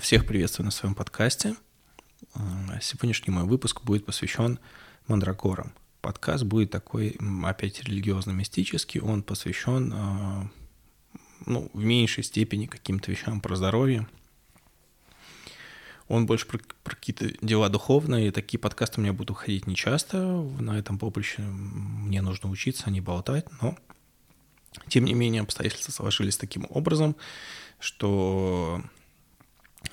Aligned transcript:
Всех 0.00 0.24
приветствую 0.24 0.64
на 0.64 0.70
своем 0.70 0.94
подкасте. 0.94 1.54
А, 2.32 2.80
сегодняшний 2.80 3.30
мой 3.30 3.44
выпуск 3.44 3.82
будет 3.82 4.06
посвящен 4.06 4.58
мандрагорам. 5.06 5.74
Подкаст 6.00 6.44
будет 6.44 6.70
такой, 6.70 7.18
опять 7.44 7.82
религиозно-мистический. 7.82 9.02
Он 9.02 9.22
посвящен 9.22 9.92
а, 9.94 10.50
ну, 11.44 11.70
в 11.74 11.84
меньшей 11.84 12.24
степени 12.24 12.64
каким-то 12.64 13.10
вещам 13.10 13.42
про 13.42 13.54
здоровье. 13.54 14.08
Он 16.08 16.24
больше 16.24 16.46
про, 16.46 16.58
про 16.82 16.96
какие-то 16.96 17.28
дела 17.44 17.68
духовные. 17.68 18.32
Такие 18.32 18.58
подкасты 18.58 18.98
у 18.98 19.02
меня 19.02 19.12
будут 19.12 19.32
уходить 19.32 19.66
нечасто. 19.66 20.16
На 20.58 20.78
этом 20.78 20.98
поприще 20.98 21.42
мне 21.42 22.22
нужно 22.22 22.48
учиться, 22.48 22.84
а 22.86 22.90
не 22.90 23.02
болтать. 23.02 23.44
Но, 23.60 23.76
тем 24.88 25.04
не 25.04 25.12
менее, 25.12 25.42
обстоятельства 25.42 25.92
сложились 25.92 26.38
таким 26.38 26.66
образом, 26.70 27.14
что 27.78 28.82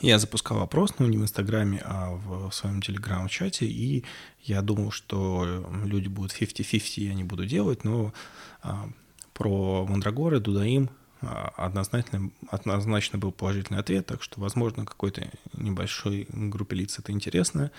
я 0.02 0.20
запускал 0.20 0.62
опрос, 0.62 0.94
ну, 1.00 1.08
не 1.08 1.18
в 1.18 1.22
Инстаграме, 1.22 1.82
а 1.84 2.12
в 2.12 2.52
своем 2.52 2.82
Телеграм-чате, 2.82 3.66
и 3.66 4.06
я 4.44 4.62
думал, 4.62 4.92
что 4.92 5.66
люди 5.84 6.08
будут 6.08 6.32
50-50, 6.32 7.02
я 7.02 7.14
не 7.14 7.24
буду 7.24 7.46
делать, 7.46 7.84
но 7.84 8.14
а, 8.62 8.90
про 9.34 9.86
Мандрагоры, 9.86 10.40
Дудаим 10.40 10.90
а, 11.22 11.52
однозначно, 11.58 12.32
однозначно 12.50 13.20
был 13.20 13.32
положительный 13.32 13.80
ответ, 13.80 14.06
так 14.06 14.24
что, 14.24 14.40
возможно, 14.40 14.86
какой-то 14.86 15.30
небольшой 15.54 16.28
группе 16.30 16.78
лиц 16.78 16.98
это 17.00 17.12
интересно. 17.12 17.72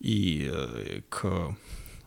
И 0.00 0.50
э, 0.52 1.00
к, 1.08 1.56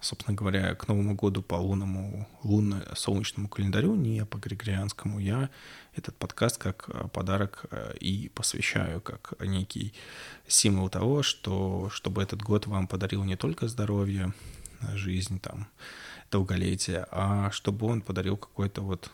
собственно 0.01 0.35
говоря, 0.35 0.75
к 0.75 0.87
Новому 0.87 1.15
году 1.15 1.41
по 1.41 1.55
лунному, 1.55 2.27
лунно-солнечному 2.43 3.47
календарю, 3.47 3.95
не 3.95 4.25
по 4.25 4.37
григорианскому, 4.37 5.19
я 5.19 5.49
этот 5.95 6.15
подкаст 6.15 6.57
как 6.57 6.89
э, 6.89 7.07
подарок 7.09 7.65
э, 7.71 7.95
и 7.99 8.29
посвящаю, 8.29 9.01
как 9.01 9.33
некий 9.39 9.93
символ 10.47 10.89
того, 10.89 11.23
что 11.23 11.89
чтобы 11.91 12.21
этот 12.21 12.41
год 12.41 12.67
вам 12.67 12.87
подарил 12.87 13.23
не 13.23 13.35
только 13.35 13.67
здоровье, 13.67 14.33
жизнь, 14.93 15.39
там, 15.39 15.67
долголетие, 16.31 17.07
а 17.11 17.51
чтобы 17.51 17.87
он 17.87 18.01
подарил 18.01 18.37
какой-то 18.37 18.81
вот 18.81 19.09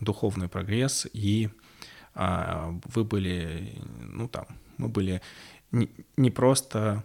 духовный 0.00 0.48
прогресс, 0.48 1.06
и 1.12 1.50
а, 2.14 2.74
вы 2.84 3.04
были, 3.04 3.80
ну 4.00 4.28
там, 4.28 4.46
мы 4.76 4.88
были 4.88 5.20
не, 5.72 5.90
не 6.16 6.30
просто 6.30 7.04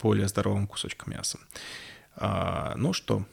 более 0.00 0.28
здоровым 0.28 0.66
кусочком 0.66 1.12
мяса. 1.12 1.38
А, 2.16 2.74
ну 2.76 2.92
что, 2.92 3.24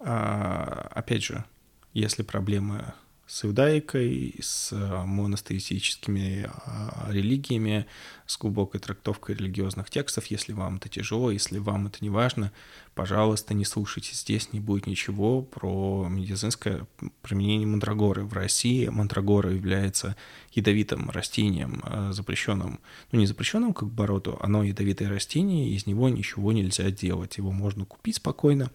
а, 0.00 0.90
опять 0.94 1.24
же, 1.24 1.44
если 1.92 2.22
проблемы 2.22 2.92
с 3.26 3.44
иудаикой, 3.44 4.34
с 4.40 4.72
э, 4.72 5.04
монотеистическими 5.04 6.50
а, 6.66 7.08
религиями, 7.10 7.86
с 8.26 8.36
глубокой 8.36 8.80
трактовкой 8.80 9.34
религиозных 9.34 9.88
текстов. 9.88 10.26
Если 10.26 10.52
вам 10.52 10.76
это 10.76 10.90
тяжело, 10.90 11.30
если 11.30 11.58
вам 11.58 11.86
это 11.86 11.98
не 12.02 12.10
важно, 12.10 12.52
пожалуйста, 12.94 13.54
не 13.54 13.64
слушайте. 13.64 14.14
Здесь 14.14 14.52
не 14.52 14.60
будет 14.60 14.86
ничего 14.86 15.40
про 15.40 16.06
медицинское 16.10 16.86
применение 17.22 17.66
мандрагоры. 17.66 18.24
В 18.24 18.34
России 18.34 18.88
мандрагора 18.88 19.52
является 19.52 20.16
ядовитым 20.52 21.08
растением, 21.08 21.82
э, 21.84 22.10
запрещенным, 22.12 22.78
ну 23.10 23.20
не 23.20 23.26
запрещенным 23.26 23.72
как 23.72 23.84
обороту, 23.84 24.38
оно 24.42 24.62
ядовитое 24.62 25.08
растение, 25.08 25.70
из 25.70 25.86
него 25.86 26.10
ничего 26.10 26.52
нельзя 26.52 26.90
делать. 26.90 27.38
Его 27.38 27.52
можно 27.52 27.86
купить 27.86 28.16
спокойно, 28.16 28.70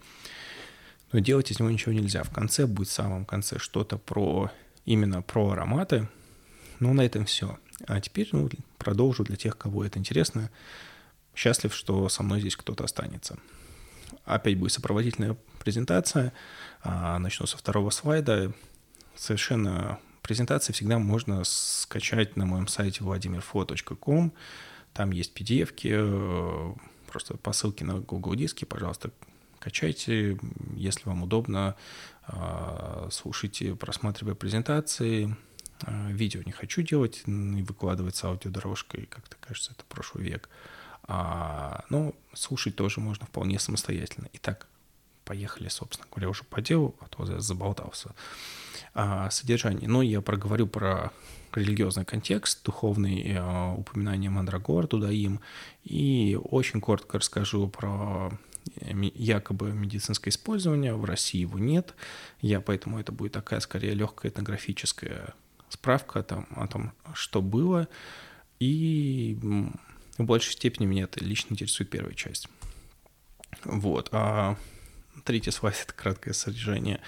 но 1.11 1.19
делать 1.19 1.51
из 1.51 1.59
него 1.59 1.69
ничего 1.69 1.93
нельзя. 1.93 2.23
В 2.23 2.29
конце 2.29 2.65
будет 2.65 2.87
в 2.87 2.91
самом 2.93 3.25
конце 3.25 3.59
что-то 3.59 3.97
про 3.97 4.51
именно 4.85 5.21
про 5.21 5.51
ароматы. 5.51 6.07
Ну, 6.79 6.93
на 6.93 7.01
этом 7.01 7.25
все. 7.25 7.57
А 7.87 7.99
теперь 7.99 8.29
ну, 8.31 8.49
продолжу 8.77 9.23
для 9.23 9.35
тех, 9.35 9.57
кого 9.57 9.83
это 9.85 9.99
интересно. 9.99 10.49
Счастлив, 11.35 11.73
что 11.73 12.09
со 12.09 12.23
мной 12.23 12.41
здесь 12.41 12.55
кто-то 12.55 12.83
останется. 12.83 13.37
Опять 14.25 14.57
будет 14.57 14.71
сопроводительная 14.71 15.37
презентация. 15.63 16.33
А, 16.81 17.17
начну 17.19 17.45
со 17.45 17.57
второго 17.57 17.89
слайда. 17.89 18.53
Совершенно 19.15 19.99
презентации 20.21 20.73
всегда 20.73 20.99
можно 20.99 21.43
скачать 21.43 22.35
на 22.35 22.45
моем 22.45 22.67
сайте 22.67 23.03
vladimirfo.com. 23.03 24.33
Там 24.93 25.11
есть 25.11 25.37
PDF-ки, 25.37 25.91
э, 25.91 26.73
просто 27.07 27.37
по 27.37 27.53
ссылке 27.53 27.85
на 27.85 27.99
Google 27.99 28.35
диски, 28.35 28.65
пожалуйста, 28.65 29.11
Качайте, 29.59 30.39
если 30.75 31.03
вам 31.07 31.23
удобно, 31.23 31.75
а, 32.23 33.07
слушайте, 33.11 33.75
просматривая 33.75 34.35
презентации. 34.35 35.35
А, 35.81 36.09
видео 36.11 36.41
не 36.45 36.51
хочу 36.51 36.81
делать 36.81 37.23
и 37.25 37.61
выкладывать 37.61 38.15
с 38.15 38.23
аудиодорожкой, 38.23 39.05
как-то 39.05 39.35
кажется, 39.39 39.73
это 39.73 39.83
прошлый 39.85 40.23
век. 40.23 40.49
А, 41.03 41.83
но 41.89 42.13
слушать 42.33 42.75
тоже 42.75 43.01
можно 43.01 43.25
вполне 43.25 43.59
самостоятельно. 43.59 44.29
Итак, 44.33 44.67
поехали, 45.25 45.67
собственно 45.67 46.07
говоря, 46.09 46.29
уже 46.29 46.43
по 46.43 46.61
делу, 46.61 46.95
а 47.01 47.07
то 47.07 47.25
я 47.31 47.39
заболтался. 47.39 48.15
Содержание. 49.29 49.87
Ну, 49.87 50.01
я 50.01 50.21
проговорю 50.21 50.65
про 50.65 51.11
религиозный 51.53 52.05
контекст, 52.05 52.63
духовные 52.63 53.35
э, 53.35 53.73
упоминания 53.75 54.29
Мандрагор, 54.29 54.87
Тудаим, 54.87 55.39
и 55.83 56.37
очень 56.41 56.81
коротко 56.81 57.19
расскажу 57.19 57.67
про 57.67 58.31
якобы 58.75 59.71
медицинское 59.71 60.29
использование, 60.29 60.93
в 60.95 61.05
России 61.05 61.41
его 61.41 61.59
нет. 61.59 61.95
Я 62.41 62.61
поэтому 62.61 62.99
это 62.99 63.11
будет 63.11 63.33
такая 63.33 63.59
скорее 63.59 63.93
легкая 63.93 64.31
этнографическая 64.31 65.33
справка 65.69 66.23
там, 66.23 66.47
о 66.55 66.67
том, 66.67 66.91
что 67.13 67.41
было. 67.41 67.87
И 68.59 69.37
в 70.17 70.23
большей 70.23 70.53
степени 70.53 70.85
меня 70.85 71.03
это 71.03 71.23
лично 71.23 71.53
интересует 71.53 71.89
первая 71.89 72.13
часть. 72.13 72.49
Вот. 73.63 74.09
А 74.11 74.57
третий 75.23 75.51
слайд— 75.51 75.77
это 75.83 75.93
краткое 75.93 76.33
содержание 76.33 76.99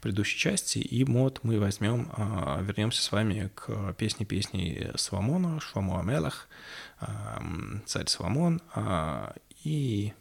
предыдущей 0.00 0.38
части, 0.38 0.78
и 0.78 1.04
мод 1.04 1.40
мы 1.42 1.58
возьмем, 1.58 2.10
а, 2.16 2.60
вернемся 2.62 3.02
с 3.02 3.12
вами 3.12 3.50
к 3.54 3.94
песне 3.94 4.26
песни 4.26 4.90
Соломона, 4.96 5.60
Шламу 5.60 5.98
Амелах, 5.98 6.48
а, 7.00 7.42
царь 7.86 8.06
Соломон, 8.06 8.60
а, 8.74 9.34
и 9.64 10.12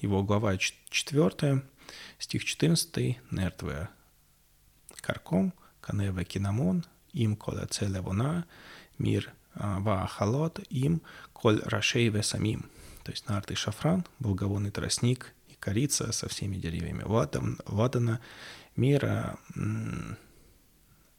его 0.00 0.22
глава 0.22 0.56
4, 0.56 1.62
стих 2.18 2.44
14, 2.44 3.18
Нертве 3.30 3.88
Карком, 5.00 5.52
Каневе 5.80 6.24
Кинамон, 6.24 6.84
им 7.12 7.36
коля 7.36 7.66
целевона, 7.66 8.46
мир 8.98 9.32
а, 9.54 9.80
ва 9.80 10.06
халот, 10.06 10.60
им 10.70 11.02
коль 11.32 11.60
рашей 11.64 12.10
самим. 12.22 12.70
То 13.04 13.12
есть 13.12 13.28
нарт 13.28 13.50
и 13.50 13.54
шафран, 13.54 14.04
благовонный 14.18 14.70
тростник 14.70 15.34
и 15.48 15.54
корица 15.54 16.12
со 16.12 16.28
всеми 16.28 16.56
деревьями 16.56 17.04
вадана, 17.04 18.20
мира 18.76 19.38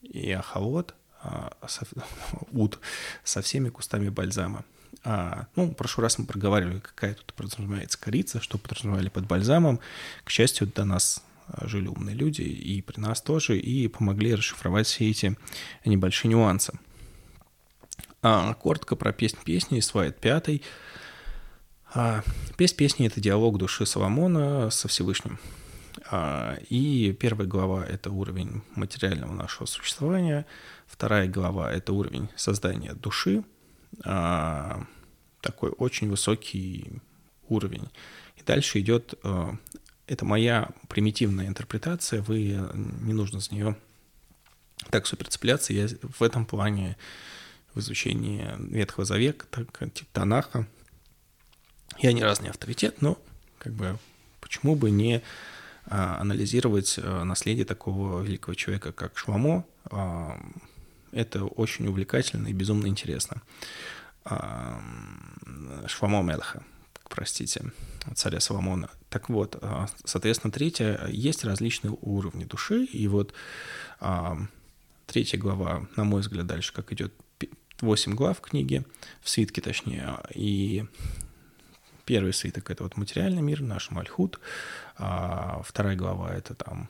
и 0.02 0.31
ахалот, 0.31 0.96
а, 1.22 1.53
уд 2.52 2.80
со 3.24 3.42
всеми 3.42 3.69
кустами 3.69 4.09
бальзама. 4.09 4.66
А, 5.03 5.47
ну, 5.56 5.68
в 5.68 5.74
прошлый 5.74 6.03
раз 6.03 6.18
мы 6.19 6.25
проговаривали, 6.25 6.79
какая 6.79 7.13
тут 7.16 7.34
подразумевается 7.34 8.00
корица, 8.00 8.41
что 8.41 8.57
подразумевали 8.57 9.09
под 9.09 9.25
бальзамом. 9.25 9.79
К 10.24 10.29
счастью, 10.29 10.68
до 10.68 10.85
нас 10.85 11.24
а, 11.47 11.68
жили 11.68 11.88
умные 11.88 12.16
люди, 12.16 12.41
и 12.41 12.81
при 12.81 13.00
нас 13.00 13.22
тоже, 13.22 13.57
и 13.57 13.88
помогли 13.88 14.35
расшифровать 14.35 14.88
все 14.88 15.09
эти 15.09 15.38
небольшие 15.85 16.30
нюансы. 16.30 16.74
А, 18.22 18.53
коротко 18.53 18.96
про 18.96 19.12
песнь 19.12 19.40
песни, 19.44 19.80
слайд 19.80 20.19
пятый. 20.19 20.62
А, 21.94 22.24
песнь 22.57 22.75
песни— 22.75 23.07
это 23.07 23.19
диалог 23.19 23.57
души 23.57 23.85
Соломона 23.85 24.69
со 24.69 24.88
Всевышним. 24.88 25.40
А, 26.09 26.57
и 26.69 27.12
первая 27.19 27.47
глава— 27.47 27.85
это 27.90 28.12
уровень 28.12 28.62
материального 28.75 29.34
нашего 29.34 29.66
существования, 29.66 30.46
вторая 30.85 31.28
глава— 31.28 31.72
это 31.74 31.94
уровень 31.94 32.30
создания 32.35 32.94
души— 32.94 33.44
такой 34.00 35.71
очень 35.71 36.10
высокий 36.10 37.01
уровень. 37.48 37.89
И 38.38 38.44
дальше 38.44 38.80
идет, 38.80 39.13
а, 39.24 39.56
это 40.07 40.25
моя 40.25 40.69
примитивная 40.88 41.48
интерпретация, 41.48 42.21
вы 42.21 42.60
не 42.74 43.13
нужно 43.13 43.39
за 43.39 43.54
нее 43.54 43.75
так 44.89 45.06
супер 45.06 45.27
цепляться. 45.27 45.74
Я 45.74 45.88
в 46.18 46.24
этом 46.24 46.45
плане 46.45 46.98
в 47.74 47.80
изучении 47.80 48.50
Ветхого 48.57 49.06
Завета, 49.06 49.45
так, 49.50 49.94
типа 49.94 50.10
Танаха, 50.12 50.68
я 52.00 52.13
ни 52.13 52.21
разу 52.21 52.44
не 52.44 52.50
авторитет, 52.50 53.01
но 53.01 53.18
как 53.57 53.74
бы 53.74 53.98
почему 54.39 54.75
бы 54.75 54.89
не 54.89 55.21
а, 55.86 56.19
анализировать 56.19 57.00
а, 57.01 57.24
наследие 57.24 57.65
такого 57.65 58.21
великого 58.21 58.56
человека, 58.56 58.92
как 58.92 59.18
Шламо, 59.18 59.65
а, 59.86 60.38
это 61.12 61.46
очень 61.46 61.88
увлекательно 61.88 62.48
и 62.48 62.54
безумно 62.54 62.88
интересно. 62.88 63.42
Шламо 65.88 66.22
Мелха, 66.22 66.63
простите, 67.10 67.72
царя 68.16 68.40
Соломона. 68.40 68.90
Так 69.10 69.30
вот, 69.30 69.58
а, 69.62 69.88
соответственно, 70.06 70.52
третье, 70.52 71.08
есть 71.10 71.44
различные 71.44 71.98
уровни 72.02 72.46
души, 72.46 72.86
и 72.86 73.08
вот 73.08 73.34
а, 74.00 74.38
третья 75.08 75.38
глава, 75.38 75.88
на 75.96 76.04
мой 76.04 76.22
взгляд, 76.22 76.48
дальше 76.48 76.74
как 76.74 76.92
идет 76.94 77.13
8 77.81 78.13
глав 78.13 78.40
книги, 78.42 78.86
в 79.22 79.30
свитке 79.30 79.62
точнее, 79.62 80.19
и 80.34 80.86
первый 82.06 82.34
свиток— 82.34 82.69
это 82.72 82.84
вот 82.84 82.98
материальный 82.98 83.42
мир, 83.42 83.62
наш 83.62 83.92
Мальхут, 83.92 84.40
а 84.98 85.62
вторая 85.66 85.96
глава— 85.96 86.34
это 86.36 86.56
там 86.56 86.90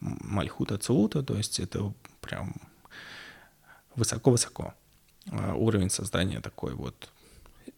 Мальхут 0.00 0.72
Ацелута, 0.72 1.22
то 1.22 1.36
есть 1.36 1.60
это 1.60 1.92
прям 2.24 2.54
высоко-высоко. 3.94 4.74
А 5.30 5.54
уровень 5.54 5.90
создания 5.90 6.40
такой 6.40 6.74
вот 6.74 7.10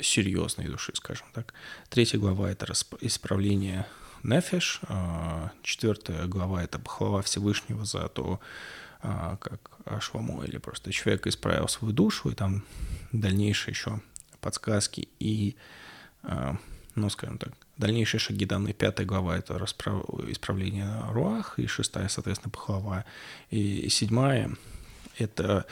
серьезной 0.00 0.66
души, 0.68 0.92
скажем 0.94 1.26
так. 1.32 1.54
Третья 1.88 2.18
глава— 2.18 2.50
это 2.50 2.72
исправление 3.00 3.86
Нефеш. 4.22 4.80
А 4.88 5.52
четвертая 5.62 6.26
глава— 6.26 6.62
это 6.64 6.78
похвала 6.78 7.22
Всевышнего 7.22 7.84
за 7.84 8.08
то, 8.08 8.40
а, 9.00 9.36
как 9.36 9.78
Ашвамо 9.84 10.44
или 10.44 10.58
просто 10.58 10.92
человек 10.92 11.26
исправил 11.26 11.68
свою 11.68 11.92
душу, 11.92 12.30
и 12.30 12.34
там 12.34 12.64
дальнейшие 13.12 13.72
еще 13.72 14.00
подсказки 14.40 15.08
и, 15.20 15.56
ну, 16.96 17.10
скажем 17.10 17.38
так, 17.38 17.52
дальнейшие 17.76 18.18
шаги 18.18 18.44
данной 18.46 18.72
пятая 18.72 19.06
глава— 19.06 19.36
это 19.38 19.58
расправ... 19.58 20.04
исправление 20.28 20.88
Руах, 21.10 21.58
и 21.58 21.66
шестая, 21.66 22.08
соответственно, 22.08 22.50
похвала, 22.50 23.04
и 23.50 23.88
седьмая— 23.88 24.50
это 25.18 25.66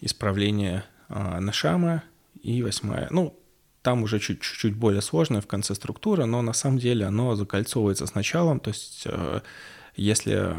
исправление 0.00 0.84
а, 1.08 1.40
Нашама, 1.40 2.04
и 2.42 2.62
восьмая, 2.62 3.08
ну, 3.10 3.38
там 3.82 4.02
уже 4.02 4.18
чуть-чуть 4.18 4.74
более 4.74 5.00
сложная 5.00 5.40
в 5.40 5.46
конце 5.46 5.74
структура, 5.74 6.26
но 6.26 6.42
на 6.42 6.52
самом 6.52 6.78
деле 6.78 7.06
оно 7.06 7.34
закольцовывается 7.34 8.06
с 8.06 8.14
началом, 8.14 8.60
то 8.60 8.70
есть 8.70 9.02
э, 9.06 9.40
если 9.94 10.54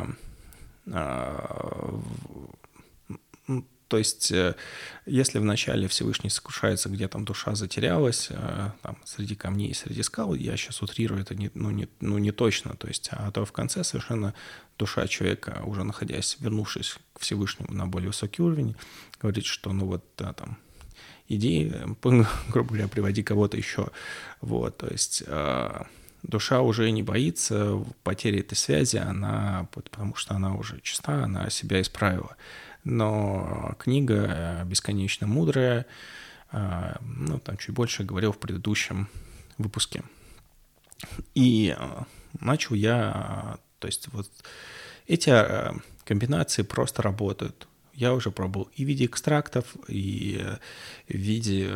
а, 0.92 2.00
то 3.88 3.98
есть, 3.98 4.32
э, 4.32 4.56
если 5.06 5.40
вначале 5.40 5.88
Всевышний 5.88 6.30
сокрушается, 6.30 6.90
где 6.90 7.08
там 7.08 7.24
душа 7.24 7.56
затерялась, 7.56 8.28
э, 8.30 8.72
там, 8.82 8.98
среди 9.06 9.36
камней, 9.36 9.74
среди 9.74 10.04
скал, 10.04 10.34
я 10.34 10.58
сейчас 10.58 10.82
утрирую 10.82 11.22
это 11.22 11.36
не, 11.36 11.50
ну, 11.54 11.72
не, 11.72 11.88
ну, 12.02 12.18
не 12.18 12.32
точно, 12.32 12.76
то 12.76 12.88
есть, 12.88 13.10
а 13.12 13.32
то 13.32 13.46
в 13.46 13.52
конце 13.52 13.84
совершенно 13.84 14.34
душа 14.78 15.08
человека, 15.08 15.62
уже 15.66 15.84
находясь, 15.84 16.38
вернувшись 16.40 16.98
к 17.14 17.20
Всевышнему 17.20 17.74
на 17.74 17.88
более 17.88 18.10
высокий 18.10 18.42
уровень, 18.42 18.76
говорит, 19.22 19.46
что 19.46 19.72
ну 19.72 19.86
вот, 19.86 20.04
да, 20.18 20.34
там, 20.34 20.58
иди, 21.30 21.72
грубо 22.02 22.70
говоря, 22.70 22.88
приводи 22.90 23.24
кого-то 23.24 23.56
еще, 23.56 23.88
вот, 24.42 24.78
то 24.78 24.88
есть, 24.88 25.24
э, 25.26 25.84
душа 26.24 26.60
уже 26.60 26.92
не 26.92 27.04
боится 27.04 27.82
потери 28.04 28.42
этой 28.42 28.56
связи, 28.56 28.98
она, 28.98 29.70
потому 29.72 30.16
что 30.16 30.34
она 30.34 30.56
уже 30.56 30.82
чиста, 30.82 31.24
она 31.24 31.50
себя 31.50 31.80
исправила 31.80 32.36
но 32.88 33.76
книга 33.80 34.64
бесконечно 34.66 35.28
мудрая, 35.28 35.86
а, 36.52 36.98
ну, 37.02 37.40
там 37.40 37.58
чуть 37.58 37.76
больше 37.76 38.04
говорил 38.04 38.32
в 38.32 38.40
предыдущем 38.40 39.10
выпуске. 39.58 40.04
И 41.36 41.76
а, 41.78 42.06
начал 42.40 42.76
я, 42.76 43.58
то 43.80 43.88
есть 43.88 44.08
вот 44.14 44.30
эти 45.06 45.32
комбинации 46.06 46.64
просто 46.64 47.02
работают. 47.02 47.68
Я 47.94 48.14
уже 48.14 48.32
пробовал 48.32 48.70
и 48.76 48.86
в 48.86 48.88
виде 48.88 49.06
экстрактов, 49.06 49.76
и 49.88 50.44
в 51.08 51.14
виде... 51.14 51.70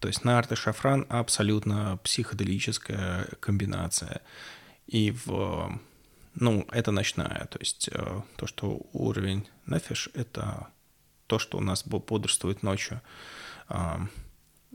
То 0.00 0.08
есть 0.08 0.24
нарт 0.24 0.50
и 0.50 0.56
шафран 0.56 1.06
абсолютно 1.08 1.96
психоделическая 2.02 3.28
комбинация. 3.38 4.20
И 4.88 5.14
в 5.24 5.78
ну, 6.34 6.66
это 6.72 6.92
ночная, 6.92 7.46
то 7.50 7.58
есть 7.58 7.88
э, 7.92 8.20
то, 8.36 8.46
что 8.46 8.80
уровень 8.92 9.48
нефиш, 9.66 10.08
это 10.14 10.68
то, 11.26 11.38
что 11.38 11.58
у 11.58 11.60
нас 11.60 11.84
бодрствует 11.86 12.62
ночью. 12.62 13.00
А, 13.68 14.06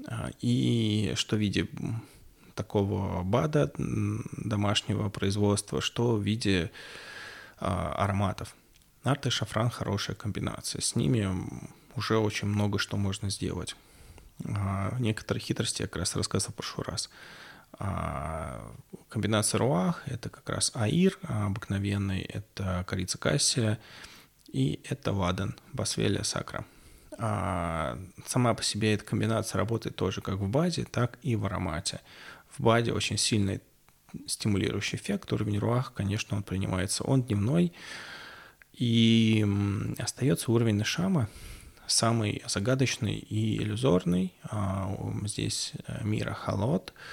а, 0.08 0.30
и 0.42 1.14
что 1.16 1.36
в 1.36 1.40
виде 1.40 1.68
такого 2.56 3.22
БАДа 3.24 3.72
домашнего 3.78 5.10
производства, 5.10 5.82
что 5.82 6.16
в 6.16 6.24
виде 6.24 6.72
а, 7.60 7.94
ароматов. 7.94 8.56
Нарт 9.04 9.28
и 9.28 9.30
шафран– 9.30 9.70
хорошая 9.72 10.16
комбинация. 10.16 10.82
С 10.82 10.96
ними 10.96 11.30
уже 11.96 12.18
очень 12.18 12.48
много 12.48 12.80
что 12.80 12.98
можно 12.98 13.30
сделать. 13.30 13.76
Некоторые 15.00 15.42
хитрости 15.42 15.82
я 15.82 15.88
как 15.88 15.98
раз 15.98 16.16
рассказывал 16.16 16.54
в 16.54 16.56
прошлый 16.56 16.86
раз. 16.88 17.10
А, 17.80 18.74
комбинация 19.10 19.60
руах– 19.60 20.04
это 20.06 20.30
как 20.30 20.50
раз 20.50 20.72
аир 20.74 21.18
обыкновенный, 21.24 22.22
это 22.22 22.84
корица 22.88 23.18
кассия, 23.18 23.80
и 24.48 24.80
это 24.90 25.12
ладан, 25.12 25.56
басвелия 25.74 26.24
сакра. 26.24 26.66
А 27.20 27.98
сама 28.26 28.54
по 28.54 28.64
себе 28.64 28.94
эта 28.94 29.04
комбинация 29.04 29.58
работает 29.58 29.96
тоже 29.96 30.22
как 30.22 30.36
в 30.36 30.48
баде, 30.48 30.86
так 30.86 31.18
и 31.22 31.36
в 31.36 31.46
аромате. 31.46 32.02
В 32.50 32.62
баде 32.64 32.94
очень 32.94 33.18
сильный 33.18 33.62
стимулирующий 34.26 34.98
эффект, 34.98 35.32
уровень 35.34 35.60
руах, 35.60 35.94
конечно, 35.94 36.38
он 36.38 36.44
принимается, 36.44 37.04
он 37.04 37.24
дневной, 37.24 37.74
и 38.74 39.46
остается 39.98 40.52
уровень 40.52 40.76
нашама, 40.76 41.28
самый 41.88 42.44
загадочный 42.48 43.16
и 43.16 43.58
иллюзорный. 43.58 44.34
А, 44.44 44.96
здесь 45.26 45.74
э, 45.88 46.04
мира 46.04 46.34
халот– 46.34 46.94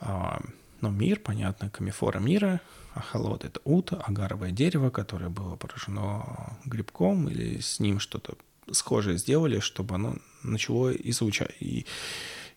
а, 0.00 0.40
ну, 0.80 0.90
мир, 0.90 1.20
понятно, 1.20 1.70
камифора 1.70 2.18
мира, 2.18 2.60
а 2.94 3.00
холод— 3.00 3.44
это 3.44 3.60
ут, 3.64 3.92
агаровое 3.92 4.50
дерево, 4.50 4.90
которое 4.90 5.28
было 5.28 5.56
поражено 5.56 6.56
грибком, 6.64 7.28
или 7.28 7.60
с 7.60 7.80
ним 7.80 8.00
что-то 8.00 8.36
схожее 8.70 9.18
сделали, 9.18 9.60
чтобы 9.60 9.94
оно 9.94 10.16
начало 10.42 10.90
излучать 10.92 11.54
и 11.60 11.86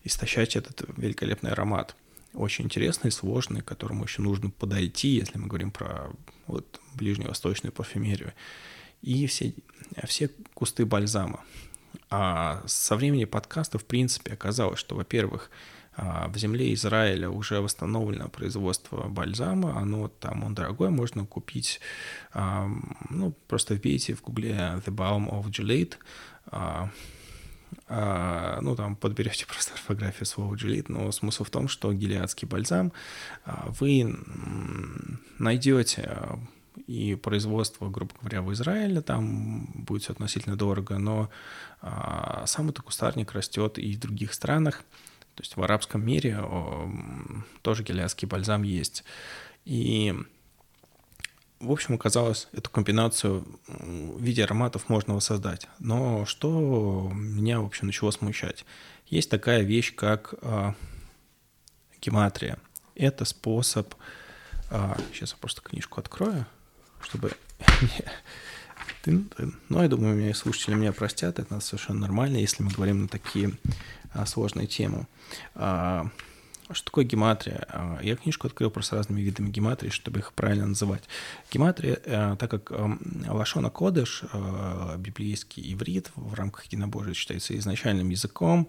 истощать 0.04 0.56
этот 0.56 0.84
великолепный 0.98 1.52
аромат. 1.52 1.96
Очень 2.34 2.66
интересный, 2.66 3.12
сложный, 3.12 3.62
к 3.62 3.66
которому 3.66 4.04
еще 4.04 4.22
нужно 4.22 4.50
подойти, 4.50 5.10
если 5.10 5.38
мы 5.38 5.48
говорим 5.48 5.72
про 5.72 6.12
вот, 6.48 6.80
ближневосточную 6.94 7.74
парфюмерию. 7.74 8.34
И 9.02 9.26
все, 9.28 9.54
все 10.06 10.30
кусты 10.54 10.86
бальзама. 10.86 11.44
А 12.10 12.64
со 12.68 12.96
времени 12.96 13.26
подкаста, 13.26 13.78
в 13.78 13.86
принципе, 13.86 14.34
оказалось, 14.34 14.80
что, 14.80 14.96
во-первых, 14.96 15.50
в 16.02 16.38
земле 16.38 16.74
Израиля 16.74 17.30
уже 17.30 17.60
восстановлено 17.60 18.30
производство 18.30 19.08
бальзама, 19.08 19.78
оно 19.78 20.08
там, 20.08 20.44
он 20.44 20.54
дорогой, 20.54 20.90
можно 20.90 21.26
купить, 21.26 21.80
а, 22.34 22.70
ну, 23.10 23.34
просто 23.48 23.76
вбейте 23.76 24.14
в 24.14 24.22
гугле 24.22 24.82
The 24.86 24.94
Balm 24.96 25.30
of 25.30 25.50
Gilead, 25.50 25.96
а, 26.48 26.90
ну, 28.62 28.76
там 28.76 28.96
подберете 28.96 29.46
просто 29.48 29.74
орфографию 29.74 30.26
слова 30.26 30.54
Gilead, 30.56 30.86
но 30.88 31.12
смысл 31.12 31.44
в 31.44 31.50
том, 31.50 31.68
что 31.68 31.92
гелиадский 31.92 32.48
бальзам 32.48 32.94
вы 33.46 34.16
найдете 35.38 36.18
и 36.88 37.16
производство, 37.16 37.90
грубо 37.90 38.14
говоря, 38.22 38.42
в 38.42 38.54
Израиле, 38.54 39.02
там 39.02 39.66
будет 39.74 40.04
все 40.04 40.14
относительно 40.14 40.56
дорого, 40.56 40.98
но 40.98 41.30
сам 42.46 42.70
этот 42.70 42.86
кустарник 42.86 43.34
растет 43.34 43.78
и 43.78 43.96
в 43.96 44.00
других 44.00 44.34
странах, 44.34 44.84
то 45.36 45.44
есть 45.44 45.56
в 45.56 45.64
арабском 45.64 46.06
мире 46.06 46.44
тоже 47.62 47.84
гелиадский 47.84 48.28
бальзам 48.28 48.64
есть. 48.64 49.04
И, 49.66 50.14
в 51.60 51.72
общем, 51.72 51.96
оказалось, 51.96 52.48
эту 52.52 52.70
комбинацию 52.70 53.46
в 53.68 54.22
виде 54.22 54.44
ароматов 54.44 54.90
можно 54.90 55.16
воссоздать. 55.16 55.68
Но 55.80 56.26
что 56.26 57.12
меня, 57.14 57.62
в 57.62 57.66
общем, 57.66 57.88
начало 57.88 58.12
смущать? 58.12 58.66
Есть 59.08 59.30
такая 59.30 59.62
вещь, 59.62 59.96
как 59.96 60.34
э, 60.42 60.74
гематрия. 62.02 62.58
Это 62.96 63.26
способ... 63.26 63.94
Сейчас 65.14 65.32
я 65.32 65.38
просто 65.38 65.62
книжку 65.62 66.00
открою, 66.00 66.46
чтобы... 67.02 67.32
Ну, 69.06 69.82
я 69.82 69.88
думаю, 69.88 70.16
меня 70.16 70.34
слушатели 70.34 70.76
меня 70.76 70.92
простят, 70.92 71.40
это 71.40 71.60
совершенно 71.62 72.02
нормально, 72.02 72.38
если 72.38 72.62
мы 72.62 72.70
говорим 72.70 73.04
на 73.04 73.08
такие 73.08 73.54
а, 74.14 74.26
сложные 74.26 74.68
темы. 74.68 75.08
А, 75.56 76.08
что 76.72 76.86
такое 76.86 77.06
гематрия? 77.06 77.66
А, 77.70 78.00
я 78.02 78.16
книжку 78.16 78.48
открыл 78.48 78.70
просто 78.70 78.96
разными 78.96 79.22
видами 79.22 79.50
гематрии, 79.50 79.90
чтобы 79.90 80.20
их 80.20 80.34
правильно 80.34 80.68
называть. 80.68 81.04
Гематрия, 81.52 82.00
э, 82.04 82.36
так 82.38 82.52
как 82.52 82.72
Лашона 83.28 83.70
Кодыш, 83.70 84.24
э, 84.32 84.96
библейский 84.98 85.74
иврит, 85.74 86.12
в 86.16 86.34
рамках 86.34 86.66
единобожия 86.66 87.14
считается 87.14 87.58
изначальным 87.58 88.10
языком, 88.10 88.68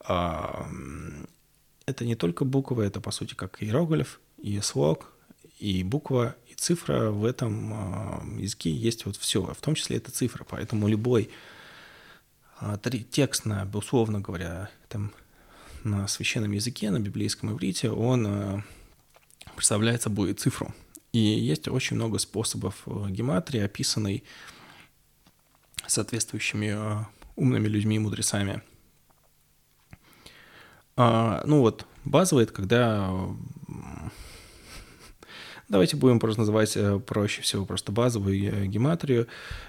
это 0.00 2.04
не 2.04 2.16
только 2.16 2.44
буквы, 2.44 2.84
это, 2.84 3.00
по 3.00 3.10
сути, 3.10 3.34
как 3.34 3.62
иероглиф, 3.62 4.20
и 4.36 4.60
слог, 4.60 5.10
и 5.58 5.82
буква, 5.82 6.36
и 6.46 6.54
цифра 6.54 7.10
в 7.10 7.24
этом 7.24 8.38
языке 8.38 8.70
есть 8.70 9.06
вот 9.06 9.16
все, 9.16 9.42
в 9.42 9.60
том 9.60 9.74
числе 9.74 9.96
это 9.96 10.10
цифра, 10.10 10.44
поэтому 10.44 10.86
любой 10.86 11.30
текст, 13.10 13.44
на, 13.44 13.68
условно 13.72 14.20
говоря, 14.20 14.70
там, 14.88 15.12
на 15.84 16.08
священном 16.08 16.52
языке, 16.52 16.90
на 16.90 16.98
библейском 16.98 17.52
иврите, 17.52 17.90
он 17.90 18.26
э, 18.26 18.62
представляет 19.54 20.02
собой 20.02 20.32
цифру. 20.34 20.74
И 21.12 21.18
есть 21.18 21.68
очень 21.68 21.96
много 21.96 22.18
способов 22.18 22.82
э, 22.86 23.06
гематрии, 23.10 23.60
описанной 23.60 24.24
соответствующими 25.86 26.74
э, 26.74 27.04
умными 27.36 27.68
людьми 27.68 27.96
и 27.96 28.00
мудрецами. 28.00 28.62
А, 30.96 31.42
ну 31.46 31.60
вот, 31.60 31.86
базовый— 32.04 32.44
это 32.44 32.52
когда... 32.52 33.12
Давайте 35.68 35.96
будем 35.96 36.18
просто 36.18 36.40
называть 36.40 36.76
э, 36.76 36.98
проще 36.98 37.42
всего 37.42 37.66
просто 37.66 37.92
базовую 37.92 38.66
гематрию. 38.68 39.26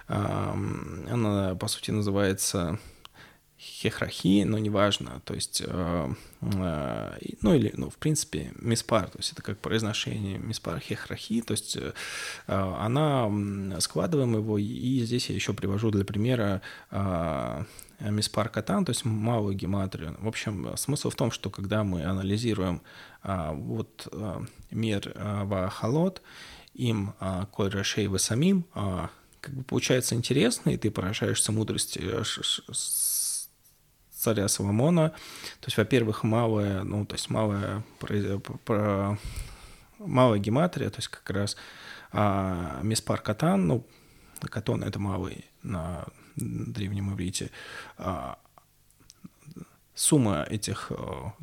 Она, 0.07 1.55
по 1.55 1.67
сути, 1.67 1.91
называется 1.91 2.79
хехрахи, 3.59 4.43
но 4.43 4.57
неважно, 4.57 5.21
то 5.25 5.33
есть, 5.33 5.61
э, 5.65 6.13
э, 6.41 7.17
ну 7.41 7.53
или, 7.53 7.73
ну, 7.75 7.89
в 7.89 7.97
принципе, 7.97 8.53
миспар, 8.55 9.09
то 9.09 9.17
есть 9.17 9.33
это 9.33 9.41
как 9.41 9.59
произношение 9.59 10.37
миспар 10.37 10.79
хехрахи, 10.79 11.41
то 11.41 11.51
есть 11.51 11.75
э, 11.75 11.91
она, 12.47 13.29
складываем 13.81 14.35
его, 14.35 14.57
и 14.57 15.01
здесь 15.01 15.29
я 15.29 15.35
еще 15.35 15.53
привожу 15.53 15.91
для 15.91 16.05
примера 16.05 16.61
э, 16.91 17.63
миспар 17.99 18.47
катан, 18.47 18.85
то 18.85 18.91
есть 18.91 19.03
малую 19.03 19.55
гематрию. 19.55 20.15
В 20.19 20.27
общем, 20.29 20.77
смысл 20.77 21.09
в 21.09 21.15
том, 21.15 21.29
что 21.31 21.49
когда 21.49 21.83
мы 21.83 22.05
анализируем 22.05 22.81
э, 23.23 23.51
вот 23.53 24.07
э, 24.09 24.39
мир 24.71 25.11
э, 25.13 25.43
вахалот, 25.43 26.21
им 26.75 27.13
э, 27.19 27.45
коль 27.51 27.71
рашей 27.71 28.07
самим, 28.19 28.65
э, 28.73 29.07
как 29.41 29.53
бы 29.53 29.63
получается 29.63 30.15
интересно, 30.15 30.69
и 30.69 30.77
ты 30.77 30.91
поражаешься 30.91 31.51
мудрости 31.51 31.99
э, 32.01 32.23
царя 34.19 34.47
Соломона. 34.47 35.09
То 35.61 35.67
есть, 35.67 35.77
во-первых, 35.77 36.23
малая, 36.23 36.83
ну, 36.83 37.05
то 37.05 37.15
есть 37.15 37.29
малая, 37.29 37.83
про, 37.99 38.39
про, 38.65 39.17
малая 39.97 40.39
гематрия, 40.39 40.89
то 40.89 40.97
есть 40.97 41.07
как 41.07 41.29
раз 41.29 41.55
а, 42.11 42.79
Миспар 42.83 43.21
Катан, 43.21 43.67
ну, 43.67 43.87
Катон— 44.41 44.83
это 44.85 44.99
малый 44.99 45.45
на 45.63 46.05
древнем 46.35 47.13
иврите, 47.13 47.49
а, 47.97 48.37
сумма 49.95 50.45
этих, 50.49 50.91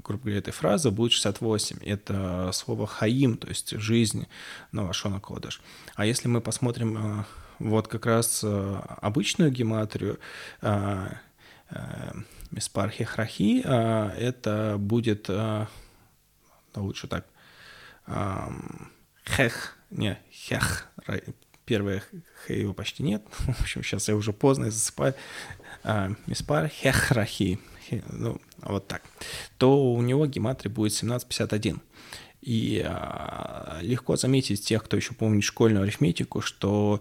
грубо 0.03 0.25
говоря, 0.25 0.39
этой 0.39 0.53
фразы 0.53 0.91
будет 0.91 1.13
68. 1.13 1.79
Это 1.83 2.51
слово 2.53 2.87
«хаим», 2.87 3.37
то 3.37 3.49
есть 3.49 3.71
«жизнь» 3.79 4.27
на 4.73 4.85
Лашона 4.85 5.21
Кодыш. 5.21 5.61
А 5.95 6.07
если 6.07 6.29
мы 6.29 6.41
посмотрим 6.41 6.97
а, 6.97 7.27
вот 7.59 7.89
как 7.89 8.07
раз 8.07 8.43
а, 8.45 8.99
обычную 9.03 9.51
гематрию, 9.51 10.19
Миспар 12.51 12.91
Хехрахи, 12.91 13.63
а, 13.65 14.13
это 14.17 14.77
будет, 14.79 15.25
да 15.27 15.69
лучше 16.75 17.09
так, 17.09 17.27
Хех, 19.25 19.77
не, 19.91 20.19
Хех, 20.31 20.89
первое 21.65 22.01
Х 22.01 22.55
его 22.55 22.73
почти 22.73 23.03
нет, 23.03 23.25
в 23.31 23.61
общем, 23.61 23.83
сейчас 23.83 24.09
я 24.09 24.17
уже 24.17 24.33
поздно 24.33 24.71
засыпаю, 24.71 25.15
а, 25.83 26.13
Миспар 26.27 26.69
Хехрахи, 26.69 27.61
ну, 28.11 28.41
вот 28.61 28.89
так, 28.89 29.03
то 29.59 29.93
у 29.93 30.03
него 30.03 30.27
гематрия 30.27 30.73
будет 30.73 30.93
1751. 30.93 31.81
И 32.43 32.81
а, 32.85 33.79
легко 33.83 34.17
заметить 34.17 34.65
тех, 34.65 34.85
кто 34.85 34.97
еще 34.97 35.15
помнит 35.15 35.43
школьную 35.43 35.83
арифметику, 35.83 36.41
что 36.41 37.01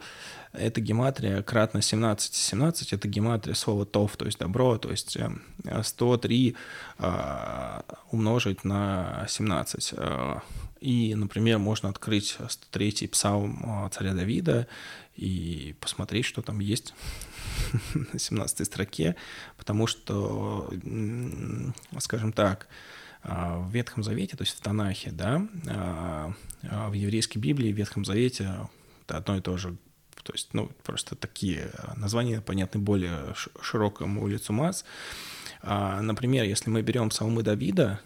эта 0.57 0.81
гематрия 0.81 1.41
кратно 1.41 1.81
17. 1.81 2.33
17— 2.33 2.93
это 2.93 3.07
гематрия 3.07 3.55
слова 3.55 3.85
«тов», 3.85 4.15
то 4.17 4.25
есть 4.25 4.39
«добро», 4.39 4.77
то 4.77 4.91
есть 4.91 5.17
103 5.83 6.49
э, 6.49 6.53
а, 6.99 7.83
умножить 8.11 8.63
на 8.63 9.25
17. 9.27 9.93
А, 9.97 10.41
и, 10.81 11.15
например, 11.15 11.59
можно 11.59 11.89
открыть 11.89 12.37
103-й 12.39 13.07
псалм 13.07 13.89
царя 13.91 14.13
Давида 14.13 14.67
и 15.15 15.75
посмотреть, 15.79 16.25
что 16.25 16.41
там 16.41 16.59
есть 16.59 16.93
на 18.13 18.19
17 18.19 18.65
строке, 18.65 19.15
потому 19.57 19.87
что, 19.87 20.71
скажем 21.99 22.33
так, 22.33 22.67
в 23.23 23.71
Ветхом 23.71 24.03
Завете, 24.03 24.37
то 24.37 24.43
есть 24.43 24.55
в 24.55 24.61
Танахе, 24.61 25.09
да, 25.11 25.41
в 26.61 26.93
еврейской 26.93 27.39
Библии, 27.39 27.73
в 27.73 27.75
Ветхом 27.75 28.05
Завете 28.05 28.67
это 29.05 29.17
одно 29.17 29.37
и 29.37 29.41
то 29.41 29.57
же. 29.57 29.75
То 30.25 30.33
есть, 30.33 30.55
ну, 30.55 30.71
просто 30.83 31.15
такие 31.15 31.71
названия 31.97 32.41
понятны 32.41 32.79
более 32.79 33.35
широкому 33.61 34.27
лицу 34.27 34.53
масс. 34.53 34.83
Например, 35.61 36.43
если 36.45 36.71
мы 36.71 36.81
берем 36.81 37.09
Псалмы 37.09 37.43
Давида, 37.43 37.99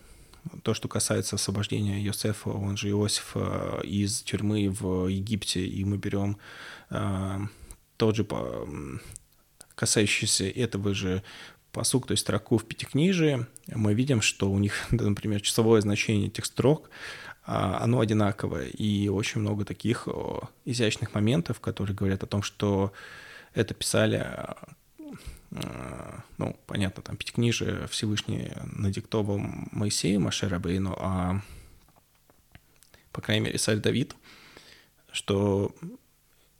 то, 0.63 0.73
что 0.73 0.89
касается 0.89 1.37
освобождения 1.37 2.03
Иосифа, 2.03 2.49
он 2.49 2.75
же 2.75 2.89
Иосиф 2.89 3.37
из 3.83 4.21
тюрьмы 4.23 4.69
в 4.69 5.07
Египте, 5.07 5.65
и 5.65 5.85
мы 5.85 5.95
берем 5.95 6.37
тот 7.95 8.15
же 8.17 8.27
касающийся 9.75 10.49
этого 10.49 10.93
же 10.93 11.23
посук, 11.71 12.07
то 12.07 12.11
есть 12.11 12.23
строку 12.23 12.57
в 12.57 12.65
Пятикнижии, 12.65 13.45
мы 13.67 13.93
видим, 13.93 14.21
что 14.21 14.51
у 14.51 14.59
них, 14.59 14.87
например, 14.91 15.39
часовое 15.41 15.79
значение 15.79 16.27
этих 16.27 16.45
строк, 16.45 16.89
а, 16.89 17.28
оно 17.51 17.99
одинаковое. 17.99 18.67
И 18.67 19.07
очень 19.07 19.41
много 19.41 19.65
таких 19.65 20.07
изящных 20.65 21.13
моментов, 21.13 21.59
которые 21.59 21.95
говорят 21.95 22.23
о 22.23 22.27
том, 22.27 22.43
что 22.43 22.93
это 23.53 23.73
писали, 23.73 24.17
а, 24.17 24.57
ну, 26.37 26.55
понятно, 26.67 27.01
там 27.01 27.17
Пятикнижие 27.17 27.87
Всевышний 27.87 28.51
надиктовал 28.63 29.39
Моисею, 29.71 30.19
Машерабейну, 30.19 30.95
а 30.97 31.41
по 33.11 33.21
крайней 33.21 33.45
мере, 33.45 33.57
царь 33.57 33.77
Давид, 33.77 34.15
что 35.11 35.75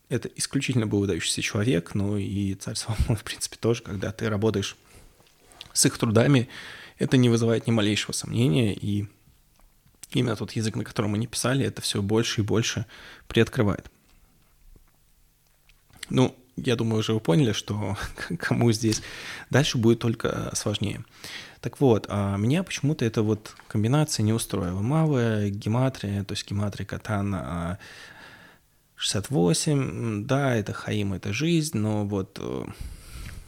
это 0.09 0.27
исключительно 0.35 0.87
был 0.87 0.99
выдающийся 0.99 1.41
человек, 1.41 1.93
ну 1.93 2.17
и 2.17 2.55
царь 2.55 2.75
Соломон, 2.75 3.15
в 3.15 3.23
принципе, 3.23 3.57
тоже, 3.57 3.83
когда 3.83 4.11
ты 4.11 4.29
работаешь 4.29 4.75
с 5.71 5.85
их 5.85 5.97
трудами, 5.97 6.49
это 6.97 7.15
не 7.15 7.29
вызывает 7.29 7.67
ни 7.67 7.71
малейшего 7.71 8.11
сомнения, 8.11 8.73
и 8.73 9.07
именно 10.11 10.35
тот 10.35 10.51
язык, 10.53 10.75
на 10.75 10.83
котором 10.83 11.13
они 11.15 11.27
писали, 11.27 11.65
это 11.65 11.81
все 11.81 12.01
больше 12.01 12.41
и 12.41 12.43
больше 12.43 12.85
приоткрывает. 13.27 13.89
Ну, 16.09 16.35
я 16.55 16.75
думаю, 16.75 16.99
уже 16.99 17.13
вы 17.13 17.19
поняли, 17.19 17.51
что 17.51 17.97
кому 18.39 18.71
здесь 18.71 19.01
дальше 19.49 19.77
будет 19.77 19.99
только 19.99 20.51
сложнее. 20.53 21.03
Так 21.61 21.79
вот, 21.81 22.05
а 22.09 22.37
меня 22.37 22.63
почему-то 22.63 23.05
эта 23.05 23.21
вот 23.21 23.55
комбинация 23.67 24.23
не 24.23 24.33
устроила. 24.33 24.81
Малая 24.81 25.49
гематрия, 25.49 26.23
то 26.23 26.33
есть 26.33 26.49
гематрия 26.49 26.85
катана 26.85 27.77
68, 28.95 30.25
да, 30.25 30.55
это 30.55 30.73
хаим, 30.73 31.13
это 31.13 31.33
жизнь, 31.33 31.77
но 31.77 32.05
вот, 32.05 32.37
э, 32.41 32.65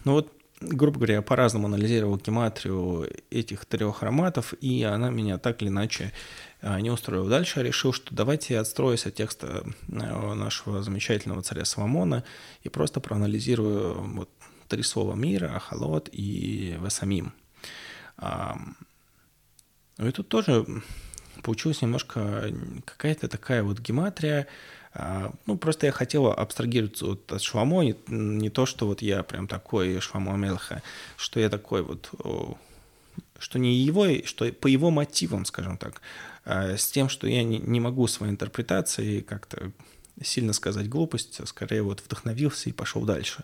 ну 0.04 0.12
вот 0.12 0.32
грубо 0.62 0.98
говоря, 0.98 1.16
я 1.16 1.22
по-разному 1.22 1.68
анализировал 1.68 2.18
гематрию 2.18 3.10
этих 3.32 3.66
трех 3.66 4.04
ароматов, 4.04 4.54
и 4.62 4.84
она 4.84 5.10
меня 5.10 5.38
так 5.38 5.62
или 5.62 5.70
иначе 5.70 6.14
а, 6.14 6.51
не 6.62 6.90
устроила. 6.90 7.30
Дальше 7.30 7.64
решил, 7.64 7.94
что 7.94 8.14
давайте 8.14 8.54
я 8.54 8.62
отстроюсь 8.62 9.06
от 9.06 9.16
текста 9.16 9.64
э, 9.88 10.34
нашего 10.34 10.84
замечательного 10.84 11.42
царя 11.42 11.66
Соломона 11.66 12.24
и 12.64 12.70
просто 12.70 13.00
проанализирую 13.00 14.02
вот 14.16 14.30
три 14.68 14.84
слова 14.84 15.16
мира, 15.16 15.56
Ахалот 15.56 16.10
и 16.12 16.78
Васамим. 16.80 17.34
Ну 18.18 20.08
и 20.08 20.12
тут 20.12 20.30
тоже 20.30 20.66
получилась 21.44 21.82
немножко 21.82 22.54
какая-то 22.86 23.28
такая 23.28 23.64
вот 23.64 23.80
гематрия, 23.80 24.48
а, 24.94 25.32
ну, 25.46 25.58
просто 25.58 25.86
я 25.86 25.92
хотел 25.92 26.28
абстрагироваться 26.28 27.06
вот 27.06 27.32
от 27.32 27.42
Шламо, 27.42 27.84
не, 27.84 27.96
не 28.08 28.50
то, 28.50 28.66
что 28.66 28.88
вот 28.88 29.02
я 29.02 29.24
прям 29.24 29.48
такой 29.48 30.00
Шламо 30.00 30.36
Мелха, 30.36 30.82
что 31.16 31.40
я 31.40 31.50
такой 31.50 31.82
вот, 31.82 32.12
что 33.40 33.60
не 33.60 33.74
его, 33.74 34.08
что 34.26 34.52
по 34.52 34.68
его 34.68 34.92
мотивам, 34.92 35.46
скажем 35.46 35.78
так, 35.78 36.02
а 36.31 36.31
с 36.46 36.88
тем, 36.92 37.10
что 37.10 37.28
я 37.28 37.44
не, 37.44 37.60
не 37.60 37.80
могу 37.80 38.08
своей 38.08 38.32
интерпретацией 38.32 39.22
как-то 39.22 39.72
сильно 40.22 40.54
сказать 40.54 40.90
глупость, 40.90 41.40
а 41.40 41.46
скорее 41.46 41.84
вот 41.84 42.02
вдохновился 42.02 42.70
и 42.70 42.74
пошел 42.74 43.04
дальше. 43.04 43.44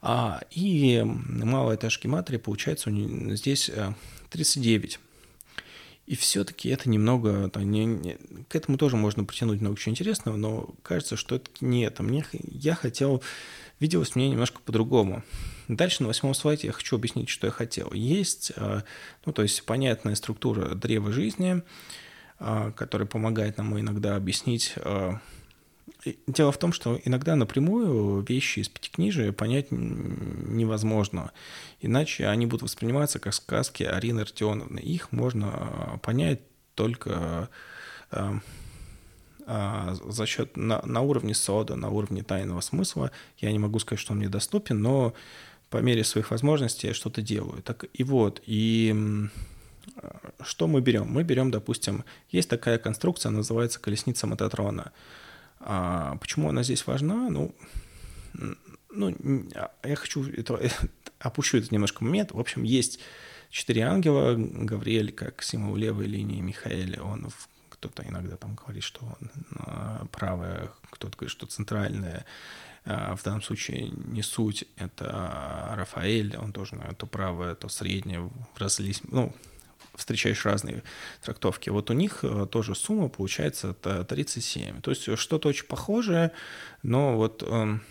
А, 0.00 0.40
и 0.50 1.02
малая 1.04 1.76
этаж 1.76 2.00
гематрия, 2.02 2.38
получается, 2.38 2.90
у 2.90 2.92
него 2.92 3.34
здесь 3.36 3.70
39. 4.30 4.98
И 6.06 6.16
все-таки 6.16 6.68
это 6.68 6.90
немного, 6.90 7.48
да, 7.54 7.62
не, 7.62 7.84
не, 7.84 8.18
к 8.48 8.56
этому 8.56 8.76
тоже 8.76 8.96
можно 8.96 9.24
притянуть 9.24 9.60
много 9.60 9.78
чего 9.78 9.92
интересного, 9.92 10.36
но 10.36 10.74
кажется, 10.82 11.16
что 11.16 11.36
это 11.36 11.48
не 11.60 11.84
это. 11.84 12.02
Мне, 12.02 12.26
я 12.32 12.74
хотел, 12.74 13.22
виделось 13.78 14.16
мне 14.16 14.28
немножко 14.28 14.60
по-другому. 14.64 15.22
Дальше 15.68 16.02
на 16.02 16.08
восьмом 16.08 16.34
слайде 16.34 16.66
я 16.66 16.72
хочу 16.72 16.96
объяснить, 16.96 17.28
что 17.28 17.46
я 17.46 17.52
хотел. 17.52 17.92
Есть, 17.92 18.52
а, 18.56 18.82
ну, 19.24 19.32
то 19.32 19.42
есть 19.42 19.64
понятная 19.64 20.16
структура 20.16 20.74
древа 20.74 21.12
жизни, 21.12 21.62
а, 22.44 22.72
которая 22.72 23.06
помогает 23.06 23.56
нам 23.56 23.78
иногда 23.78 24.16
объяснить 24.16 24.74
а, 24.76 25.20
Дело 26.26 26.50
в 26.50 26.58
том, 26.58 26.72
что 26.72 26.98
иногда 27.04 27.36
напрямую 27.36 28.22
вещи 28.22 28.58
из 28.58 28.68
пятикнижия 28.68 29.30
понять 29.30 29.68
невозможно, 29.70 31.30
иначе 31.80 32.26
они 32.26 32.46
будут 32.46 32.62
восприниматься 32.62 33.20
как 33.20 33.32
сказки 33.34 33.84
Арины 33.84 34.20
Артионовны. 34.20 34.80
Их 34.80 35.12
можно 35.12 36.00
понять 36.02 36.40
только 36.74 37.48
а, 38.10 39.94
за 40.04 40.26
счет 40.26 40.56
на, 40.56 40.82
на 40.84 41.02
уровне 41.02 41.34
сода, 41.34 41.76
на 41.76 41.90
уровне 41.90 42.24
тайного 42.24 42.62
смысла. 42.62 43.12
Я 43.38 43.52
не 43.52 43.60
могу 43.60 43.78
сказать, 43.78 44.00
что 44.00 44.12
он 44.12 44.18
мне 44.18 44.28
доступен, 44.28 44.82
но 44.82 45.14
по 45.70 45.78
мере 45.78 46.02
своих 46.02 46.32
возможностей 46.32 46.88
я 46.88 46.94
что-то 46.94 47.22
делаю. 47.22 47.62
Так 47.62 47.84
и 47.92 48.02
вот, 48.02 48.42
и 48.44 49.28
что 50.42 50.66
мы 50.66 50.80
берем? 50.80 51.08
Мы 51.08 51.22
берем, 51.22 51.50
допустим, 51.50 52.04
есть 52.30 52.48
такая 52.48 52.78
конструкция, 52.78 53.30
называется 53.30 53.80
колесница 53.80 54.26
Мототрона. 54.26 54.92
А 55.60 56.16
почему 56.16 56.48
она 56.48 56.62
здесь 56.62 56.86
важна? 56.86 57.30
Ну, 57.30 57.54
ну 58.90 59.16
я 59.84 59.96
хочу 59.96 60.24
это, 60.30 60.60
опущу 61.18 61.58
этот 61.58 61.70
немножко 61.70 62.04
момент. 62.04 62.32
В 62.32 62.40
общем, 62.40 62.62
есть 62.62 62.98
четыре 63.50 63.82
ангела. 63.82 64.34
Гавриэль, 64.36 65.12
как 65.12 65.42
символ 65.42 65.76
левой 65.76 66.06
линии, 66.06 66.40
Михаэль, 66.40 66.98
он 67.00 67.30
кто-то 67.68 68.04
иногда 68.08 68.36
там 68.36 68.54
говорит, 68.54 68.84
что 68.84 69.04
он 69.04 69.30
а, 69.58 70.06
правая, 70.12 70.70
кто-то 70.90 71.16
говорит, 71.16 71.32
что 71.32 71.46
центральная. 71.46 72.24
А, 72.84 73.16
в 73.16 73.22
данном 73.22 73.42
случае 73.42 73.90
не 73.90 74.22
суть, 74.22 74.64
это 74.76 75.74
Рафаэль, 75.76 76.36
он 76.36 76.52
тоже, 76.52 76.74
наверное, 76.74 76.96
то 76.96 77.06
правое, 77.06 77.54
то 77.54 77.68
среднее, 77.68 78.30
разлись, 78.56 79.02
ну, 79.04 79.34
встречаешь 79.94 80.44
разные 80.44 80.82
трактовки. 81.22 81.70
Вот 81.70 81.90
у 81.90 81.94
них 81.94 82.20
э, 82.22 82.46
тоже 82.50 82.74
сумма 82.74 83.08
получается 83.08 83.74
37. 83.74 84.80
То 84.80 84.90
есть 84.90 85.18
что-то 85.18 85.48
очень 85.48 85.66
похожее, 85.66 86.32
но 86.82 87.16
вот 87.16 87.42
эм, 87.42 87.82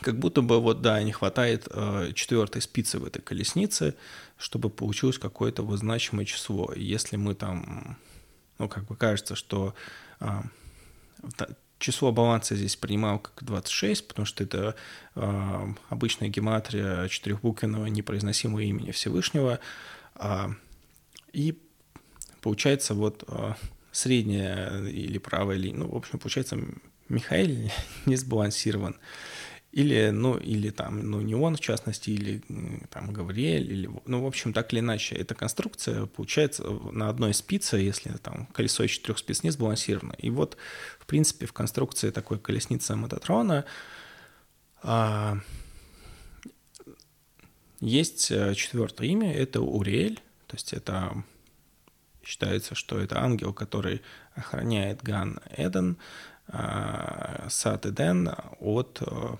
как 0.00 0.18
будто 0.18 0.42
бы 0.42 0.60
вот, 0.60 0.80
да, 0.82 1.02
не 1.02 1.12
хватает 1.12 1.68
э, 1.70 2.12
четвертой 2.14 2.62
спицы 2.62 2.98
в 2.98 3.04
этой 3.04 3.22
колеснице, 3.22 3.94
чтобы 4.36 4.70
получилось 4.70 5.18
какое-то 5.18 5.62
вот 5.62 5.78
значимое 5.78 6.24
число. 6.24 6.72
Если 6.74 7.16
мы 7.16 7.34
там, 7.34 7.98
ну, 8.58 8.68
как 8.68 8.84
бы 8.86 8.96
кажется, 8.96 9.36
что 9.36 9.74
э, 10.20 10.26
число 11.78 12.12
баланса 12.12 12.56
здесь 12.56 12.76
принимал 12.76 13.18
как 13.18 13.44
26, 13.44 14.08
потому 14.08 14.26
что 14.26 14.44
это 14.44 14.74
э, 15.14 15.66
обычная 15.88 16.28
гематрия 16.28 17.08
четырехбуквенного 17.08 17.86
непроизносимого 17.86 18.60
имени 18.60 18.92
Всевышнего, 18.92 19.60
э, 20.16 20.48
и 21.32 21.58
получается 22.40 22.94
вот 22.94 23.24
э, 23.26 23.54
средняя 23.92 24.84
или 24.84 25.18
правая 25.18 25.56
линия, 25.56 25.80
ну, 25.80 25.88
в 25.88 25.96
общем, 25.96 26.18
получается, 26.18 26.58
Михаил 27.08 27.70
не 28.06 28.16
сбалансирован. 28.16 28.96
Или, 29.70 30.10
ну, 30.10 30.36
или 30.36 30.68
там, 30.68 31.00
ну, 31.00 31.22
не 31.22 31.34
он 31.34 31.56
в 31.56 31.60
частности, 31.60 32.10
или 32.10 32.42
там 32.90 33.10
Гавриэль, 33.10 33.72
или, 33.72 33.90
ну, 34.04 34.22
в 34.22 34.26
общем, 34.26 34.52
так 34.52 34.70
или 34.72 34.80
иначе, 34.80 35.14
эта 35.14 35.34
конструкция 35.34 36.04
получается 36.04 36.64
на 36.64 37.08
одной 37.08 37.32
спице, 37.32 37.78
если 37.78 38.10
там 38.18 38.46
колесо 38.52 38.84
из 38.84 38.90
четырех 38.90 39.16
спиц 39.16 39.42
не 39.42 39.50
сбалансировано. 39.50 40.14
И 40.18 40.28
вот, 40.28 40.58
в 40.98 41.06
принципе, 41.06 41.46
в 41.46 41.54
конструкции 41.54 42.10
такой 42.10 42.38
колесницы 42.38 42.96
Мототрона 42.96 43.64
а, 44.82 45.38
есть 47.80 48.30
э, 48.30 48.54
четвертое 48.54 49.08
имя, 49.08 49.32
это 49.32 49.62
Уриэль, 49.62 50.20
то 50.52 50.56
есть 50.56 50.74
это 50.74 51.24
считается, 52.22 52.74
что 52.74 52.98
это 52.98 53.22
ангел, 53.22 53.54
который 53.54 54.02
охраняет 54.34 55.02
Ган 55.02 55.40
Эден, 55.48 55.96
а, 56.46 57.46
Сад 57.48 57.86
Эден 57.86 58.28
от 58.60 58.98
э, 59.00 59.36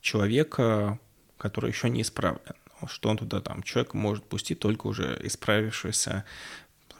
человека, 0.00 1.00
который 1.38 1.70
еще 1.70 1.90
не 1.90 2.02
исправлен. 2.02 2.54
Что 2.86 3.08
он 3.08 3.16
туда 3.16 3.40
там, 3.40 3.64
человек 3.64 3.94
может 3.94 4.24
пустить 4.24 4.60
только 4.60 4.86
уже 4.86 5.18
исправившийся, 5.24 6.24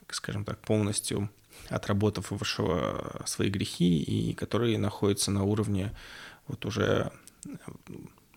скажем 0.09 0.45
так, 0.45 0.59
полностью 0.59 1.31
отработав 1.69 2.33
свои 3.25 3.51
грехи, 3.51 4.03
и 4.03 4.35
которые 4.35 4.79
находятся 4.79 5.31
на 5.31 5.45
уровне 5.45 5.93
вот 6.49 6.67
уже 6.67 7.13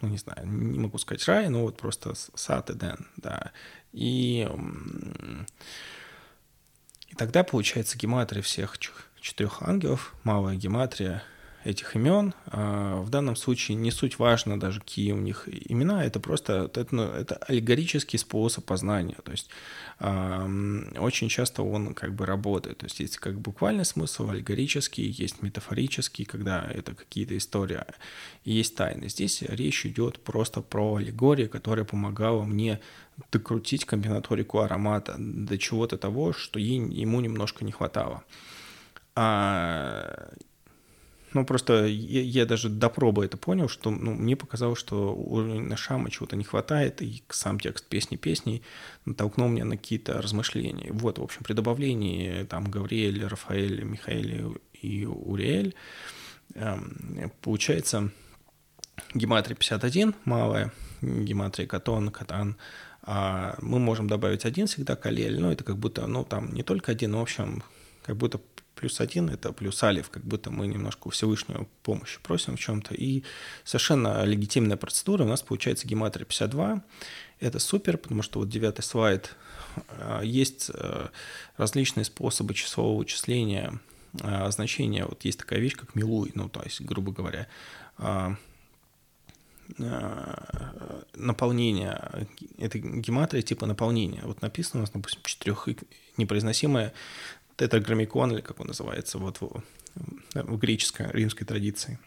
ну, 0.02 0.10
не 0.10 0.18
знаю, 0.18 0.48
не 0.48 0.80
могу 0.80 0.98
сказать 0.98 1.26
рай, 1.28 1.50
но 1.50 1.62
вот 1.62 1.78
просто 1.78 2.14
сад 2.16 2.70
Эден, 2.70 3.08
да. 3.18 3.52
И, 3.96 4.46
и 7.08 7.16
тогда 7.16 7.46
получается 7.46 7.98
гематрия 7.98 8.42
всех 8.42 8.78
четырех 9.22 9.62
ангелов, 9.62 10.14
малая 10.24 10.56
гематрия 10.58 11.24
этих 11.64 11.96
имен. 11.96 12.34
А, 12.48 13.02
в 13.02 13.10
данном 13.10 13.36
случае 13.36 13.76
не 13.76 13.92
суть 13.92 14.20
важно 14.20 14.60
даже, 14.60 14.82
какие 14.82 15.14
у 15.14 15.18
них 15.18 15.48
имена, 15.48 16.06
это 16.06 16.20
просто 16.20 16.70
это, 16.74 16.88
ну, 16.92 17.04
это 17.04 17.38
аллегорический 17.38 18.20
способ 18.20 18.66
познания. 18.66 19.18
То 19.24 19.32
есть 19.32 19.50
очень 19.98 21.30
часто 21.30 21.64
он 21.64 21.94
как 21.94 22.14
бы 22.14 22.26
работает. 22.26 22.80
То 22.80 22.86
есть 22.86 23.00
есть 23.00 23.18
как 23.18 23.40
буквальный 23.40 23.86
смысл, 23.86 24.30
аллегорический, 24.30 25.06
есть 25.06 25.42
метафорический, 25.42 26.26
когда 26.26 26.70
это 26.70 26.94
какие-то 26.94 27.38
истории, 27.38 27.80
есть 28.44 28.76
тайны. 28.76 29.08
Здесь 29.08 29.42
речь 29.42 29.86
идет 29.86 30.20
просто 30.20 30.62
про 30.62 30.96
аллегорию, 30.96 31.50
которая 31.50 31.86
помогала 31.86 32.44
мне 32.44 32.82
докрутить 33.32 33.86
комбинаторику 33.86 34.60
аромата 34.60 35.16
до 35.18 35.58
чего-то 35.58 35.98
того, 35.98 36.34
что 36.34 36.60
ему 36.60 37.22
немножко 37.22 37.64
не 37.66 37.72
хватало. 37.72 38.24
А 39.16 40.30
ну, 41.36 41.46
просто 41.46 41.86
я, 41.86 42.22
я 42.22 42.46
даже 42.46 42.70
до 42.70 42.90
пробы 42.90 43.26
это 43.26 43.36
понял, 43.36 43.68
что 43.68 43.92
ну, 43.92 44.14
мне 44.14 44.38
показалось, 44.38 44.80
что 44.80 45.14
у 45.14 45.76
Шама 45.76 46.10
чего-то 46.10 46.38
не 46.38 46.46
хватает, 46.46 47.02
и 47.02 47.24
сам 47.28 47.60
текст 47.60 47.88
песни 47.88 48.16
песней 48.16 48.62
натолкнул 49.04 49.50
меня 49.50 49.66
на 49.66 49.76
какие-то 49.76 50.22
размышления. 50.22 50.94
Вот, 50.94 51.20
в 51.20 51.24
общем, 51.24 51.44
при 51.44 51.52
добавлении 51.52 52.44
там 52.46 52.72
Гавриэль, 52.72 53.26
Рафаэль, 53.26 53.84
Михаэль 53.84 54.58
и 54.82 55.06
Уриэль 55.06 55.76
эм, 56.54 57.32
получается 57.42 58.12
гематрия 59.14 59.58
51 59.58 60.16
малая, 60.24 60.72
гематрия 61.02 61.68
катон, 61.68 62.12
катан, 62.12 62.56
а 63.06 63.56
мы 63.62 63.80
можем 63.80 64.08
добавить 64.08 64.46
один 64.46 64.68
всегда 64.68 64.96
калель, 64.96 65.40
но 65.40 65.52
это 65.52 65.64
как 65.64 65.78
будто, 65.78 66.08
ну, 66.08 66.24
там 66.24 66.54
не 66.54 66.64
только 66.64 66.92
один, 66.92 67.12
но, 67.12 67.20
в 67.20 67.24
общем, 67.24 67.64
как 68.04 68.18
будто 68.18 68.40
плюс 68.76 69.00
один— 69.00 69.30
это 69.32 69.52
плюс 69.52 69.82
алиф, 69.84 70.10
как 70.10 70.24
будто 70.24 70.52
мы 70.52 70.68
немножко 70.68 71.08
у 71.08 71.10
Всевышнего 71.10 71.68
помощи 71.82 72.20
просим 72.22 72.58
в 72.58 72.60
чем-то. 72.60 72.94
И 72.94 73.24
совершенно 73.64 74.24
легитимная 74.26 74.78
процедура. 74.78 75.24
У 75.24 75.28
нас 75.28 75.42
получается 75.42 75.88
гематрия 75.88 76.26
52. 76.26 76.84
Это 77.40 77.60
супер, 77.60 77.98
потому 77.98 78.22
что 78.22 78.40
вот 78.40 78.50
девятый 78.50 78.84
слайд. 78.84 79.36
А, 79.90 80.22
есть 80.22 80.72
э, 80.74 81.08
различные 81.58 82.06
способы 82.06 82.54
числового 82.54 83.00
вычисления 83.00 83.80
а, 84.22 84.50
значения. 84.52 85.06
Вот 85.06 85.26
есть 85.26 85.40
такая 85.40 85.60
вещь, 85.60 85.76
как 85.76 85.96
милуй, 85.96 86.32
ну, 86.36 86.50
то 86.50 86.62
есть, 86.64 86.82
грубо 86.82 87.12
говоря, 87.12 87.48
а, 87.98 88.36
наполнение, 91.14 92.28
это 92.58 92.80
гематрия 92.80 93.42
типа 93.42 93.66
наполнения. 93.66 94.22
Вот 94.24 94.42
написано 94.42 94.80
у 94.80 94.82
нас, 94.82 94.92
допустим, 94.92 95.22
четырех 95.24 95.68
непроизносимое 96.18 96.94
тетраграммикон, 97.56 98.34
или 98.34 98.42
как 98.42 98.60
он 98.60 98.68
называется, 98.68 99.18
вот 99.18 99.40
в, 99.42 99.64
в 100.34 100.58
греческой, 100.58 101.12
римской 101.12 101.48
традиции. 101.48 102.00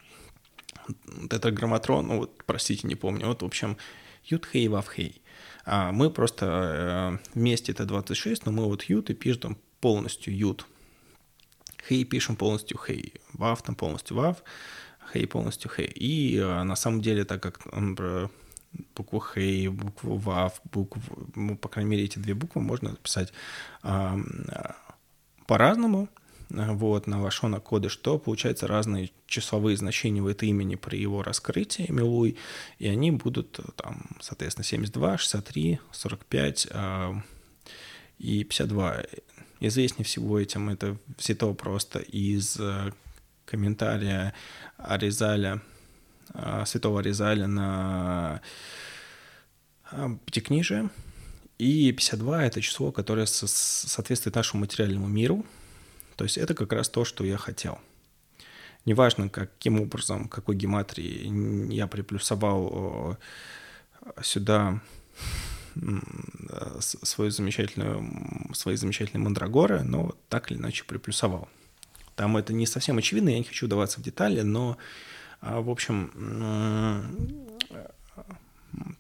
Тетраграмматрон, 1.29 2.07
ну 2.07 2.19
вот, 2.19 2.43
простите, 2.45 2.87
не 2.87 2.95
помню, 2.95 3.27
вот, 3.27 3.43
в 3.43 3.47
общем, 3.47 3.77
ют-хей, 4.25 4.69
вав-хей. 4.69 5.23
А 5.65 5.93
мы 5.93 6.11
просто 6.11 7.19
э, 7.25 7.29
вместе 7.35 7.73
это 7.73 7.85
26, 7.85 8.47
но 8.47 8.53
мы 8.53 8.65
вот 8.65 8.85
ют 8.85 9.11
и 9.11 9.15
пишем 9.15 9.59
полностью 9.81 10.37
ют. 10.37 10.67
Хей 11.87 12.05
пишем 12.05 12.37
полностью 12.37 12.79
хей, 12.79 13.15
вав 13.33 13.63
там 13.63 13.75
полностью 13.75 14.17
вав, 14.17 14.43
хей 15.13 15.27
полностью 15.27 15.71
хей. 15.71 15.87
И 15.87 16.39
э, 16.39 16.63
на 16.63 16.77
самом 16.77 17.01
деле, 17.01 17.25
так 17.25 17.43
как 17.43 17.61
букву 18.95 19.21
хей, 19.21 19.69
букву 19.69 20.17
вав, 20.17 20.61
букву, 20.73 21.03
ну, 21.35 21.57
по 21.57 21.69
крайней 21.69 21.91
мере, 21.91 22.05
эти 22.05 22.19
две 22.19 22.35
буквы 22.35 22.61
можно 22.63 22.91
написать 22.91 23.33
по-разному, 25.49 26.09
э, 26.51 26.73
вот, 26.73 27.07
на 27.07 27.21
Вашона 27.21 27.59
коды, 27.59 27.89
что 27.89 28.19
получается 28.19 28.67
разные 28.67 29.11
числовые 29.27 29.77
значения 29.77 30.23
в 30.23 30.27
это 30.27 30.47
имени 30.47 30.77
при 30.77 30.99
его 30.99 31.23
раскрытии, 31.23 31.91
Милуй, 31.91 32.37
и 32.79 32.87
они 32.87 33.11
будут 33.11 33.59
э, 33.59 33.63
там, 33.75 34.07
соответственно, 34.21 34.65
72, 34.65 35.19
63, 35.19 35.81
45 35.91 36.69
э, 36.71 37.13
и 38.19 38.45
52. 38.45 39.03
Известнее 39.61 40.05
всего 40.05 40.39
этим 40.39 40.69
это 40.69 40.97
взято 41.17 41.53
просто 41.55 41.99
из 41.99 42.61
э, 42.61 42.93
комментария 43.49 44.35
Аризаля, 44.77 45.61
э, 46.35 46.65
святого 46.67 47.01
Аризаля 47.01 47.47
на 47.47 48.41
э, 49.91 50.09
Пятикнижие, 50.25 50.91
и 51.59 51.91
52— 51.93 52.45
это 52.47 52.61
число, 52.61 52.93
которое 52.93 53.27
соответствует 53.27 54.37
нашему 54.37 54.61
материальному 54.61 55.09
миру. 55.09 55.45
То 56.17 56.25
есть 56.25 56.39
это 56.39 56.55
как 56.55 56.73
раз 56.73 56.89
то, 56.89 57.05
что 57.05 57.25
я 57.25 57.37
хотел. 57.37 57.81
Неважно, 58.85 59.29
каким 59.29 59.81
образом, 59.81 60.29
какой 60.29 60.57
гематрии 60.57 61.73
я 61.73 61.87
приплюсовал 61.87 63.19
сюда 64.23 64.81
свою 66.81 67.31
замечательную, 67.31 68.55
свои 68.55 68.77
замечательные 68.77 69.23
мандрагоры, 69.25 69.83
но 69.83 70.15
так 70.29 70.51
или 70.51 70.59
иначе 70.59 70.85
приплюсовал. 70.85 71.49
Там 72.19 72.37
это 72.37 72.53
не 72.53 72.67
совсем 72.67 72.99
очевидно, 72.99 73.29
я 73.29 73.39
не 73.39 73.45
хочу 73.45 73.67
вдаваться 73.67 74.01
в 74.01 74.03
детали, 74.03 74.41
но, 74.41 74.77
а, 75.41 75.61
в 75.61 75.71
общем, 75.71 76.11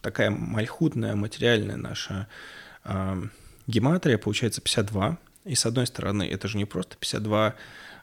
такая 0.00 0.30
мальхутная 0.30 1.16
материальная 1.16 1.74
наша 1.74 2.28
а, 2.84 3.20
гематрия 3.66 4.18
получается 4.18 4.60
52. 4.60 5.18
И 5.46 5.56
с 5.56 5.66
одной 5.66 5.88
стороны, 5.88 6.28
это 6.28 6.46
же 6.46 6.58
не 6.58 6.64
просто 6.64 6.96
52, 6.96 7.56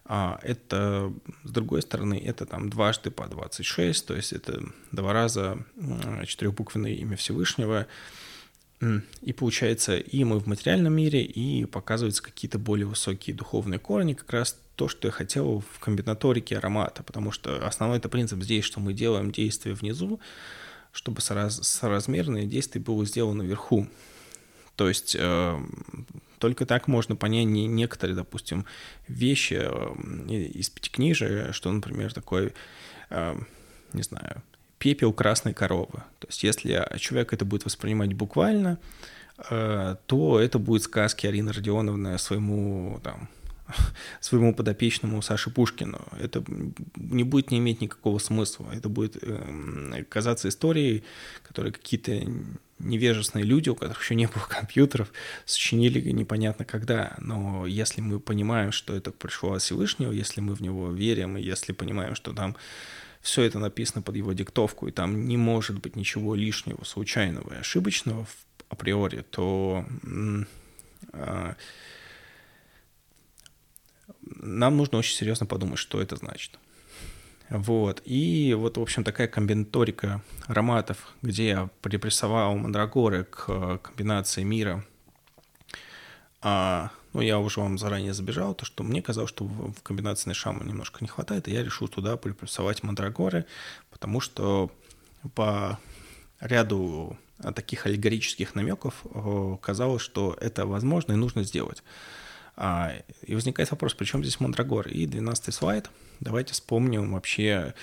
а 0.04 0.38
это, 0.44 1.14
с 1.46 1.50
другой 1.50 1.82
стороны, 1.82 2.22
это 2.22 2.46
там 2.46 2.70
дважды 2.70 3.10
по 3.10 3.26
26, 3.26 4.08
то 4.08 4.16
есть 4.18 4.34
это 4.34 4.66
два 4.92 5.14
раза 5.14 5.60
четырехбуквенное 6.26 6.92
имя 6.92 7.16
Всевышнего. 7.16 7.88
И 8.82 9.34
получается, 9.34 9.98
и 9.98 10.24
мы 10.24 10.40
в 10.40 10.48
материальном 10.48 10.94
мире, 10.94 11.24
и 11.24 11.66
показываются 11.66 12.22
какие-то 12.22 12.60
более 12.60 12.86
высокие 12.86 13.36
духовные 13.36 13.80
корни, 13.80 14.14
как 14.14 14.32
раз 14.32 14.60
то, 14.76 14.88
что 14.88 15.08
я 15.08 15.12
хотел 15.12 15.64
в 15.72 15.80
комбинаторике 15.80 16.58
аромата, 16.58 17.02
потому 17.04 17.32
что 17.32 17.66
основной 17.66 18.00
это 18.00 18.10
принцип 18.10 18.44
здесь, 18.44 18.66
что 18.66 18.80
мы 18.80 18.94
делаем 18.94 19.32
действие 19.32 19.76
внизу, 19.76 20.20
чтобы 20.92 21.22
сораз, 21.22 21.60
соразмерное 21.62 22.46
действие 22.46 22.84
было 22.84 23.06
сделано 23.06 23.44
вверху. 23.44 23.88
То 24.76 24.90
есть 24.90 25.16
э, 25.18 25.60
только 26.40 26.66
так 26.66 26.88
можно 26.88 27.16
понять 27.16 27.46
не, 27.46 27.68
некоторые, 27.68 28.16
допустим, 28.16 28.66
вещи 29.08 29.58
э, 29.58 30.34
из 30.34 30.70
пятикнижия, 30.70 31.54
что, 31.54 31.72
например, 31.72 32.14
такой, 32.14 32.54
э, 33.10 33.36
не 33.94 34.04
знаю, 34.04 34.44
пепел 34.86 35.14
красной 35.14 35.56
коровы. 35.56 36.04
То 36.20 36.28
есть 36.28 36.44
если 36.44 36.88
человек 37.00 37.34
это 37.34 37.44
будет 37.44 37.66
воспринимать 37.66 38.14
буквально, 38.14 38.78
э, 39.50 39.96
то 40.06 40.40
это 40.40 40.60
будет 40.60 40.84
сказки 40.84 41.26
Арины 41.26 41.52
Родионовны 41.52 42.20
своему 42.20 43.00
там, 43.04 43.28
своему 44.22 44.54
подопечному 44.54 45.24
Саше 45.24 45.50
Пушкину. 45.50 46.00
Это 46.20 46.44
не 46.98 47.24
будет 47.24 47.50
не 47.50 47.58
иметь 47.58 47.82
никакого 47.82 48.20
смысла. 48.20 48.68
Это 48.72 48.88
будет 48.88 49.18
э, 49.24 50.04
казаться 50.08 50.50
историей, 50.50 51.04
которые 51.42 51.74
какие-то 51.74 52.22
невежественные 52.78 53.46
люди, 53.48 53.70
у 53.70 53.76
которых 53.76 54.04
еще 54.04 54.14
не 54.14 54.28
было 54.28 54.44
компьютеров, 54.48 55.12
сочинили 55.46 56.12
непонятно 56.12 56.64
когда. 56.64 57.16
Но 57.18 57.66
если 57.66 58.02
мы 58.02 58.20
понимаем, 58.20 58.72
что 58.72 58.96
это 58.96 59.10
пришло 59.10 59.54
от 59.54 59.64
Всевышнего, 59.64 60.12
если 60.12 60.42
мы 60.42 60.54
в 60.54 60.62
него 60.62 60.92
верим, 60.92 61.38
и 61.38 61.42
если 61.42 61.74
понимаем, 61.74 62.14
что 62.14 62.34
там 62.34 62.56
все 63.26 63.42
это 63.42 63.58
написано 63.58 64.04
под 64.04 64.16
его 64.16 64.34
диктовку, 64.34 64.88
и 64.88 64.92
там 64.92 65.28
не 65.28 65.36
может 65.36 65.80
быть 65.82 65.96
ничего 65.96 66.36
лишнего, 66.36 66.84
случайного 66.84 67.56
и 67.56 67.58
ошибочного 67.58 68.28
априори, 68.70 69.26
то 69.32 69.84
э, 71.12 71.54
нам 74.22 74.78
нужно 74.78 75.00
очень 75.00 75.16
серьезно 75.16 75.48
подумать, 75.48 75.80
что 75.80 76.00
это 76.00 76.18
значит. 76.18 76.60
Вот. 77.50 78.04
И 78.06 78.54
вот, 78.56 78.78
в 78.78 78.82
общем, 78.82 79.04
такая 79.04 79.28
комбинаторика 79.28 80.22
ароматов, 80.46 81.16
где 81.24 81.48
я 81.48 81.70
припрессовал 81.82 82.56
мандрагоры 82.58 83.24
к 83.24 83.80
комбинации 83.80 84.44
мира. 84.44 84.86
А, 86.42 86.92
ну, 87.16 87.22
я 87.22 87.40
уже 87.40 87.62
вам 87.62 87.78
заранее 87.78 88.14
забежал, 88.14 88.54
то, 88.54 88.66
что 88.66 88.84
мне 88.84 89.02
казалось, 89.02 89.30
что 89.30 89.46
в 89.46 89.82
комбинации 89.84 90.30
Нишама 90.30 90.66
немножко 90.66 90.98
не 91.00 91.08
хватает, 91.08 91.48
и 91.48 91.52
я 91.54 91.64
решил 91.64 91.88
туда 91.88 92.18
припрессовать 92.18 92.84
мандрагоры, 92.84 93.46
потому 93.90 94.20
что 94.20 94.70
по 95.34 95.80
ряду 96.42 97.18
таких 97.56 97.86
аллегорических 97.86 98.54
намеков 98.54 99.06
казалось, 99.62 100.02
что 100.02 100.38
это 100.42 100.66
возможно 100.66 101.14
и 101.14 101.16
нужно 101.16 101.44
сделать. 101.44 101.84
А, 102.58 102.92
и 103.22 103.34
возникает 103.34 103.72
вопрос, 103.72 103.94
при 103.94 104.04
чем 104.04 104.22
здесь 104.22 104.42
мандрагоры? 104.42 104.92
И 104.92 105.08
12 105.08 105.54
слайд. 105.54 105.90
Давайте 106.20 106.52
вспомним 106.52 107.14
вообще, 107.14 107.76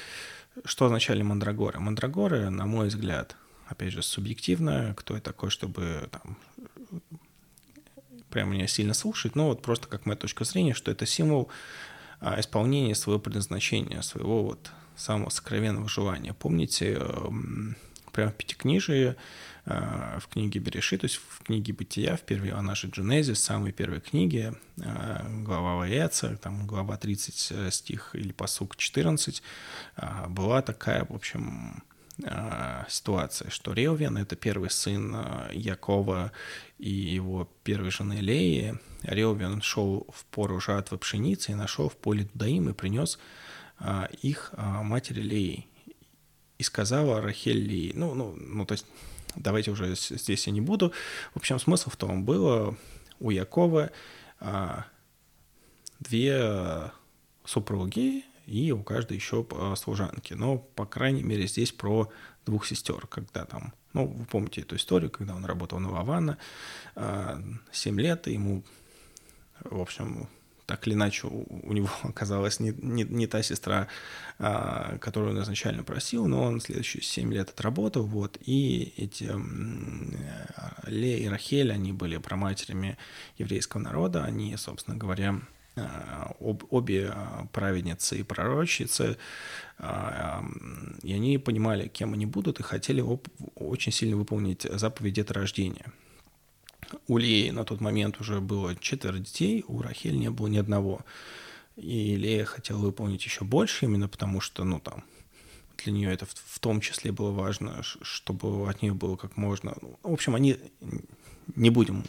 что 0.66 0.84
означали 0.84 1.22
мандрагоры. 1.22 1.80
Мандрагоры, 1.80 2.50
на 2.50 2.66
мой 2.66 2.88
взгляд, 2.88 3.34
опять 3.66 3.94
же, 3.94 4.02
субъективно, 4.02 4.92
кто 4.94 5.14
я 5.14 5.22
такой, 5.22 5.48
чтобы 5.48 6.10
там 6.10 6.36
прям 8.32 8.50
меня 8.50 8.66
сильно 8.66 8.94
слушать, 8.94 9.36
но 9.36 9.48
вот 9.48 9.62
просто 9.62 9.86
как 9.86 10.06
моя 10.06 10.16
точка 10.16 10.44
зрения, 10.44 10.74
что 10.74 10.90
это 10.90 11.06
символ 11.06 11.48
а, 12.20 12.40
исполнения 12.40 12.94
своего 12.94 13.20
предназначения, 13.20 14.00
своего 14.02 14.42
вот 14.42 14.70
самого 14.96 15.30
сокровенного 15.30 15.88
желания. 15.88 16.34
Помните, 16.34 16.94
эм, 16.94 17.76
прямо 18.12 18.32
в 18.32 18.34
Пятикнижии 18.34 19.16
Э, 19.64 20.18
в 20.20 20.26
книге 20.26 20.58
Береши, 20.58 20.98
то 20.98 21.04
есть 21.04 21.20
в 21.28 21.44
книге 21.44 21.72
Бытия, 21.72 22.16
в 22.16 22.22
первой, 22.22 22.50
она 22.50 22.74
же 22.74 22.88
Дженезис, 22.88 23.38
самой 23.38 23.70
первой 23.70 24.00
книге, 24.00 24.54
э, 24.78 25.42
глава 25.44 25.76
Ваеца, 25.76 26.36
там 26.36 26.66
глава 26.66 26.96
30 26.96 27.48
э, 27.52 27.70
стих 27.70 28.10
или 28.14 28.32
посук 28.32 28.76
14, 28.76 29.42
была 30.28 30.62
такая, 30.62 31.04
в 31.04 31.14
общем, 31.14 31.84
ситуация, 32.88 33.50
что 33.50 33.72
Реувен— 33.72 34.16
это 34.18 34.36
первый 34.36 34.70
сын 34.70 35.16
Якова 35.52 36.32
и 36.78 36.90
его 36.90 37.48
первой 37.64 37.90
жены 37.90 38.20
Леи. 38.20 38.78
Реувен 39.02 39.62
шел 39.62 40.06
в 40.12 40.24
пору 40.26 40.60
жатвы 40.60 40.98
пшеницы 40.98 41.52
и 41.52 41.56
нашел 41.56 41.88
в 41.88 41.96
поле 41.96 42.28
Дудаим 42.32 42.68
и 42.68 42.72
принес 42.72 43.18
их 44.20 44.52
матери 44.56 45.22
Леи. 45.22 45.66
И 46.58 46.62
сказала 46.62 47.20
Рахель 47.20 47.58
Леи, 47.58 47.92
ну, 47.94 48.14
ну, 48.14 48.36
ну, 48.38 48.66
то 48.66 48.72
есть 48.72 48.86
давайте 49.34 49.70
уже 49.70 49.96
здесь 49.96 50.46
я 50.46 50.52
не 50.52 50.60
буду. 50.60 50.92
В 51.34 51.38
общем, 51.38 51.58
смысл 51.58 51.90
в 51.90 51.96
том 51.96 52.24
было 52.24 52.76
у 53.18 53.30
Якова 53.30 53.90
две 55.98 56.92
супруги 57.44 58.24
и 58.46 58.72
у 58.72 58.82
каждой 58.82 59.16
еще 59.16 59.46
служанки. 59.76 60.34
Но, 60.34 60.58
по 60.58 60.86
крайней 60.86 61.22
мере, 61.22 61.46
здесь 61.46 61.72
про 61.72 62.10
двух 62.44 62.66
сестер, 62.66 63.06
когда 63.06 63.44
там, 63.44 63.72
ну, 63.92 64.06
вы 64.06 64.24
помните 64.24 64.62
эту 64.62 64.76
историю, 64.76 65.10
когда 65.10 65.34
он 65.34 65.44
работал 65.44 65.78
на 65.78 65.90
Лавана, 65.90 66.38
7 67.72 68.00
лет, 68.00 68.28
и 68.28 68.32
ему, 68.32 68.62
в 69.64 69.80
общем, 69.80 70.28
так 70.66 70.86
или 70.86 70.94
иначе 70.94 71.26
у, 71.26 71.72
него 71.72 71.90
оказалась 72.02 72.60
не, 72.60 72.70
не, 72.70 73.04
не 73.04 73.26
та 73.26 73.42
сестра, 73.42 73.88
а, 74.38 74.96
которую 74.98 75.36
он 75.36 75.42
изначально 75.42 75.84
просил, 75.84 76.26
но 76.26 76.44
он 76.44 76.60
следующие 76.60 77.02
7 77.02 77.32
лет 77.32 77.50
отработал, 77.50 78.04
вот, 78.04 78.38
и 78.40 78.94
эти 78.96 79.30
а, 79.30 80.82
Ле 80.86 81.24
и 81.24 81.28
Рахель, 81.28 81.72
они 81.72 81.92
были 81.92 82.16
проматерями 82.16 82.96
еврейского 83.38 83.80
народа, 83.80 84.24
они, 84.24 84.56
собственно 84.56 84.96
говоря, 84.96 85.34
а, 85.34 85.61
об, 85.74 86.64
обе 86.70 87.14
праведницы 87.52 88.18
и 88.18 88.22
пророчицы, 88.22 89.16
и 89.78 91.12
они 91.12 91.38
понимали, 91.38 91.88
кем 91.88 92.12
они 92.12 92.26
будут, 92.26 92.60
и 92.60 92.62
хотели 92.62 93.04
очень 93.54 93.92
сильно 93.92 94.16
выполнить 94.16 94.62
заповедь 94.62 95.14
деторождения– 95.14 95.92
у 97.08 97.18
Леи 97.18 97.50
на 97.50 97.64
тот 97.64 97.80
момент 97.80 98.20
уже 98.20 98.40
было 98.40 98.76
четверо 98.76 99.18
детей, 99.18 99.64
у 99.66 99.80
Рахель 99.82 100.18
не 100.18 100.30
было 100.30 100.48
ни 100.48 100.58
одного. 100.58 101.04
И 101.76 102.16
Лея 102.16 102.44
хотела 102.44 102.78
выполнить 102.78 103.24
еще 103.24 103.44
больше, 103.44 103.86
именно 103.86 104.08
потому 104.08 104.40
что, 104.40 104.64
ну, 104.64 104.78
там, 104.78 105.04
для 105.78 105.92
нее 105.92 106.12
это 106.12 106.26
в, 106.26 106.34
в 106.34 106.58
том 106.58 106.80
числе 106.80 107.12
было 107.12 107.30
важно, 107.30 107.82
чтобы 107.82 108.68
от 108.68 108.82
нее 108.82 108.92
было 108.92 109.16
как 109.16 109.36
можно... 109.36 109.74
Ну, 109.80 109.98
в 110.02 110.12
общем, 110.12 110.34
они... 110.34 110.58
Не 111.56 111.70
будем 111.70 112.04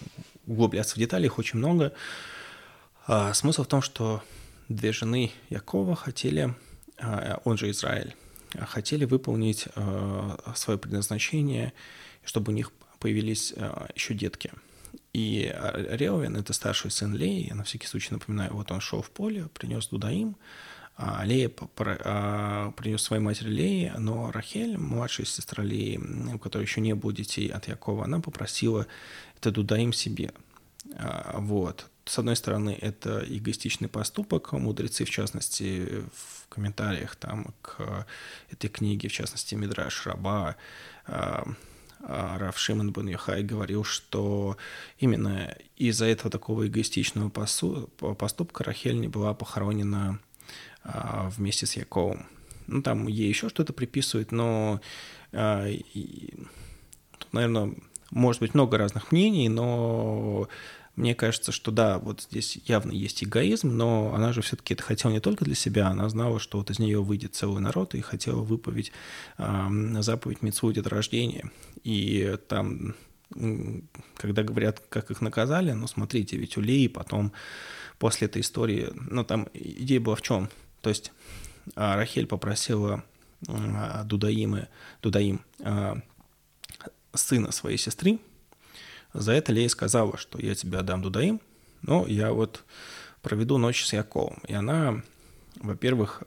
углубляться 0.46 0.96
в 0.96 1.00
детали, 1.00 1.26
их 1.26 1.40
очень 1.40 1.58
много. 1.58 1.94
А, 3.06 3.34
смысл 3.34 3.64
в 3.64 3.68
том, 3.68 3.82
что 3.82 4.24
две 4.70 4.92
жены 4.92 5.32
Якова 5.50 5.96
хотели, 5.96 6.56
а, 7.00 7.42
он 7.44 7.58
же 7.58 7.70
Израиль, 7.70 8.16
хотели 8.60 9.06
выполнить 9.06 9.68
а, 9.76 10.54
свое 10.56 10.80
предназначение, 10.80 11.74
чтобы 12.24 12.52
у 12.52 12.56
них 12.56 12.72
появились 13.00 13.54
а, 13.58 13.90
еще 13.96 14.14
детки– 14.14 14.52
и 15.14 15.54
Реовин— 15.92 16.36
это 16.38 16.54
старший 16.54 16.90
сын 16.90 17.16
Леи, 17.16 17.48
я 17.48 17.56
на 17.56 17.64
всякий 17.64 17.86
случай 17.86 18.12
напоминаю, 18.12 18.54
вот 18.54 18.72
он 18.72 18.82
шел 18.82 19.04
в 19.04 19.12
поле, 19.12 19.48
принес 19.54 19.88
Дудаим, 19.88 20.36
а 20.96 21.24
Лея 21.24 21.52
а, 21.78 22.72
принес 22.72 23.02
своей 23.02 23.22
матери 23.22 23.50
Леи, 23.50 23.94
но 23.98 24.32
Рахель, 24.32 24.78
младшая 24.78 25.28
сестра 25.28 25.64
Леи, 25.64 26.00
у 26.34 26.40
которой 26.40 26.64
еще 26.64 26.82
не 26.82 26.96
было 26.96 27.14
детей 27.14 27.48
от 27.48 27.68
Якова, 27.68 28.06
она 28.06 28.22
попросила 28.22 28.88
это 29.38 29.52
Дудаим 29.52 29.94
себе. 29.94 30.32
А, 30.96 31.38
вот. 31.40 31.90
С 32.06 32.20
одной 32.20 32.36
стороны, 32.36 32.78
это 32.82 33.24
эгоистичный 33.26 33.88
поступок. 33.88 34.52
Мудрецы, 34.52 35.06
в 35.06 35.10
частности, 35.10 36.04
в 36.14 36.48
комментариях 36.50 37.16
там 37.16 37.54
к 37.62 38.06
этой 38.52 38.70
книге, 38.70 39.08
в 39.08 39.14
частности, 39.14 39.56
Мидраш 39.56 40.06
Раба, 40.06 40.58
а, 41.06 41.46
Раф 42.38 42.58
Шимон 42.58 42.92
Бен 42.92 43.08
Юхай 43.08 43.44
говорил, 43.44 43.86
что 43.86 44.58
именно 45.00 45.56
из-за 45.78 46.06
этого 46.06 46.30
такого 46.30 46.68
эгоистичного 46.68 47.30
поступка 47.30 48.64
Рахель 48.66 49.00
не 49.00 49.08
была 49.08 49.34
похоронена 49.34 50.20
а, 50.84 51.30
вместе 51.30 51.66
с 51.66 51.78
Яковом. 51.78 52.28
Ну, 52.68 52.82
там 52.82 53.08
ей 53.08 53.30
еще 53.30 53.48
что-то 53.48 53.72
приписывают, 53.72 54.34
но 54.34 54.82
а, 55.32 55.66
наверное, 57.32 57.74
может 58.12 58.42
быть 58.42 58.54
много 58.54 58.78
разных 58.78 59.12
мнений, 59.12 59.48
но 59.48 60.50
мне 60.96 61.16
кажется, 61.16 61.52
что 61.52 61.72
да, 61.72 61.98
вот 61.98 62.22
здесь 62.22 62.60
явно 62.66 62.92
есть 62.92 63.24
эгоизм, 63.24 63.76
но 63.76 64.14
она 64.14 64.32
же 64.32 64.42
все-таки 64.42 64.76
это 64.76 64.84
хотела 64.84 65.12
не 65.12 65.20
только 65.20 65.44
для 65.44 65.56
себя, 65.56 65.88
она 65.88 66.08
знала, 66.08 66.40
что 66.40 66.60
вот 66.60 66.70
из 66.70 66.78
нее 66.78 67.02
выйдет 67.02 67.34
целый 67.34 67.62
народ 67.62 67.96
и 67.96 68.02
хотела 68.02 68.42
выповедь 68.42 68.92
заповедь 69.38 70.44
Митцву 70.44 70.72
рождения. 70.86 71.50
И 71.84 72.38
там, 72.48 72.96
когда 74.16 74.44
говорят, 74.44 74.84
как 74.90 75.10
их 75.10 75.22
наказали, 75.22 75.72
ну 75.72 75.88
смотрите, 75.88 76.38
ведь 76.38 76.58
у 76.58 76.62
Леи 76.62 76.88
потом 76.88 77.34
после 77.98 78.28
этой 78.28 78.42
истории, 78.42 78.90
ну 79.10 79.24
там 79.24 79.48
идея 79.54 80.00
была 80.00 80.16
в 80.16 80.22
чем? 80.22 80.50
То 80.82 80.90
есть 80.90 81.12
а, 81.76 81.96
Рахель 81.96 82.28
попросила 82.28 83.04
а, 83.48 84.04
Дудаимы, 84.04 84.68
Дудаим, 85.02 85.42
а, 85.62 85.98
сына 87.14 87.52
своей 87.52 87.78
сестры, 87.78 88.20
за 89.14 89.34
это 89.34 89.52
Лея 89.52 89.70
сказала, 89.70 90.18
что 90.18 90.40
я 90.40 90.56
тебе 90.56 90.80
отдам 90.80 91.02
Дудаим, 91.02 91.42
но 91.82 92.06
я 92.08 92.34
вот 92.34 92.64
проведу 93.22 93.58
ночь 93.58 93.86
с 93.86 93.94
Яковом. 93.94 94.40
И 94.48 94.54
она, 94.54 95.02
во-первых, 95.56 96.24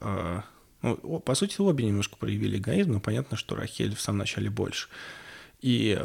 ну, 0.81 1.19
по 1.19 1.35
сути, 1.35 1.59
обе 1.59 1.85
немножко 1.85 2.17
проявили 2.17 2.57
эгоизм, 2.57 2.93
но 2.93 2.99
понятно, 2.99 3.37
что 3.37 3.55
Рахель 3.55 3.95
в 3.95 4.01
самом 4.01 4.19
начале 4.19 4.49
больше. 4.49 4.87
И 5.61 5.99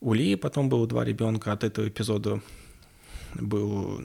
у 0.00 0.12
Лии 0.12 0.34
потом 0.34 0.68
было 0.68 0.86
два 0.86 1.04
ребенка, 1.04 1.52
от 1.52 1.64
этого 1.64 1.88
эпизода 1.88 2.40
был 3.34 4.00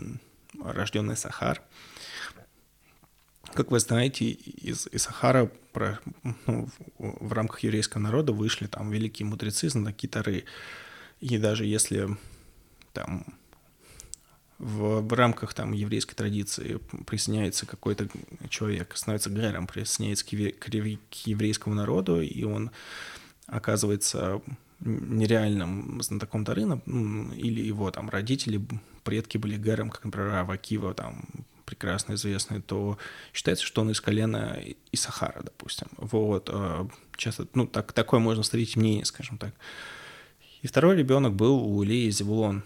рожденный 0.59 1.17
Сахар– 1.17 1.61
как 3.53 3.71
вы 3.71 3.79
знаете, 3.79 4.25
из, 4.25 4.87
из 4.87 5.03
Сахара 5.03 5.51
про, 5.73 5.99
ну, 6.45 6.69
в, 6.97 7.27
в 7.27 7.33
рамках 7.33 7.61
еврейского 7.61 8.01
народа 8.01 8.31
вышли 8.31 8.67
там 8.67 8.91
великие 8.91 9.25
мудрецы, 9.25 9.69
знатоки 9.69 10.07
Тары. 10.07 10.45
И 11.21 11.37
даже 11.37 11.65
если 11.65 12.17
там 12.93 13.25
в, 14.57 15.01
в 15.01 15.13
рамках 15.13 15.53
там 15.53 15.71
еврейской 15.71 16.15
традиции 16.15 16.79
присоединяется 17.05 17.65
какой-то 17.65 18.07
человек, 18.49 18.95
становится 18.95 19.29
гэром, 19.29 19.67
присоединяется 19.67 20.25
к, 20.25 20.31
евре, 20.33 20.99
к 21.09 21.13
еврейскому 21.25 21.75
народу, 21.75 22.21
и 22.21 22.43
он 22.43 22.71
оказывается 23.47 24.41
нереальным 24.81 26.01
знатоком 26.01 26.45
Тары, 26.45 26.61
или 26.61 27.61
его 27.61 27.91
там 27.91 28.09
родители, 28.09 28.61
предки 29.03 29.37
были 29.37 29.57
гэром, 29.57 29.89
как, 29.89 30.05
например, 30.05 30.35
Авакива, 30.35 30.93
там, 30.93 31.25
прекрасно 31.65 32.13
известный, 32.13 32.61
то 32.61 32.97
считается, 33.33 33.65
что 33.65 33.81
он 33.81 33.91
из 33.91 34.01
колена 34.01 34.57
Исахара, 34.91 35.41
допустим. 35.43 35.87
Вот. 35.97 36.49
А, 36.51 36.87
часто, 37.15 37.47
ну, 37.53 37.67
так, 37.67 37.93
такое 37.93 38.19
можно 38.19 38.43
встретить 38.43 38.75
мнение, 38.75 39.05
скажем 39.05 39.37
так. 39.37 39.53
И 40.61 40.67
второй 40.67 40.97
ребенок 40.97 41.33
был 41.33 41.55
у 41.55 41.83
Илии 41.83 42.09
Зевулон. 42.09 42.63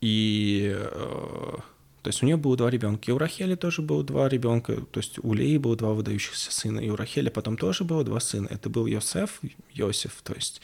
И 0.00 0.74
э, 0.74 1.56
то 2.02 2.08
есть 2.08 2.22
у 2.22 2.26
нее 2.26 2.36
было 2.36 2.56
два 2.56 2.70
ребенка, 2.70 3.10
и 3.10 3.14
у 3.14 3.18
Рахели 3.18 3.56
тоже 3.56 3.82
было 3.82 4.02
два 4.02 4.28
ребенка, 4.28 4.76
то 4.76 5.00
есть 5.00 5.18
у 5.22 5.34
Леи 5.34 5.58
было 5.58 5.76
два 5.76 5.92
выдающихся 5.92 6.50
сына, 6.50 6.80
и 6.80 6.88
у 6.88 6.96
Рахели 6.96 7.28
потом 7.28 7.58
тоже 7.58 7.84
было 7.84 8.04
два 8.04 8.20
сына. 8.20 8.48
Это 8.50 8.70
был 8.70 8.86
Йосеф, 8.86 9.40
Йосиф, 9.72 10.22
то 10.22 10.32
есть 10.32 10.62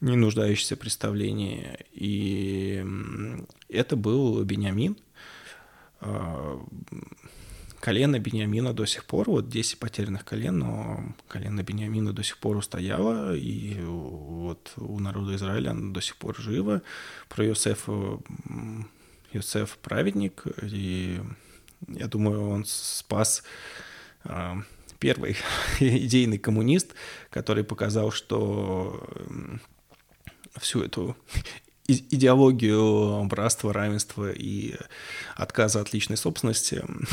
не 0.00 0.14
нуждающийся 0.14 0.76
в 0.76 0.78
представлении, 0.78 1.78
и 1.92 2.84
это 3.68 3.96
был 3.96 4.44
Бениамин, 4.44 4.96
а, 6.00 6.64
колено 7.80 8.18
Бениамина 8.18 8.72
до 8.72 8.86
сих 8.86 9.04
пор, 9.04 9.28
вот 9.30 9.48
10 9.48 9.78
потерянных 9.78 10.24
колен, 10.24 10.58
но 10.58 11.14
колено 11.28 11.62
Бениамина 11.62 12.12
до 12.12 12.22
сих 12.22 12.38
пор 12.38 12.56
устояло, 12.56 13.34
и 13.34 13.80
вот 13.80 14.72
у 14.76 14.98
народа 14.98 15.36
Израиля 15.36 15.70
оно 15.70 15.92
до 15.92 16.00
сих 16.00 16.16
пор 16.16 16.36
живо. 16.38 16.82
Про 17.28 17.44
Йосефа, 17.44 18.18
Йосеф 19.32 19.78
праведник, 19.78 20.44
и 20.62 21.20
я 21.86 22.06
думаю, 22.08 22.48
он 22.48 22.64
спас 22.64 23.42
а, 24.24 24.62
первый 24.98 25.36
идейный 25.80 26.38
коммунист, 26.38 26.94
который 27.30 27.64
показал, 27.64 28.10
что 28.10 29.08
всю 30.56 30.82
эту 30.82 31.16
идеологию 31.86 33.24
братства, 33.24 33.72
равенства 33.72 34.30
и 34.30 34.74
отказа 35.36 35.80
от 35.80 35.92
личной 35.94 36.16
собственности, 36.16 36.82
э, 36.86 37.04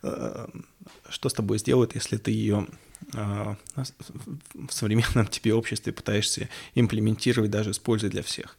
что 0.00 1.28
с 1.28 1.34
тобой 1.34 1.58
сделают, 1.58 1.94
если 1.94 2.16
ты 2.16 2.30
ее 2.30 2.66
э, 3.14 3.54
в 3.74 4.70
современном 4.70 5.26
тебе 5.30 5.54
обществе 5.54 5.92
пытаешься 5.92 6.48
имплементировать, 6.74 7.50
даже 7.50 7.70
использовать 7.72 8.12
для 8.12 8.22
всех. 8.22 8.56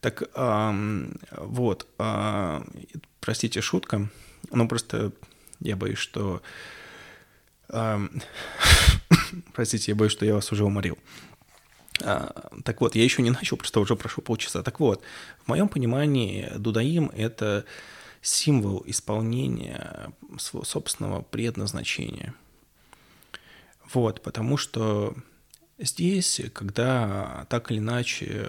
Так 0.00 0.22
вот, 0.36 1.86
а, 1.96 2.62
простите, 3.20 3.62
шутка, 3.62 4.10
но 4.50 4.68
просто 4.68 5.12
я 5.60 5.76
боюсь, 5.76 5.98
что... 5.98 6.42
Простите, 9.54 9.92
я 9.92 9.96
боюсь, 9.96 10.12
что 10.12 10.26
я 10.26 10.34
вас 10.34 10.52
уже 10.52 10.64
уморил. 10.64 10.98
А, 12.02 12.50
так 12.64 12.80
вот, 12.80 12.94
я 12.94 13.04
еще 13.04 13.22
не 13.22 13.30
начал, 13.30 13.56
просто 13.56 13.80
уже 13.80 13.96
прошло 13.96 14.22
полчаса. 14.22 14.62
Так 14.62 14.80
вот, 14.80 15.02
в 15.44 15.48
моем 15.48 15.68
понимании 15.68 16.50
дудаим— 16.56 17.10
это 17.16 17.64
символ 18.24 18.82
исполнения 18.86 20.10
своего 20.38 20.64
собственного 20.64 21.20
предназначения. 21.20 22.34
Вот, 23.92 24.22
потому 24.22 24.56
что 24.56 25.14
здесь, 25.78 26.40
когда 26.54 27.46
так 27.50 27.70
или 27.70 27.78
иначе 27.78 28.48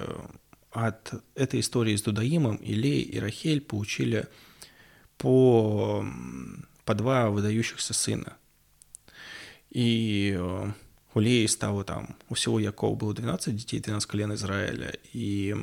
от 0.71 1.13
этой 1.35 1.59
истории 1.59 1.95
с 1.95 2.01
Дудаимом 2.01 2.57
Илей 2.61 3.01
и 3.01 3.19
Рахель 3.19 3.59
получили 3.59 4.27
по, 5.17 6.05
по 6.85 6.93
два 6.95 7.29
выдающихся 7.29 7.93
сына. 7.93 8.37
И 9.71 10.39
у 11.13 11.19
Леи 11.19 11.45
стало 11.47 11.83
там, 11.83 12.15
у 12.29 12.35
всего 12.35 12.61
Якова 12.61 12.95
было 12.95 13.13
12 13.13 13.53
детей, 13.53 13.81
12 13.81 14.09
колен 14.09 14.33
Израиля, 14.35 14.93
и 15.11 15.53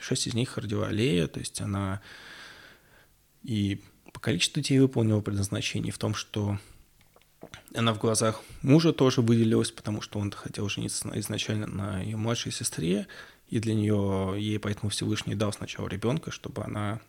6 0.00 0.26
из 0.26 0.34
них 0.34 0.58
родила 0.58 0.90
Лея, 0.90 1.28
то 1.28 1.38
есть 1.38 1.60
она 1.60 2.00
и 3.44 3.80
по 4.12 4.20
количеству 4.20 4.60
детей 4.60 4.78
выполнила 4.80 5.20
предназначение 5.20 5.92
в 5.92 5.98
том, 5.98 6.14
что 6.14 6.58
она 7.74 7.92
в 7.92 7.98
глазах 7.98 8.42
мужа 8.62 8.92
тоже 8.92 9.20
выделилась, 9.20 9.70
потому 9.70 10.00
что 10.00 10.18
он 10.18 10.30
хотел 10.32 10.68
жениться 10.68 11.10
изначально 11.18 11.66
на 11.66 12.02
ее 12.02 12.16
младшей 12.16 12.52
сестре, 12.52 13.06
и 13.48 13.60
для 13.60 13.74
нее, 13.74 14.34
ей 14.38 14.58
поэтому 14.58 14.90
Всевышний 14.90 15.34
дал 15.34 15.52
сначала 15.52 15.86
ребенка, 15.88 16.30
чтобы 16.30 16.64
она 16.64 17.00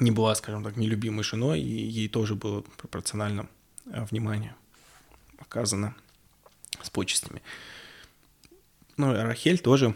не 0.00 0.10
была, 0.10 0.34
скажем 0.34 0.64
так, 0.64 0.76
нелюбимой 0.76 1.22
женой, 1.22 1.60
и 1.60 1.86
ей 1.86 2.08
тоже 2.08 2.34
было 2.34 2.62
пропорционально 2.78 3.48
э, 3.86 4.04
внимание 4.10 4.56
оказано 5.38 5.94
с 6.82 6.90
почестями. 6.90 7.42
Ну, 8.96 9.12
и 9.12 9.18
Рахель 9.18 9.58
тоже 9.58 9.94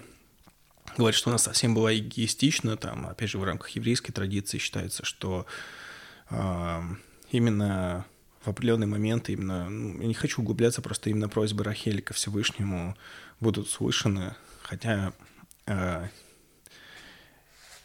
говорит, 1.05 1.17
что 1.17 1.31
она 1.31 1.39
совсем 1.39 1.75
была 1.75 1.97
эгоистична, 1.97 2.77
там, 2.77 3.07
опять 3.07 3.31
же, 3.31 3.39
в 3.39 3.45
рамках 3.45 3.71
еврейской 3.71 4.13
традиции 4.13 4.59
считается, 4.59 5.05
что 5.05 5.47
э, 6.31 6.81
именно 7.31 8.07
в 8.45 8.49
определенный 8.49 8.87
момент, 8.87 9.29
именно, 9.29 9.69
ну, 9.69 10.01
я 10.01 10.07
не 10.07 10.15
хочу 10.15 10.43
углубляться, 10.43 10.83
просто 10.83 11.11
именно 11.11 11.29
просьбы 11.29 11.65
Рахели 11.65 12.01
ко 12.01 12.15
Всевышнему 12.15 12.97
будут 13.41 13.69
слышаны, 13.69 14.35
хотя 14.63 15.13
э, 15.67 16.09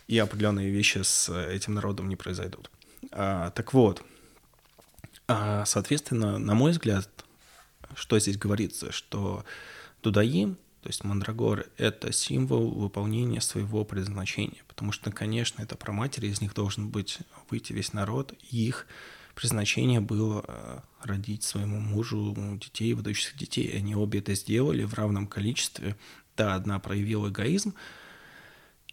и 0.08 0.17
определенные 0.17 0.69
вещи 0.69 0.99
с 1.02 1.34
этим 1.34 1.73
народом 1.73 2.10
не 2.10 2.15
произойдут. 2.15 2.69
А, 3.12 3.52
так 3.52 3.73
вот, 3.73 4.04
а, 5.28 5.65
соответственно, 5.65 6.38
на 6.38 6.54
мой 6.54 6.71
взгляд, 6.71 7.10
что 7.95 8.19
здесь 8.19 8.38
говорится? 8.38 8.91
Что 8.91 9.45
Дудаим, 10.02 10.58
то 10.84 10.89
есть 10.89 11.06
Мандрагор, 11.06 11.67
это 11.78 12.12
символ 12.12 12.69
выполнения 12.69 13.39
своего 13.39 13.86
предназначения, 13.86 14.63
потому 14.67 14.91
что, 14.91 15.12
конечно, 15.12 15.62
это 15.62 15.78
про 15.78 15.93
матери, 15.93 16.28
из 16.28 16.41
них 16.41 16.54
должен 16.54 16.89
быть 16.89 17.19
выйти 17.50 17.72
весь 17.72 17.93
народ, 17.93 18.34
и 18.52 18.67
их 18.67 18.86
предназначение 19.34 20.02
было 20.02 20.43
э, 20.46 20.80
родить 21.04 21.43
своему 21.43 21.80
мужу 21.80 22.36
детей, 22.60 22.93
выдающихся 22.93 23.38
детей. 23.38 23.78
Они 23.78 23.96
обе 23.96 24.19
это 24.19 24.36
сделали 24.36 24.84
в 24.84 24.93
равном 24.93 25.26
количестве. 25.26 25.96
Да, 26.36 26.54
одна 26.54 26.80
проявила 26.80 27.30
эгоизм 27.30 27.74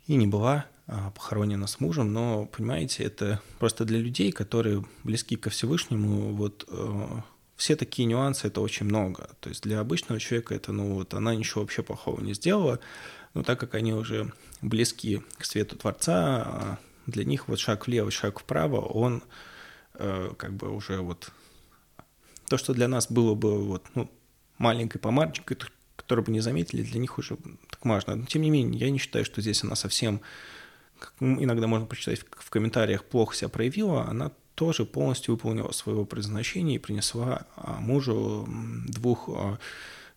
и 0.07 0.15
не 0.15 0.29
была 0.29 0.67
а, 0.87 1.11
похоронена 1.11 1.67
с 1.67 1.81
мужем, 1.81 2.13
но, 2.13 2.47
понимаете, 2.47 3.03
это 3.03 3.43
просто 3.59 3.85
для 3.85 3.99
людей, 3.99 4.31
которые 4.31 4.85
близки 5.03 5.35
ко 5.35 5.51
Всевышнему, 5.51 6.35
вот 6.35 6.65
э, 6.69 7.23
все 7.61 7.77
такие 7.77 8.07
нюансы, 8.07 8.47
это 8.47 8.63
очень 8.63 8.87
много. 8.87 9.29
То 9.41 9.51
есть 9.51 9.63
для 9.65 9.81
обычного 9.81 10.19
человека 10.19 10.55
это, 10.55 10.73
ну 10.73 10.95
вот, 10.95 11.13
она 11.13 11.35
ничего 11.35 11.61
вообще 11.61 11.83
плохого 11.83 12.19
не 12.23 12.33
сделала, 12.33 12.81
но 13.35 13.43
так 13.43 13.61
как 13.61 13.75
они 13.75 13.93
уже 13.93 14.33
близки 14.63 15.23
к 15.37 15.45
свету 15.45 15.77
Творца, 15.77 16.17
а 16.17 16.79
для 17.05 17.23
них 17.25 17.49
вот 17.49 17.59
шаг 17.59 17.87
влево, 17.87 18.11
шаг 18.11 18.41
вправо, 18.41 18.81
он 18.81 19.23
э, 19.93 20.33
как 20.39 20.55
бы 20.55 20.75
уже 20.75 21.01
вот... 21.01 21.31
То, 22.49 22.57
что 22.57 22.73
для 22.73 22.89
нас 22.89 23.13
было 23.13 23.35
бы 23.35 23.63
вот, 23.63 23.85
ну, 23.95 24.11
маленькой 24.57 24.99
помарочкой, 24.99 25.59
которую 25.97 26.25
бы 26.25 26.33
не 26.33 26.41
заметили, 26.41 26.81
для 26.83 26.99
них 26.99 27.19
уже 27.19 27.37
так 27.69 27.85
важно. 27.85 28.15
Но 28.17 28.25
тем 28.25 28.41
не 28.41 28.49
менее, 28.49 28.81
я 28.81 28.91
не 28.91 28.99
считаю, 28.99 29.27
что 29.27 29.43
здесь 29.43 29.63
она 29.65 29.75
совсем 29.75 30.23
как 30.99 31.13
иногда 31.21 31.67
можно 31.67 31.87
прочитать 31.87 32.21
в 32.31 32.49
комментариях, 32.49 33.05
плохо 33.05 33.37
себя 33.37 33.51
проявила, 33.51 34.09
она 34.09 34.33
тоже 34.61 34.85
полностью 34.85 35.33
выполнила 35.33 35.73
своего 35.73 36.05
предназначения 36.05 36.75
и 36.75 36.79
принесла 36.79 37.47
а, 37.57 37.81
мужу 37.81 38.47
двух 38.89 39.31
а, 39.31 39.59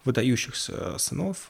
выдающихся 0.04 0.98
сынов 0.98 1.50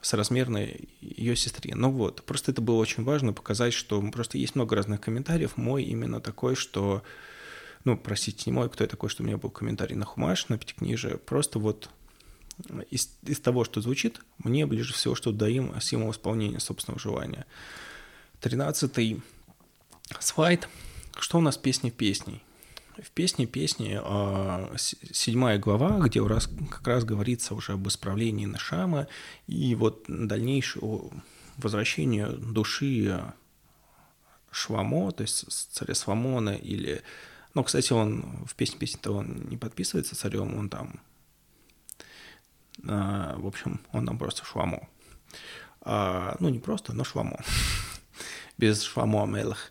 соразмерной 0.00 0.88
ее 1.00 1.36
сестре. 1.36 1.76
Ну 1.76 1.92
вот, 1.92 2.24
просто 2.24 2.50
это 2.50 2.60
было 2.62 2.78
очень 2.78 3.04
важно 3.04 3.32
показать, 3.32 3.74
что 3.74 4.02
просто 4.10 4.38
есть 4.38 4.56
много 4.56 4.74
разных 4.74 5.00
комментариев. 5.00 5.56
Мой 5.56 5.84
именно 5.84 6.20
такой, 6.20 6.56
что, 6.56 7.04
ну, 7.84 7.96
простите, 7.96 8.42
не 8.46 8.52
мой, 8.52 8.68
кто 8.68 8.82
я 8.82 8.88
такой, 8.88 9.08
что 9.08 9.22
у 9.22 9.26
меня 9.26 9.36
был 9.36 9.50
комментарий 9.50 9.94
на 9.94 10.04
Хумаш, 10.04 10.48
на 10.48 10.58
Пятикнижие. 10.58 11.16
Просто 11.16 11.60
вот 11.60 11.90
из, 12.90 13.08
из 13.22 13.38
того, 13.38 13.62
что 13.62 13.80
звучит, 13.80 14.20
мне 14.42 14.66
ближе 14.66 14.94
всего, 14.94 15.14
что 15.14 15.30
даем 15.30 15.80
символ 15.80 16.10
исполнения 16.10 16.58
собственного 16.58 16.98
желания. 16.98 17.46
Тринадцатый 18.40 19.22
слайд. 20.18 20.68
Что 21.18 21.38
у 21.38 21.40
нас 21.40 21.56
песни 21.56 21.90
песней? 21.90 22.44
В 22.96 23.10
песне 23.10 23.46
песни 23.46 23.98
а, 24.00 24.72
седьмая 24.76 25.58
глава, 25.58 25.98
где 25.98 26.20
у 26.20 26.28
нас 26.28 26.48
как 26.70 26.86
раз 26.86 27.04
говорится 27.04 27.54
уже 27.54 27.72
об 27.72 27.86
исправлении 27.88 28.46
Нашама 28.46 29.08
и 29.48 29.74
вот 29.74 30.04
дальнейшее 30.06 31.10
возвращение 31.56 32.28
души 32.28 33.20
Швамо, 34.52 35.10
то 35.10 35.22
есть 35.22 35.44
царя 35.72 35.94
Свамона 35.94 36.50
или... 36.50 37.02
Ну, 37.54 37.64
кстати, 37.64 37.92
он 37.92 38.44
в 38.46 38.54
песне 38.54 38.78
песни-то 38.78 39.12
он 39.12 39.48
не 39.48 39.56
подписывается 39.56 40.16
царем, 40.16 40.56
он 40.56 40.68
там... 40.68 41.00
А, 42.86 43.36
в 43.38 43.46
общем, 43.46 43.80
он 43.92 44.06
там 44.06 44.18
просто 44.18 44.44
Швамо. 44.44 44.88
А, 45.80 46.36
ну, 46.38 46.48
не 46.48 46.60
просто, 46.60 46.92
но 46.92 47.02
Швамо. 47.02 47.40
Без 48.56 48.82
Швамо 48.82 49.26
Мелах 49.26 49.70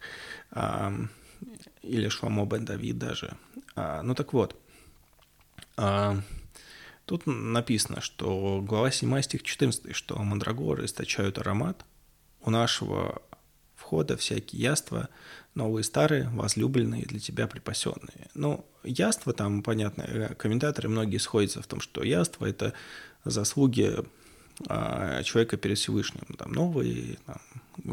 или 1.88 2.10
Шламо 2.10 2.46
бен 2.46 2.66
Давид 2.66 2.98
даже. 2.98 3.38
А, 3.76 4.02
ну 4.04 4.16
так 4.16 4.34
вот, 4.34 4.56
а, 5.76 6.22
тут 7.06 7.24
написано, 7.26 8.02
что 8.02 8.62
глава 8.62 8.92
7 8.92 9.22
стих 9.22 9.44
14, 9.44 9.96
что 9.96 10.18
мандрагоры 10.18 10.86
источают 10.86 11.38
аромат, 11.38 11.86
у 12.42 12.50
нашего 12.50 13.22
входа 13.76 14.18
всякие 14.18 14.62
яства, 14.62 15.10
новые 15.54 15.84
старые, 15.84 16.30
возлюбленные, 16.30 17.06
для 17.06 17.20
тебя 17.20 17.48
припасенные. 17.48 18.28
Ну, 18.34 18.66
яства 18.84 19.34
там, 19.34 19.64
понятно, 19.64 20.02
э, 20.02 20.36
комментаторы 20.36 20.90
многие 20.90 21.18
сходятся 21.18 21.62
в 21.62 21.68
том, 21.68 21.80
что 21.80 22.04
яства– 22.04 22.46
это 22.48 22.74
заслуги 23.24 23.96
а, 24.68 25.24
человека 25.24 25.58
перед 25.58 25.78
Всевышним. 25.78 26.24
Там 26.38 26.52
новые, 26.52 27.18
там, 27.26 27.40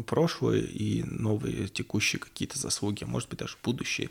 прошлые 0.05 0.63
и 0.63 1.03
новые 1.03 1.67
текущие 1.67 2.19
какие-то 2.19 2.59
заслуги, 2.59 3.03
а 3.03 3.07
может 3.07 3.29
быть, 3.29 3.39
даже 3.39 3.57
будущие. 3.63 4.09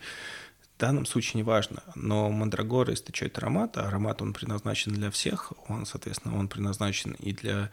В 0.76 0.80
данном 0.80 1.06
случае 1.06 1.38
не 1.38 1.42
важно, 1.44 1.82
но 1.94 2.30
мандрагора 2.30 2.94
источает 2.94 3.38
аромат, 3.38 3.76
а 3.76 3.87
аромат 3.87 4.22
он 4.22 4.32
предназначен 4.32 4.92
для 4.92 5.10
всех, 5.10 5.52
он, 5.68 5.87
соответственно, 5.87 6.37
он 6.38 6.48
предназначен 6.48 7.12
и 7.12 7.32
для 7.32 7.70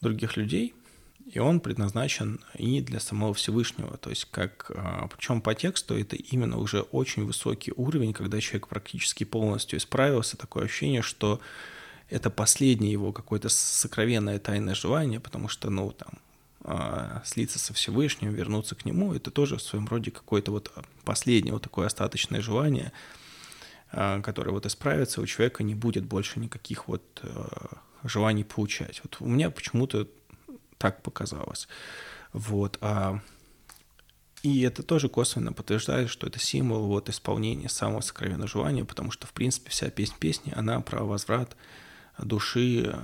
других 0.00 0.36
людей, 0.36 0.74
и 1.32 1.38
он 1.38 1.60
предназначен 1.60 2.40
и 2.54 2.80
для 2.80 3.00
самого 3.00 3.34
Всевышнего. 3.34 3.96
То 3.96 4.10
есть 4.10 4.26
как, 4.26 4.70
а, 4.74 5.08
причем 5.08 5.40
по 5.40 5.54
тексту 5.54 5.96
это 5.96 6.16
именно 6.16 6.58
уже 6.58 6.80
очень 6.80 7.24
высокий 7.24 7.72
уровень, 7.76 8.12
когда 8.12 8.40
человек 8.40 8.68
практически 8.68 9.24
полностью 9.24 9.78
исправился, 9.78 10.36
такое 10.36 10.64
ощущение, 10.64 11.02
что 11.02 11.40
это 12.10 12.30
последнее 12.30 12.92
его 12.92 13.12
какое-то 13.12 13.48
сокровенное 13.48 14.38
тайное 14.38 14.74
желание, 14.74 15.20
потому 15.20 15.48
что, 15.48 15.70
ну, 15.70 15.90
там, 15.92 16.10
слиться 17.24 17.58
со 17.58 17.74
Всевышним, 17.74 18.32
вернуться 18.32 18.74
к 18.74 18.84
Нему, 18.84 19.12
это 19.14 19.30
тоже 19.30 19.56
в 19.56 19.62
своем 19.62 19.86
роде 19.86 20.10
какое-то 20.10 20.50
вот 20.50 20.72
последнее 21.04 21.52
вот 21.52 21.62
такое 21.62 21.86
остаточное 21.86 22.40
желание, 22.40 22.92
э, 23.92 24.22
которое 24.22 24.52
вот 24.52 24.64
исправится, 24.64 25.20
у 25.20 25.26
человека 25.26 25.62
не 25.62 25.74
будет 25.74 26.06
больше 26.06 26.40
никаких 26.40 26.88
вот 26.88 27.20
э, 27.22 27.46
желаний 28.02 28.44
получать. 28.44 29.00
Вот 29.02 29.18
у 29.20 29.26
меня 29.26 29.50
почему-то 29.50 30.08
так 30.78 31.02
показалось. 31.02 31.68
Вот. 32.32 32.78
А, 32.80 33.20
и 34.42 34.62
это 34.62 34.82
тоже 34.82 35.08
косвенно 35.08 35.52
подтверждает, 35.52 36.08
что 36.08 36.26
это 36.26 36.38
символ 36.38 36.86
вот 36.86 37.10
исполнения 37.10 37.68
самого 37.68 38.00
сокровенного 38.00 38.48
желания, 38.48 38.84
потому 38.84 39.10
что, 39.10 39.26
в 39.26 39.32
принципе, 39.32 39.70
вся 39.70 39.90
песнь 39.90 40.14
песни, 40.18 40.52
она 40.56 40.80
про 40.80 41.04
возврат 41.04 41.56
души, 42.18 42.94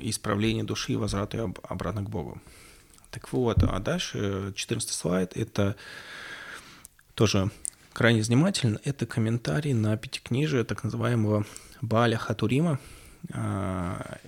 исправление 0.00 0.64
души 0.64 0.98
возврат 0.98 1.34
ее 1.34 1.54
обратно 1.62 2.02
к 2.02 2.10
Богу. 2.10 2.40
Так 3.10 3.32
вот, 3.32 3.62
а 3.62 3.78
дальше 3.80 4.52
14 4.54 4.90
слайд, 4.90 5.36
это 5.36 5.76
тоже 7.14 7.50
крайне 7.92 8.22
занимательно, 8.22 8.80
это 8.84 9.06
комментарий 9.06 9.72
на 9.72 9.96
пятикнижие 9.96 10.64
так 10.64 10.84
называемого 10.84 11.44
Баля 11.80 12.16
Хатурима. 12.16 12.78
А, 13.32 14.18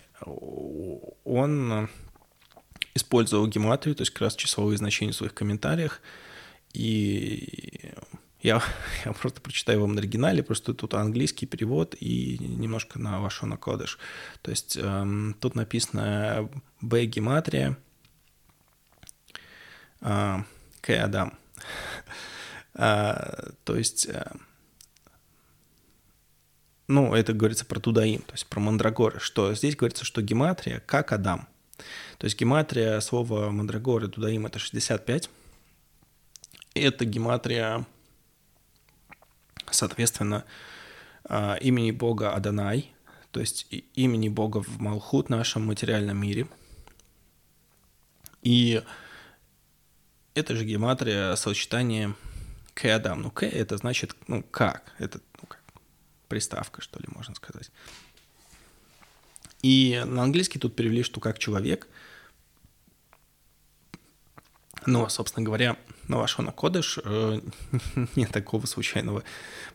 он 1.24 1.88
использовал 2.94 3.46
гематрию, 3.46 3.94
то 3.94 4.02
есть 4.02 4.12
как 4.12 4.22
раз 4.22 4.36
числовые 4.36 4.76
значения 4.78 5.12
в 5.12 5.16
своих 5.16 5.34
комментариях, 5.34 6.00
и 6.72 7.92
я, 8.42 8.62
я 9.04 9.12
просто 9.12 9.40
прочитаю 9.40 9.80
вам 9.80 9.94
на 9.94 10.00
оригинале, 10.00 10.42
просто 10.42 10.74
тут 10.74 10.94
английский 10.94 11.46
перевод 11.46 11.94
и 11.98 12.38
немножко 12.38 12.98
на 12.98 13.20
вашу 13.20 13.46
накодыш. 13.46 13.98
То 14.42 14.50
есть 14.50 14.76
эм, 14.76 15.36
тут 15.40 15.54
написано 15.54 16.50
Б 16.80 17.04
гематрия, 17.06 17.76
э, 20.02 20.38
К 20.80 20.90
Адам. 21.02 21.38
а, 22.74 23.52
то 23.64 23.76
есть, 23.76 24.06
э, 24.06 24.30
ну, 26.88 27.14
это 27.14 27.32
говорится 27.32 27.64
про 27.64 27.80
Тудаим, 27.80 28.22
то 28.22 28.32
есть 28.32 28.46
про 28.46 28.60
Мандрагоры, 28.60 29.20
что 29.20 29.54
здесь 29.54 29.76
говорится, 29.76 30.04
что 30.04 30.22
гематрия 30.22 30.80
как 30.86 31.12
Адам. 31.12 31.48
То 32.18 32.26
есть 32.26 32.38
гематрия 32.38 33.00
слова 33.00 33.50
Мандрагоры, 33.50 34.08
Тудаим— 34.08 34.46
это 34.46 34.58
65. 34.58 35.30
Это 36.74 37.04
гематрия 37.04 37.86
соответственно, 39.74 40.44
а, 41.24 41.54
имени 41.56 41.90
Бога 41.90 42.34
Адонай, 42.34 42.92
то 43.30 43.40
есть 43.40 43.66
имени 43.94 44.28
Бога 44.28 44.62
в 44.62 44.80
Малхут, 44.80 45.28
нашем 45.28 45.66
материальном 45.66 46.18
мире. 46.18 46.46
И 48.42 48.82
это 50.34 50.56
же 50.56 50.64
гематрия 50.64 51.34
сочетания 51.36 52.14
к 52.74 52.84
Адам. 52.86 53.22
Ну, 53.22 53.30
к 53.30 53.44
это 53.44 53.76
значит, 53.76 54.16
ну, 54.28 54.42
как? 54.42 54.92
Это, 54.98 55.20
ну, 55.40 55.46
как 55.46 55.60
приставка, 56.28 56.80
что 56.80 56.98
ли, 56.98 57.06
можно 57.14 57.34
сказать. 57.34 57.70
И 59.62 60.02
на 60.06 60.22
английский 60.22 60.58
тут 60.58 60.74
перевели, 60.74 61.02
что 61.02 61.20
как 61.20 61.38
человек. 61.38 61.86
Но, 64.86 65.08
собственно 65.08 65.44
говоря, 65.44 65.76
на 66.08 66.18
Лашона 66.18 66.50
Кодыш 66.50 66.98
э, 67.04 67.40
нет 68.16 68.30
такого 68.32 68.66
случайного, 68.66 69.22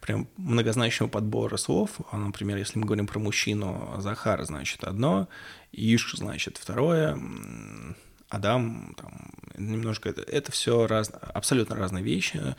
прям 0.02 0.28
многозначного 0.36 1.10
подбора 1.10 1.56
слов. 1.56 1.92
А, 2.12 2.18
например, 2.18 2.58
если 2.58 2.78
мы 2.78 2.86
говорим 2.86 3.08
про 3.08 3.20
мужчину, 3.20 3.96
Захар 4.00 4.44
значит 4.44 4.84
одно, 4.84 5.30
Иш 5.72 6.16
значит 6.18 6.58
второе, 6.58 7.18
Адам, 8.30 8.94
там, 8.98 9.32
немножко 9.58 10.10
это, 10.10 10.22
это 10.22 10.52
все 10.52 10.86
раз, 10.88 11.12
абсолютно 11.34 11.76
разные 11.76 12.04
вещи. 12.04 12.56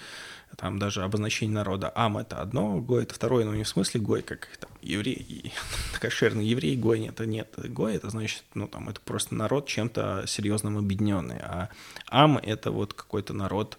Там 0.56 0.78
даже 0.78 1.02
обозначение 1.04 1.54
народа 1.54 1.92
Ам 1.94 2.18
это 2.18 2.40
одно, 2.40 2.80
Гой 2.80 3.02
это 3.02 3.14
второе, 3.14 3.44
но 3.44 3.54
не 3.54 3.64
в 3.64 3.68
смысле 3.68 4.00
Гой, 4.00 4.22
как 4.22 4.48
там, 4.58 4.70
еврей, 4.80 5.52
кошерный 6.00 6.46
еврей, 6.46 6.74
Гой 6.76 7.00
нет, 7.00 7.20
нет. 7.20 7.54
Гой 7.70 7.94
это 7.94 8.08
значит, 8.08 8.44
ну 8.54 8.66
там, 8.66 8.88
это 8.88 9.00
просто 9.00 9.34
народ 9.34 9.66
чем-то 9.66 10.24
серьезным 10.26 10.78
объединенный, 10.78 11.38
а 11.40 11.68
Ам 12.08 12.38
это 12.38 12.70
вот 12.70 12.94
какой-то 12.94 13.34
народ, 13.34 13.76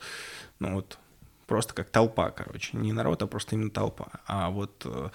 ну 0.59 0.75
вот 0.75 0.99
просто 1.47 1.73
как 1.73 1.89
толпа, 1.89 2.29
короче. 2.29 2.77
Не 2.77 2.93
народ, 2.93 3.23
а 3.23 3.27
просто 3.27 3.55
именно 3.55 3.71
толпа. 3.71 4.07
А 4.27 4.51
вот 4.51 4.83
э, 4.85 5.09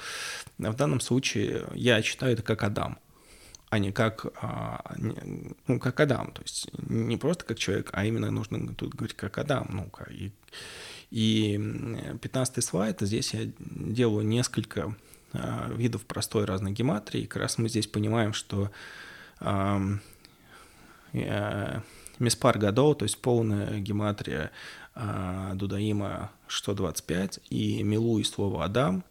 в 0.59 0.75
данном 0.75 0.99
случае 0.99 1.65
я 1.75 2.03
читаю 2.03 2.33
это 2.33 2.43
как 2.43 2.65
Адам 2.65 2.99
а 3.75 3.79
не 3.81 3.91
как, 3.91 4.27
а, 4.41 4.95
ну, 5.67 5.81
как 5.81 5.99
Адам. 5.99 6.31
То 6.31 6.43
есть 6.43 6.69
не 6.79 7.17
просто 7.17 7.45
как 7.45 7.59
человек, 7.59 7.91
а 7.93 8.05
именно 8.05 8.31
нужно 8.31 8.73
тут 8.73 8.95
говорить 8.95 9.17
как 9.17 9.37
Адам. 9.37 9.67
Ну, 9.69 9.91
и, 10.11 10.31
и 11.11 11.57
15 12.23 12.63
слайд, 12.63 13.01
здесь 13.01 13.35
я 13.35 13.51
делаю 13.59 14.25
несколько 14.25 14.95
а, 15.33 15.73
видов 15.75 16.07
простой 16.07 16.45
разной 16.45 16.71
гематрии. 16.71 17.23
И 17.23 17.27
как 17.27 17.43
раз 17.43 17.59
мы 17.59 17.69
здесь 17.69 17.89
понимаем, 17.89 18.33
что 18.33 18.71
а, 19.41 19.81
Миспар 22.21 22.59
Гадол, 22.59 22.95
то 22.95 23.05
есть 23.05 23.21
полная 23.21 23.81
гематрия 23.81 24.53
Дудаима 25.55 26.31
125 26.47 27.41
и 27.51 27.83
Милу 27.83 28.21
и 28.21 28.23
слово 28.23 28.65
Адам 28.65 29.03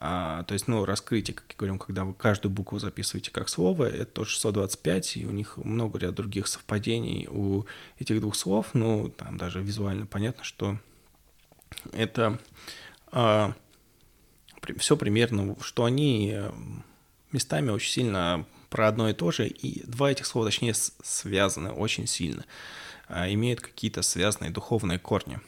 А, 0.00 0.44
то 0.44 0.54
есть, 0.54 0.68
ну, 0.68 0.84
раскрытие, 0.84 1.34
как 1.34 1.46
я 1.50 1.56
говорю, 1.56 1.78
когда 1.78 2.04
вы 2.04 2.14
каждую 2.14 2.52
букву 2.52 2.78
записываете 2.78 3.32
как 3.32 3.48
слово, 3.48 3.86
это 3.86 4.06
тоже 4.06 4.30
625, 4.30 5.16
и 5.16 5.26
у 5.26 5.32
них 5.32 5.56
много 5.56 5.98
ряд 5.98 6.14
других 6.14 6.46
совпадений 6.46 7.26
у 7.28 7.66
этих 7.98 8.20
двух 8.20 8.36
слов. 8.36 8.68
Ну, 8.74 9.08
там 9.08 9.36
даже 9.36 9.60
визуально 9.60 10.06
понятно, 10.06 10.44
что 10.44 10.78
это 11.92 12.38
а, 13.08 13.54
все 14.78 14.96
примерно, 14.96 15.56
что 15.60 15.84
они 15.84 16.30
э, 16.32 16.52
местами 17.32 17.70
очень 17.70 17.90
сильно 17.90 18.46
про 18.70 18.86
одно 18.86 19.08
и 19.08 19.14
то 19.14 19.32
же, 19.32 19.48
и 19.48 19.84
два 19.84 20.12
этих 20.12 20.26
слова, 20.26 20.46
точнее, 20.46 20.74
связаны 20.74 21.70
очень 21.70 22.06
сильно, 22.06 22.44
а, 23.08 23.28
имеют 23.32 23.60
какие-то 23.60 24.02
связанные 24.02 24.52
духовные 24.52 25.00
корни. 25.00 25.40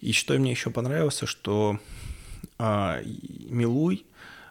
И 0.00 0.12
что 0.12 0.38
мне 0.38 0.52
еще 0.52 0.70
понравилось, 0.70 1.22
что 1.24 1.80
Милуй, 3.04 4.06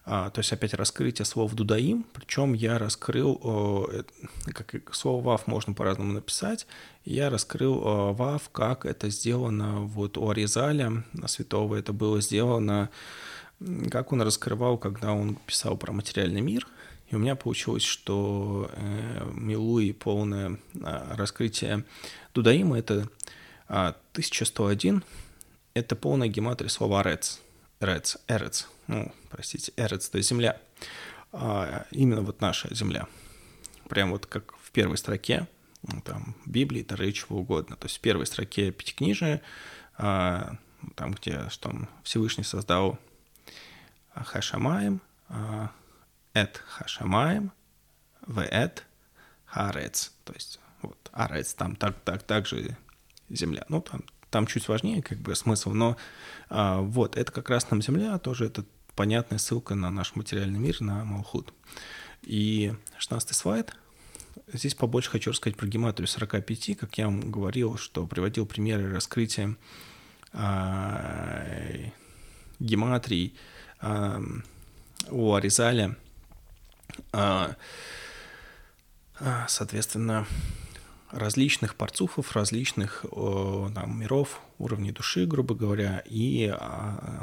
а, 0.06 0.32
то 0.32 0.40
есть 0.40 0.52
опять 0.52 0.74
раскрытие 0.74 1.26
слов 1.26 1.54
дудаим, 1.54 2.06
причем 2.14 2.54
я 2.54 2.80
раскрыл, 2.80 3.40
о, 3.44 3.90
как 4.46 4.96
слово 4.96 5.24
вав 5.24 5.46
можно 5.46 5.74
по-разному 5.74 6.14
написать, 6.14 6.66
я 7.06 7.30
раскрыл 7.30 8.14
вав, 8.14 8.50
как 8.50 8.86
это 8.86 9.10
сделано 9.10 9.82
вот 9.82 10.18
у 10.18 10.30
Аризаля 10.30 11.04
святого, 11.28 11.76
это 11.76 11.94
было 11.94 12.22
сделано, 12.22 12.90
как 13.92 14.12
он 14.12 14.22
раскрывал, 14.22 14.78
когда 14.78 15.14
он 15.14 15.36
писал 15.46 15.78
про 15.78 15.92
материальный 15.92 16.42
мир, 16.42 16.68
и 17.10 17.16
у 17.16 17.20
меня 17.20 17.36
получилось, 17.36 17.84
что 17.84 18.70
э, 18.72 19.32
Милуи 19.34 19.92
полное 19.92 20.60
э, 20.76 21.16
раскрытие 21.16 21.84
Дудаима 22.34 22.78
это 22.78 23.10
э, 23.68 23.94
1101, 24.14 25.04
это 25.74 25.96
полная 25.96 26.28
гематрия 26.28 26.70
слова 26.70 27.02
«рец», 27.04 27.42
Эрец, 27.82 28.18
Эрец, 28.28 28.68
ну, 28.88 29.14
простите, 29.30 29.72
Эрец, 29.78 30.10
то 30.10 30.18
есть 30.18 30.30
земля. 30.30 30.60
А, 31.32 31.86
именно 31.92 32.22
вот 32.22 32.42
наша 32.42 32.74
земля. 32.74 33.08
Прям 33.88 34.12
вот 34.12 34.26
как 34.26 34.54
в 34.58 34.72
первой 34.72 34.98
строке, 34.98 35.48
ну, 35.84 36.02
там, 36.02 36.36
Библии, 36.46 36.84
Тары, 36.84 37.12
чего 37.14 37.40
угодно. 37.40 37.78
То 37.78 37.86
есть 37.86 37.98
в 37.98 38.02
первой 38.02 38.26
строке 38.26 38.72
Пятикнижия, 38.72 39.42
а, 39.98 40.58
там, 40.96 41.14
где 41.14 41.50
что 41.50 41.74
Всевышний 42.04 42.44
создал 42.44 43.00
Хашамаем, 44.14 45.02
а, 45.30 45.72
Эт 46.34 46.58
Хашамаем, 46.68 47.52
Веэт 48.28 48.86
Харец. 49.46 50.12
То 50.26 50.34
есть 50.34 50.60
вот 50.82 51.10
Арец, 51.14 51.54
там 51.54 51.78
так, 51.78 51.98
так, 52.02 52.24
так 52.24 52.46
же 52.46 52.78
земля. 53.30 53.66
Ну, 53.70 53.82
там 53.82 54.04
там 54.30 54.48
чуть 54.48 54.68
важнее 54.68 55.02
как 55.02 55.20
бы 55.20 55.36
смысл, 55.36 55.72
но 55.72 55.98
а, 56.50 56.82
вот, 56.82 57.18
это 57.18 57.32
как 57.32 57.50
раз 57.50 57.70
нам 57.72 57.82
Земля, 57.82 58.18
тоже 58.20 58.46
это 58.46 58.66
понятная 58.96 59.40
ссылка 59.40 59.76
на 59.76 59.90
наш 59.90 60.16
материальный 60.16 60.60
мир, 60.60 60.82
на 60.82 61.04
Малхут. 61.06 61.54
И 62.22 62.74
16 62.98 63.36
слайд. 63.36 63.76
Здесь 64.52 64.76
побольше 64.76 65.10
хочу 65.10 65.32
рассказать 65.32 65.58
про 65.58 65.68
гематрию 65.68 66.08
45, 66.08 66.78
как 66.78 66.98
я 66.98 67.06
вам 67.06 67.32
говорил, 67.32 67.78
что 67.78 68.06
приводил 68.08 68.46
примеры 68.46 68.94
раскрытия 68.94 69.56
а, 70.34 71.46
гематрий 72.60 73.36
а, 73.80 74.22
у 75.10 75.34
Аризаля, 75.34 75.96
а, 77.12 77.56
а, 79.20 79.46
соответственно, 79.48 80.26
различных 81.12 81.76
парцуфов, 81.76 82.36
различных 82.36 83.06
там, 83.12 84.00
миров, 84.00 84.42
уровней 84.60 84.92
души, 84.92 85.26
грубо 85.26 85.56
говоря, 85.56 86.04
и 86.06 86.54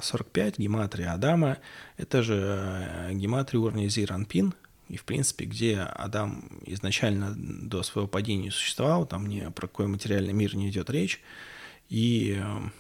45 0.03 0.55
а, 0.59 0.63
гематрия 0.63 1.13
Адама, 1.13 1.59
это 1.97 2.23
же 2.23 2.35
э, 2.35 3.13
гематрия 3.15 3.61
уровня 3.61 3.89
Зиранпин, 3.89 4.55
и, 4.89 4.97
в 4.97 5.05
принципе, 5.05 5.45
где 5.45 5.81
Адам 5.81 6.49
изначально 6.65 7.35
до 7.37 7.83
своего 7.83 8.09
падения 8.09 8.51
существовал, 8.51 9.07
там 9.07 9.27
ни 9.27 9.41
про 9.51 9.67
какой 9.67 9.87
материальный 9.87 10.33
мир 10.33 10.57
не 10.57 10.71
идет 10.71 10.91
речь, 10.91 11.21
и, 11.89 12.41
э, 12.41 12.71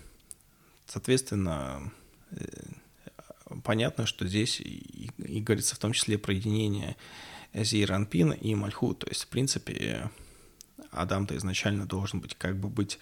соответственно, 0.86 1.92
э, 2.30 2.46
понятно, 3.62 4.07
что 4.07 4.26
здесь 4.26 4.61
и, 4.61 5.11
и 5.18 5.40
говорится 5.40 5.76
в 5.76 5.78
том 5.78 5.92
числе 5.92 6.18
про 6.18 6.32
единение 6.32 6.96
Зиранпин 7.52 8.32
и 8.32 8.54
Мальху, 8.54 8.94
то 8.94 9.07
есть, 9.09 9.24
в 9.24 9.28
принципе, 9.28 10.11
Адам-то 10.97 11.36
изначально 11.36 11.86
должен 11.86 12.20
быть 12.20 12.34
как 12.36 12.57
бы 12.57 12.68
быть 12.68 12.99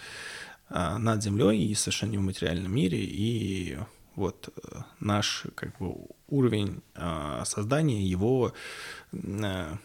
а, 0.68 0.98
над 0.98 1.22
землей 1.22 1.66
и 1.66 1.74
совершенно 1.74 2.18
в 2.18 2.22
материальном 2.22 2.74
мире, 2.74 2.98
и 3.00 3.78
вот 4.16 4.48
э, 4.56 4.78
наш 5.00 5.44
как 5.54 5.76
бы 5.78 5.96
уровень 6.28 6.82
а, 6.94 7.44
создания 7.44 8.02
его 8.02 8.52
а, 9.12 9.78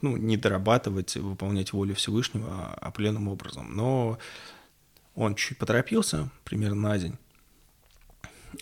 ну, 0.00 0.16
не 0.16 0.36
дорабатывать, 0.36 1.16
выполнять 1.16 1.72
волю 1.72 1.94
Всевышнего 1.94 2.74
определенным 2.74 3.28
образом. 3.28 3.74
Но 3.74 4.18
он 5.14 5.34
чуть 5.34 5.58
поторопился, 5.58 6.30
примерно 6.44 6.88
на 6.88 6.98
день. 6.98 7.16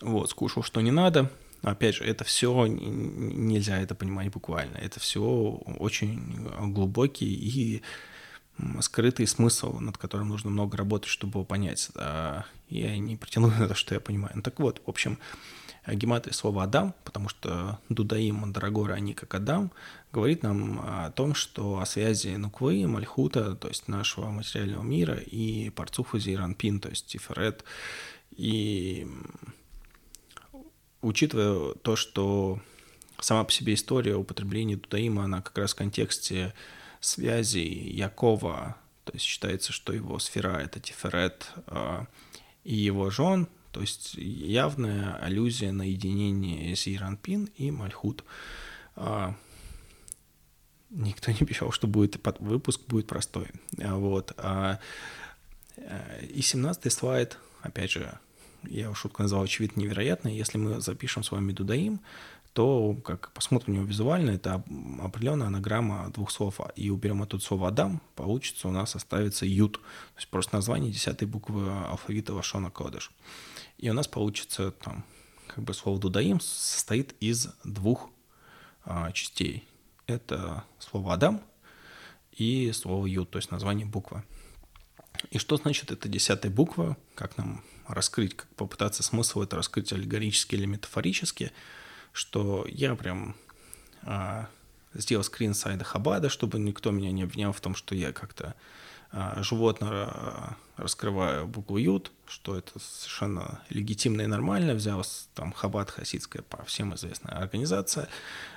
Вот, 0.00 0.30
скушал, 0.30 0.62
что 0.62 0.80
не 0.80 0.90
надо. 0.90 1.30
Опять 1.62 1.96
же, 1.96 2.04
это 2.04 2.24
все 2.24 2.66
нельзя 2.66 3.80
это 3.80 3.94
понимать 3.94 4.30
буквально. 4.30 4.76
Это 4.76 5.00
все 5.00 5.22
очень 5.78 6.48
глубокий 6.72 7.32
и 7.32 7.82
скрытый 8.80 9.26
смысл, 9.26 9.78
над 9.78 9.98
которым 9.98 10.28
нужно 10.28 10.50
много 10.50 10.76
работать, 10.76 11.10
чтобы 11.10 11.38
его 11.38 11.44
понять. 11.44 11.90
Я 12.68 12.98
не 12.98 13.16
претендую 13.16 13.54
на 13.58 13.68
то, 13.68 13.74
что 13.74 13.94
я 13.94 14.00
понимаю. 14.00 14.32
Ну 14.36 14.42
так 14.42 14.58
вот, 14.58 14.82
в 14.84 14.88
общем, 14.88 15.18
гематрия 15.86 16.32
слова 16.32 16.64
«Адам», 16.64 16.94
потому 17.04 17.28
что 17.28 17.78
Дудаим, 17.88 18.36
Мандрагора, 18.36 18.94
они 18.94 19.14
как 19.14 19.34
Адам, 19.34 19.70
говорит 20.10 20.42
нам 20.42 20.80
о 20.80 21.10
том, 21.12 21.34
что 21.34 21.78
о 21.78 21.86
связи 21.86 22.34
Нуквы, 22.36 22.86
Мальхута, 22.88 23.54
то 23.54 23.68
есть 23.68 23.86
нашего 23.86 24.30
материального 24.30 24.82
мира, 24.82 25.14
и 25.14 25.70
Парцуфа 25.70 26.18
Зиранпин, 26.18 26.80
то 26.80 26.88
есть 26.88 27.06
Тиферет. 27.06 27.62
И 28.30 29.06
учитывая 31.02 31.74
то, 31.74 31.94
что 31.94 32.60
сама 33.20 33.44
по 33.44 33.52
себе 33.52 33.74
история 33.74 34.16
употребления 34.16 34.76
Дудаима, 34.76 35.24
она 35.24 35.40
как 35.40 35.56
раз 35.56 35.72
в 35.72 35.76
контексте 35.76 36.52
связи 37.00 37.58
Якова, 37.58 38.76
то 39.04 39.12
есть 39.12 39.24
считается, 39.24 39.72
что 39.72 39.92
его 39.92 40.18
сфера— 40.18 40.58
это 40.64 40.80
Тиферет 40.80 41.52
а, 41.66 42.06
и 42.64 42.74
его 42.74 43.10
жен, 43.10 43.48
то 43.72 43.80
есть 43.80 44.14
явная 44.14 45.16
аллюзия 45.16 45.70
на 45.70 45.82
единение 45.82 46.74
Зиранпин 46.74 47.50
и 47.56 47.70
Мальхут. 47.70 48.24
А, 48.96 49.36
никто 50.90 51.30
не 51.30 51.38
обещал, 51.40 51.70
что 51.70 51.86
будет 51.86 52.18
выпуск 52.40 52.80
будет 52.88 53.06
простой. 53.06 53.48
А, 53.78 53.96
вот. 53.96 54.36
И 56.30 56.40
17 56.40 56.92
слайд, 56.92 57.38
опять 57.60 57.90
же, 57.90 58.18
я 58.62 58.92
шутку 58.94 59.22
назвал 59.22 59.42
очевидно 59.42 59.80
невероятно. 59.80 60.28
Если 60.28 60.58
мы 60.58 60.80
запишем 60.80 61.22
с 61.22 61.30
вами 61.30 61.52
Дудаим, 61.52 62.00
то, 62.56 62.96
как 63.04 63.32
посмотрим 63.32 63.74
него 63.74 63.84
визуально, 63.84 64.30
это 64.30 64.64
определенная 64.98 65.48
анаграмма 65.48 66.08
двух 66.08 66.30
слов. 66.30 66.58
И 66.74 66.88
уберем 66.88 67.20
оттуда 67.20 67.44
слово 67.44 67.68
«Адам», 67.68 68.00
получится 68.14 68.68
у 68.68 68.70
нас 68.70 68.96
оставится 68.96 69.44
«Ют», 69.44 69.74
то 69.74 70.16
есть 70.16 70.28
просто 70.28 70.54
название 70.54 70.90
десятой 70.90 71.26
буквы 71.26 71.70
алфавита 71.70 72.32
Вашона 72.32 72.70
Кодыш. 72.70 73.10
И 73.76 73.90
у 73.90 73.92
нас 73.92 74.08
получится 74.08 74.70
там, 74.70 75.04
как 75.48 75.64
бы 75.64 75.74
слово 75.74 76.00
«Дудаим» 76.00 76.40
состоит 76.40 77.14
из 77.20 77.48
двух 77.62 78.08
а, 78.86 79.12
частей. 79.12 79.68
Это 80.06 80.64
слово 80.78 81.12
«Адам» 81.12 81.42
и 82.32 82.72
слово 82.72 83.04
«Ют», 83.04 83.28
то 83.28 83.36
есть 83.36 83.50
название 83.50 83.84
буквы. 83.84 84.22
И 85.28 85.36
что 85.36 85.58
значит 85.58 85.90
эта 85.90 86.08
десятая 86.08 86.48
буква? 86.48 86.96
Как 87.16 87.36
нам 87.36 87.62
раскрыть, 87.86 88.34
как 88.34 88.48
попытаться 88.54 89.02
смысл 89.02 89.42
это 89.42 89.56
раскрыть 89.56 89.92
аллегорически 89.92 90.54
или 90.54 90.64
метафорически– 90.64 91.52
что 92.16 92.64
я 92.66 92.94
прям 92.94 93.36
а, 94.02 94.48
сделал 94.94 95.22
скрин 95.22 95.52
сайта 95.52 95.84
Хабада, 95.84 96.30
чтобы 96.30 96.58
никто 96.58 96.90
меня 96.90 97.12
не 97.12 97.24
обвинял 97.24 97.52
в 97.52 97.60
том, 97.60 97.74
что 97.74 97.94
я 97.94 98.10
как-то 98.12 98.54
а, 99.12 99.42
животно 99.42 99.88
а, 99.90 100.56
раскрываю 100.78 101.46
букву 101.46 101.76
Ют, 101.76 102.10
что 102.26 102.56
это 102.56 102.78
совершенно 102.78 103.60
легитимно 103.68 104.22
и 104.22 104.26
нормально. 104.26 104.72
Взял 104.72 105.04
там 105.34 105.52
Хабад 105.52 105.90
хасидская, 105.90 106.42
по 106.42 106.64
всем 106.64 106.94
известная 106.94 107.36
организация. 107.36 108.08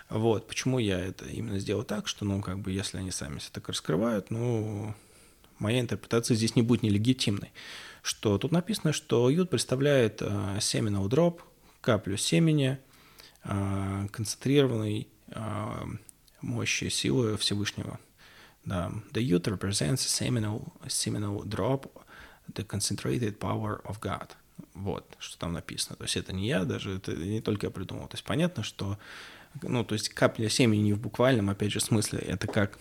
Вот, 0.10 0.48
почему 0.48 0.80
я 0.80 0.98
это 0.98 1.26
именно 1.26 1.60
сделал 1.60 1.84
так, 1.84 2.08
что, 2.08 2.24
ну, 2.24 2.42
как 2.42 2.60
бы, 2.60 2.72
если 2.72 2.98
они 2.98 3.12
сами 3.12 3.40
все 3.40 3.50
так 3.52 3.68
раскрывают, 3.68 4.32
ну, 4.32 4.96
моя 5.60 5.82
интерпретация 5.82 6.36
здесь 6.36 6.56
не 6.56 6.62
будет 6.62 6.82
нелегитимной. 6.82 7.52
Что 8.04 8.38
тут 8.38 8.54
написано, 8.54 8.94
что 8.94 9.30
Ют 9.30 9.50
представляет 9.50 10.22
э, 10.22 10.60
семенный 10.62 11.10
дроп, 11.10 11.44
каплю 11.82 12.16
семени, 12.16 12.80
концентрированной 13.44 15.08
а, 15.32 15.88
мощи, 16.42 16.90
силы 16.90 17.38
Всевышнего. 17.38 18.00
Да. 18.66 18.92
The 19.12 19.22
youth 19.22 19.48
represents 19.48 20.06
a 20.06 20.10
seminal, 20.10 20.74
seminal 20.88 21.44
drop, 21.44 21.90
the 22.54 22.66
concentrated 22.66 23.40
power 23.40 23.82
of 23.86 24.00
God. 24.00 24.32
Вот, 24.74 25.16
что 25.20 25.40
там 25.40 25.54
написано. 25.54 25.96
То 25.96 26.04
есть 26.04 26.18
это 26.18 26.34
не 26.34 26.48
я 26.48 26.66
даже, 26.66 26.98
это 26.98 27.16
не 27.16 27.42
только 27.42 27.68
я 27.68 27.72
придумал. 27.72 28.08
То 28.08 28.16
есть 28.16 28.26
понятно, 28.26 28.64
что, 28.64 28.98
ну, 29.62 29.84
то 29.84 29.94
есть 29.94 30.10
капля 30.10 30.50
семени 30.50 30.92
в 30.92 31.00
буквальном, 31.00 31.50
опять 31.50 31.72
же, 31.72 31.80
смысле. 31.80 32.20
Это 32.20 32.48
как 32.48 32.78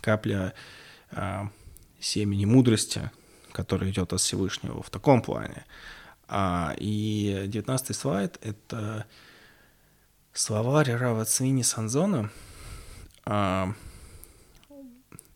капля 0.00 0.54
а, 1.10 1.50
семени 2.00 2.44
мудрости, 2.44 3.10
которая 3.52 3.90
идет 3.90 4.12
от 4.12 4.20
Всевышнего 4.20 4.82
в 4.82 4.90
таком 4.90 5.22
плане. 5.22 5.64
А, 6.28 6.74
и 6.78 7.44
девятнадцатый 7.48 7.94
слайд— 7.94 8.38
это 8.42 9.06
словарь 10.36 10.92
Рава 10.92 11.24
Цвини 11.24 11.62
Санзона. 11.62 12.30
А, 13.24 13.72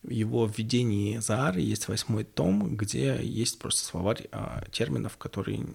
его 0.03 0.47
введении 0.47 1.19
Заары 1.19 1.61
есть 1.61 1.89
восьмой 1.89 2.25
том, 2.25 2.77
где 2.77 3.19
есть 3.23 3.59
просто 3.59 3.85
словарь 3.85 4.29
а, 4.31 4.65
терминов, 4.71 5.17
который 5.17 5.67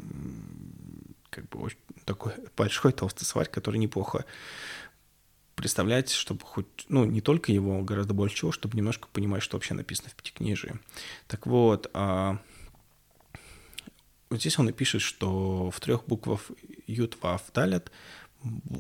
как 1.30 1.50
бы 1.50 1.60
очень 1.60 1.80
такой 2.06 2.34
большой 2.56 2.94
толстый 2.94 3.26
словарь, 3.26 3.50
который 3.50 3.78
неплохо 3.78 4.26
представлять, 5.56 6.12
чтобы 6.12 6.42
хоть, 6.44 6.86
ну, 6.90 7.06
не 7.06 7.22
только 7.22 7.52
его, 7.52 7.82
гораздо 7.82 8.14
больше 8.14 8.36
чего, 8.36 8.52
чтобы 8.52 8.78
немножко 8.78 9.08
понимать, 9.12 9.42
что 9.42 9.58
вообще 9.58 9.74
написано 9.74 10.10
в 10.10 10.16
Пятикнижии. 10.16 10.80
Так 11.28 11.48
вот, 11.48 11.90
а, 11.94 12.40
вот 14.30 14.40
здесь 14.40 14.60
он 14.60 14.70
и 14.70 14.74
пишет, 14.74 15.02
что 15.02 15.72
в 15.72 15.80
трех 15.80 16.06
буквах 16.06 16.42
Ют, 16.88 17.18
Вав, 17.22 17.42
Далят 17.54 17.92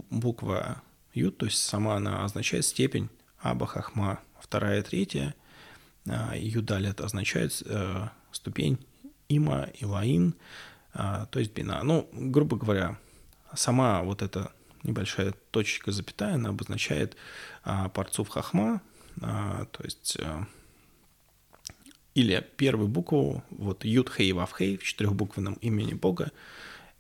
буква 0.09 0.81
Ют, 1.13 1.37
то 1.37 1.45
есть 1.45 1.63
сама 1.63 1.95
она 1.95 2.23
означает 2.23 2.65
степень 2.65 3.09
Аба, 3.39 3.65
Хахма, 3.65 4.19
вторая, 4.39 4.81
третья, 4.83 5.35
а, 6.07 6.33
Юдалят 6.35 7.01
означает 7.01 7.61
э, 7.65 8.07
ступень 8.31 8.79
Има, 9.29 9.69
Илаин, 9.79 10.35
а, 10.93 11.25
то 11.27 11.39
есть 11.39 11.53
Бина. 11.53 11.81
Ну, 11.83 12.09
грубо 12.13 12.57
говоря, 12.57 12.97
сама 13.53 14.03
вот 14.03 14.21
эта 14.21 14.51
небольшая 14.83 15.33
точка 15.51 15.91
запятая, 15.91 16.35
она 16.35 16.49
обозначает 16.49 17.17
а, 17.63 17.89
парцув 17.89 18.29
хахма, 18.29 18.81
то 19.19 19.83
есть 19.83 20.17
а, 20.21 20.45
или 22.13 22.45
первую 22.55 22.87
букву, 22.87 23.43
вот 23.49 23.83
Юд 23.83 24.09
Хей 24.09 24.31
Вав 24.31 24.53
Хей 24.57 24.77
в 24.77 24.83
четырехбуквенном 24.83 25.55
имени 25.55 25.93
Бога, 25.93 26.31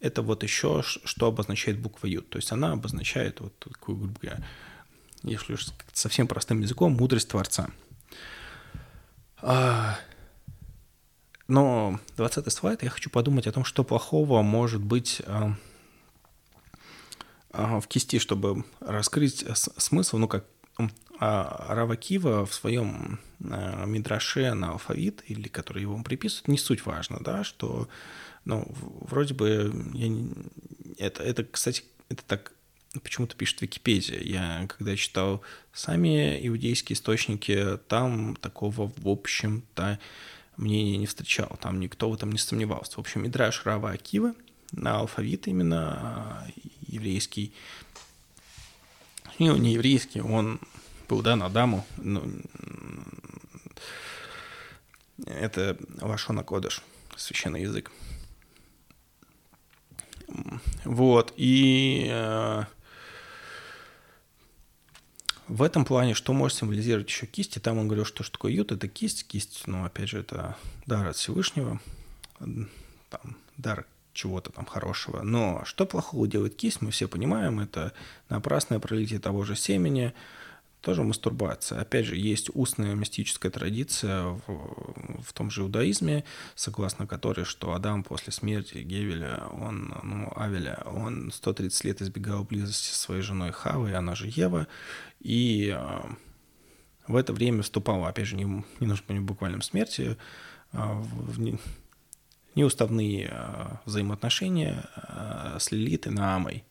это 0.05 0.21
вот 0.21 0.43
еще 0.43 0.83
что 0.83 1.27
обозначает 1.27 1.79
буква 1.79 2.07
Юд. 2.07 2.29
То 2.29 2.37
есть 2.37 2.51
она 2.51 2.73
обозначает 2.73 3.41
вот 3.41 3.57
такую, 3.59 3.97
грубо 3.97 4.19
говоря, 4.21 4.43
если 5.23 5.53
уж 5.53 5.67
совсем 5.93 6.27
простым 6.27 6.61
языком, 6.61 6.93
мудрость 6.93 7.29
Творца. 7.29 7.69
А, 9.37 9.97
но 11.47 11.99
20 12.17 12.51
слайд 12.51 12.83
я 12.83 12.89
хочу 12.89 13.09
подумать 13.09 13.47
о 13.47 13.51
том, 13.51 13.65
что 13.65 13.83
плохого 13.83 14.41
может 14.43 14.81
быть 14.81 15.21
а, 15.25 15.55
а, 17.51 17.79
в 17.79 17.87
кисти, 17.87 18.19
чтобы 18.19 18.63
раскрыть 18.79 19.45
смысл, 19.55 20.17
ну, 20.17 20.27
как 20.27 20.45
а 21.17 21.73
Рава 21.73 21.95
Кива 21.95 22.45
в 22.45 22.53
своем 22.53 23.19
э, 23.39 23.85
мидраше 23.85 24.53
на 24.53 24.71
алфавит, 24.71 25.23
или 25.27 25.47
который 25.47 25.83
его 25.83 26.01
приписывают, 26.03 26.49
не 26.49 26.57
суть 26.57 26.85
важно, 26.85 27.19
да, 27.21 27.45
что, 27.45 27.87
ну, 28.45 28.65
вроде 28.69 29.33
бы, 29.33 29.71
я 29.93 30.07
не, 30.07 30.31
это, 30.97 31.23
это, 31.23 31.43
кстати, 31.43 31.83
это 32.09 32.23
так 32.23 32.53
почему-то 33.03 33.35
пишет 33.35 33.61
Википедия. 33.61 34.19
Я, 34.21 34.67
когда 34.67 34.95
читал 34.95 35.41
сами 35.73 36.39
иудейские 36.47 36.95
источники, 36.95 37.77
там 37.87 38.35
такого, 38.37 38.91
в 38.95 39.07
общем-то, 39.07 39.99
мнения 40.57 40.97
не 40.97 41.05
встречал. 41.05 41.57
Там 41.61 41.79
никто 41.79 42.09
в 42.09 42.13
этом 42.13 42.31
не 42.31 42.37
сомневался. 42.37 42.93
В 42.95 42.99
общем, 42.99 43.23
Мидраш 43.23 43.65
Рава 43.65 43.91
Акива 43.91 44.33
на 44.71 44.99
алфавит 44.99 45.47
именно 45.47 45.99
а, 45.99 46.47
еврейский, 46.87 47.53
ну, 49.39 49.57
не 49.57 49.73
еврейский, 49.73 50.21
он 50.21 50.59
был 51.07 51.21
дан 51.21 51.43
Адаму, 51.43 51.85
ну, 51.97 52.23
это 55.25 55.77
Лашона 56.01 56.43
Кодыш, 56.43 56.81
священный 57.15 57.61
язык. 57.61 57.91
Вот, 60.83 61.33
и 61.37 62.07
э, 62.09 62.63
в 65.47 65.61
этом 65.61 65.85
плане, 65.85 66.13
что 66.13 66.33
может 66.33 66.57
символизировать 66.57 67.07
еще 67.07 67.25
кисть, 67.25 67.57
и 67.57 67.59
там 67.59 67.77
он 67.77 67.87
говорил, 67.87 68.05
что 68.05 68.23
что 68.23 68.33
такое 68.33 68.51
ют, 68.51 68.71
это 68.71 68.87
кисть, 68.87 69.27
кисть, 69.27 69.63
ну, 69.67 69.85
опять 69.85 70.09
же, 70.09 70.19
это 70.19 70.57
дар 70.85 71.07
от 71.07 71.15
Всевышнего, 71.15 71.79
там, 72.39 73.37
дар 73.57 73.85
чего-то 74.13 74.51
там 74.51 74.65
хорошего. 74.65 75.21
Но 75.21 75.63
что 75.65 75.85
плохого 75.85 76.27
делает 76.27 76.55
кисть, 76.55 76.81
мы 76.81 76.91
все 76.91 77.07
понимаем, 77.07 77.59
это 77.59 77.93
напрасное 78.29 78.79
пролитие 78.79 79.19
того 79.19 79.43
же 79.43 79.55
семени, 79.55 80.13
тоже 80.81 81.03
мастурбация. 81.03 81.81
Опять 81.81 82.05
же, 82.05 82.15
есть 82.15 82.51
устная 82.53 82.93
мистическая 82.93 83.49
традиция 83.49 84.23
в, 84.23 85.21
в 85.21 85.33
том 85.33 85.49
же 85.49 85.61
иудаизме, 85.61 86.23
согласно 86.53 87.07
которой, 87.07 87.43
что 87.43 87.73
Адам 87.73 88.03
после 88.03 88.31
смерти 88.31 88.77
Гевеля, 88.77 89.47
он, 89.51 89.95
ну, 90.03 90.31
Авеля, 90.35 90.83
он 90.85 91.31
130 91.31 91.83
лет 91.85 92.01
избегал 92.03 92.43
близости 92.43 92.89
со 92.89 92.99
своей 92.99 93.21
женой 93.21 93.51
Хавой, 93.51 93.95
она 93.95 94.13
же 94.13 94.27
Ева, 94.27 94.67
и 95.19 95.75
э, 95.75 96.01
в 97.07 97.15
это 97.15 97.33
время 97.33 97.63
вступал, 97.63 98.05
опять 98.05 98.27
же, 98.27 98.35
не, 98.35 98.43
не 98.43 98.87
нужно 98.87 99.03
понять 99.07 99.23
в 99.23 99.25
буквальном 99.25 99.63
смерти, 99.63 100.17
э, 100.71 100.77
в, 100.77 101.31
в 101.31 101.59
неуставные 102.53 103.29
э, 103.31 103.67
взаимоотношения 103.85 104.87
с 105.57 105.71
Лилит 105.71 106.05
и 106.05 106.11
Наамой, 106.11 106.63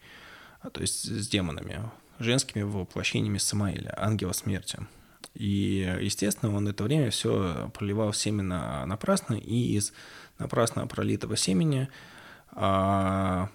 то 0.73 0.81
есть 0.81 1.05
с 1.05 1.27
демонами 1.29 1.83
женскими 2.19 2.63
воплощениями 2.63 3.39
Самаиля, 3.39 3.95
ангела 3.97 4.33
смерти. 4.33 4.79
И, 5.35 5.97
естественно, 6.01 6.55
он 6.55 6.69
это 6.69 6.85
время 6.85 7.11
все 7.11 7.71
проливал 7.75 8.13
семена 8.13 8.87
напрасно, 8.87 9.35
и 9.35 9.77
из 9.77 9.93
напрасно 10.39 10.87
пролитого 10.87 11.37
семени 11.37 11.89
а, 12.53 13.49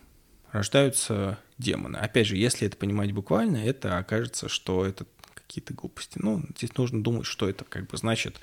рождаются 0.51 1.39
демоны. 1.57 1.97
Опять 1.97 2.27
же, 2.27 2.37
если 2.37 2.67
это 2.67 2.77
понимать 2.77 3.11
буквально, 3.13 3.57
это 3.57 3.97
окажется, 3.97 4.49
что 4.49 4.85
это 4.85 5.05
какие-то 5.33 5.73
глупости. 5.73 6.19
Ну, 6.21 6.43
здесь 6.57 6.75
нужно 6.77 7.01
думать, 7.01 7.25
что 7.25 7.49
это 7.49 7.63
как 7.65 7.87
бы 7.87 7.97
значит 7.97 8.39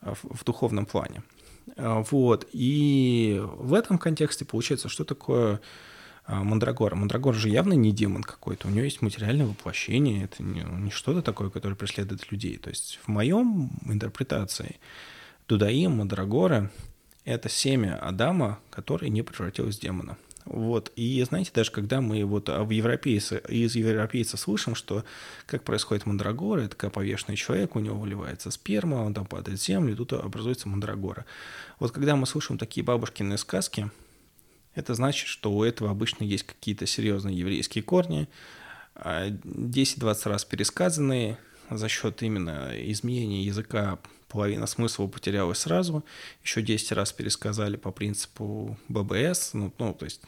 а, 0.00 0.14
в, 0.14 0.24
в 0.24 0.44
духовном 0.44 0.86
плане. 0.86 1.22
А, 1.76 2.02
вот. 2.10 2.48
И 2.52 3.40
в 3.42 3.74
этом 3.74 3.98
контексте 3.98 4.44
получается, 4.44 4.88
что 4.88 5.04
такое 5.04 5.60
Мандрагора. 6.26 6.94
Мандрагор 6.94 7.34
же 7.34 7.48
явно 7.48 7.72
не 7.72 7.92
демон 7.92 8.22
какой-то, 8.22 8.68
у 8.68 8.70
него 8.70 8.84
есть 8.84 9.02
материальное 9.02 9.46
воплощение, 9.46 10.24
это 10.24 10.42
не, 10.42 10.60
не 10.60 10.90
что-то 10.90 11.22
такое, 11.22 11.50
которое 11.50 11.74
преследует 11.74 12.30
людей. 12.30 12.56
То 12.56 12.70
есть 12.70 13.00
в 13.02 13.08
моем 13.08 13.70
интерпретации 13.86 14.78
Дудаим, 15.48 15.96
Мандрагора— 15.96 16.70
это 17.24 17.48
семя 17.48 17.96
Адама, 17.96 18.60
которое 18.70 19.08
не 19.08 19.22
превратилось 19.22 19.78
в 19.78 19.80
демона. 19.80 20.16
Вот. 20.44 20.90
И 20.96 21.22
знаете, 21.22 21.50
даже 21.54 21.70
когда 21.70 22.00
мы 22.00 22.24
вот 22.24 22.48
в 22.48 22.70
европейце, 22.70 23.42
из 23.48 23.74
европейца 23.76 24.36
слышим, 24.36 24.74
что 24.74 25.04
как 25.46 25.62
происходит 25.62 26.06
мандрагора, 26.06 26.62
это 26.62 26.76
как 26.76 26.92
повешенный 26.92 27.36
человек, 27.36 27.76
у 27.76 27.80
него 27.80 27.98
выливается 27.98 28.50
сперма, 28.50 28.96
он 28.96 29.14
там 29.14 29.26
падает 29.26 29.60
в 29.60 29.64
землю, 29.64 29.92
и 29.92 29.96
тут 29.96 30.12
образуется 30.12 30.68
мандрагора. 30.68 31.26
Вот 31.78 31.92
когда 31.92 32.16
мы 32.16 32.26
слышим 32.26 32.58
такие 32.58 32.84
бабушкины 32.84 33.36
сказки, 33.38 33.90
это 34.74 34.94
значит, 34.94 35.28
что 35.28 35.52
у 35.52 35.64
этого 35.64 35.90
обычно 35.90 36.24
есть 36.24 36.44
какие-то 36.44 36.86
серьезные 36.86 37.38
еврейские 37.38 37.82
корни, 37.82 38.28
10-20 38.94 40.20
а, 40.24 40.28
раз 40.28 40.44
пересказанные, 40.44 41.38
за 41.70 41.88
счет 41.88 42.22
именно 42.22 42.70
изменения 42.74 43.44
языка 43.44 43.98
половина 44.28 44.66
смысла 44.66 45.06
потерялась 45.06 45.58
сразу, 45.58 46.04
еще 46.42 46.62
10 46.62 46.92
раз 46.92 47.12
пересказали 47.12 47.76
по 47.76 47.90
принципу 47.90 48.78
ББС, 48.88 49.54
ну, 49.54 49.72
ну 49.78 49.94
то 49.94 50.04
есть 50.04 50.22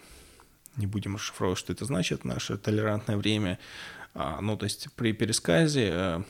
не 0.76 0.86
будем 0.86 1.16
расшифровывать, 1.16 1.59
что 1.59 1.72
это 1.72 1.84
значит, 1.84 2.24
наше 2.24 2.57
толерантное 2.57 3.16
время, 3.16 3.59
а, 4.14 4.40
ну, 4.40 4.57
то 4.57 4.64
есть 4.64 4.88
при 4.95 5.12
пересказе 5.12 5.90
э, 5.93 6.22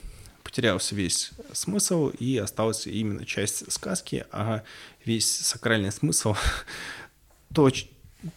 потерялся 0.42 0.94
весь 0.94 1.32
смысл 1.52 2.08
и 2.08 2.36
осталась 2.38 2.86
именно 2.86 3.24
часть 3.24 3.70
сказки, 3.72 4.24
а 4.30 4.62
весь 5.04 5.30
сакральный 5.30 5.92
смысл, 5.92 6.34
то, 7.54 7.70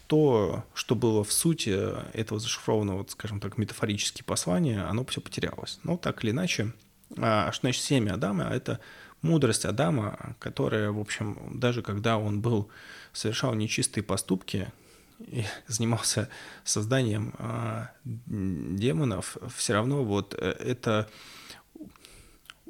то, 0.07 0.63
что 0.73 0.95
было 0.95 1.23
в 1.23 1.31
сути 1.31 1.77
этого 2.15 2.39
зашифрованного, 2.39 2.99
вот, 2.99 3.11
скажем 3.11 3.39
так, 3.39 3.57
метафорически 3.57 4.23
послания, 4.23 4.81
оно 4.81 5.05
все 5.05 5.21
потерялось. 5.21 5.79
Но 5.83 5.97
так 5.97 6.23
или 6.23 6.31
иначе, 6.31 6.71
а, 7.17 7.51
что 7.51 7.61
значит 7.61 7.83
семя 7.83 8.13
Адама? 8.13 8.45
Это 8.45 8.79
мудрость 9.21 9.65
Адама, 9.65 10.35
которая, 10.39 10.91
в 10.91 10.99
общем, 10.99 11.37
даже 11.53 11.81
когда 11.81 12.17
он 12.17 12.41
был, 12.41 12.69
совершал 13.13 13.53
нечистые 13.53 14.03
поступки 14.03 14.71
и 15.19 15.45
занимался 15.67 16.29
созданием 16.63 17.33
а, 17.37 17.91
демонов, 18.03 19.37
все 19.55 19.73
равно 19.73 20.03
вот 20.03 20.35
э, 20.37 20.51
это 20.51 21.09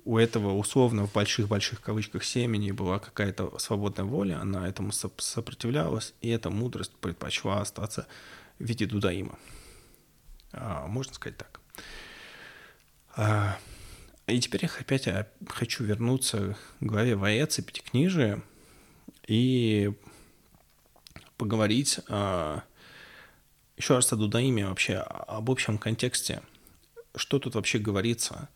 у 0.06 0.20
этого 0.20 0.54
условно 0.54 1.08
в 1.08 1.14
больших-больших 1.14 1.82
кавычках 1.82 2.24
семени 2.24 2.72
была 2.72 3.00
какая-то 3.00 3.58
свободная 3.58 4.06
воля, 4.06 4.40
она 4.40 4.68
этому 4.68 4.92
сопротивлялась, 4.92 6.14
и 6.22 6.30
эта 6.30 6.52
мудрость 6.52 6.94
предпочла 7.02 7.62
остаться 7.62 8.08
в 8.60 8.64
виде 8.64 8.86
дудаима. 8.86 9.38
А, 10.54 10.86
можно 10.88 11.14
сказать 11.14 11.38
так. 11.38 11.60
А, 13.16 13.58
и 14.28 14.40
теперь 14.40 14.62
я 14.64 14.70
опять 14.80 15.08
хочу 15.50 15.84
вернуться 15.84 16.56
к 16.80 16.84
главе 16.84 17.16
Ваец 17.16 17.58
и 17.58 17.64
Пятикнижия 17.64 18.44
и 19.28 19.92
поговорить 21.38 22.00
а, 22.10 22.64
еще 23.76 23.96
раз 23.96 24.14
о 24.14 24.18
Дудаиме 24.18 24.68
вообще, 24.68 24.98
об 24.98 25.50
общем 25.50 25.80
контексте, 25.80 26.44
что 27.16 27.40
тут 27.40 27.56
вообще 27.56 27.80
говорится. 27.80 28.50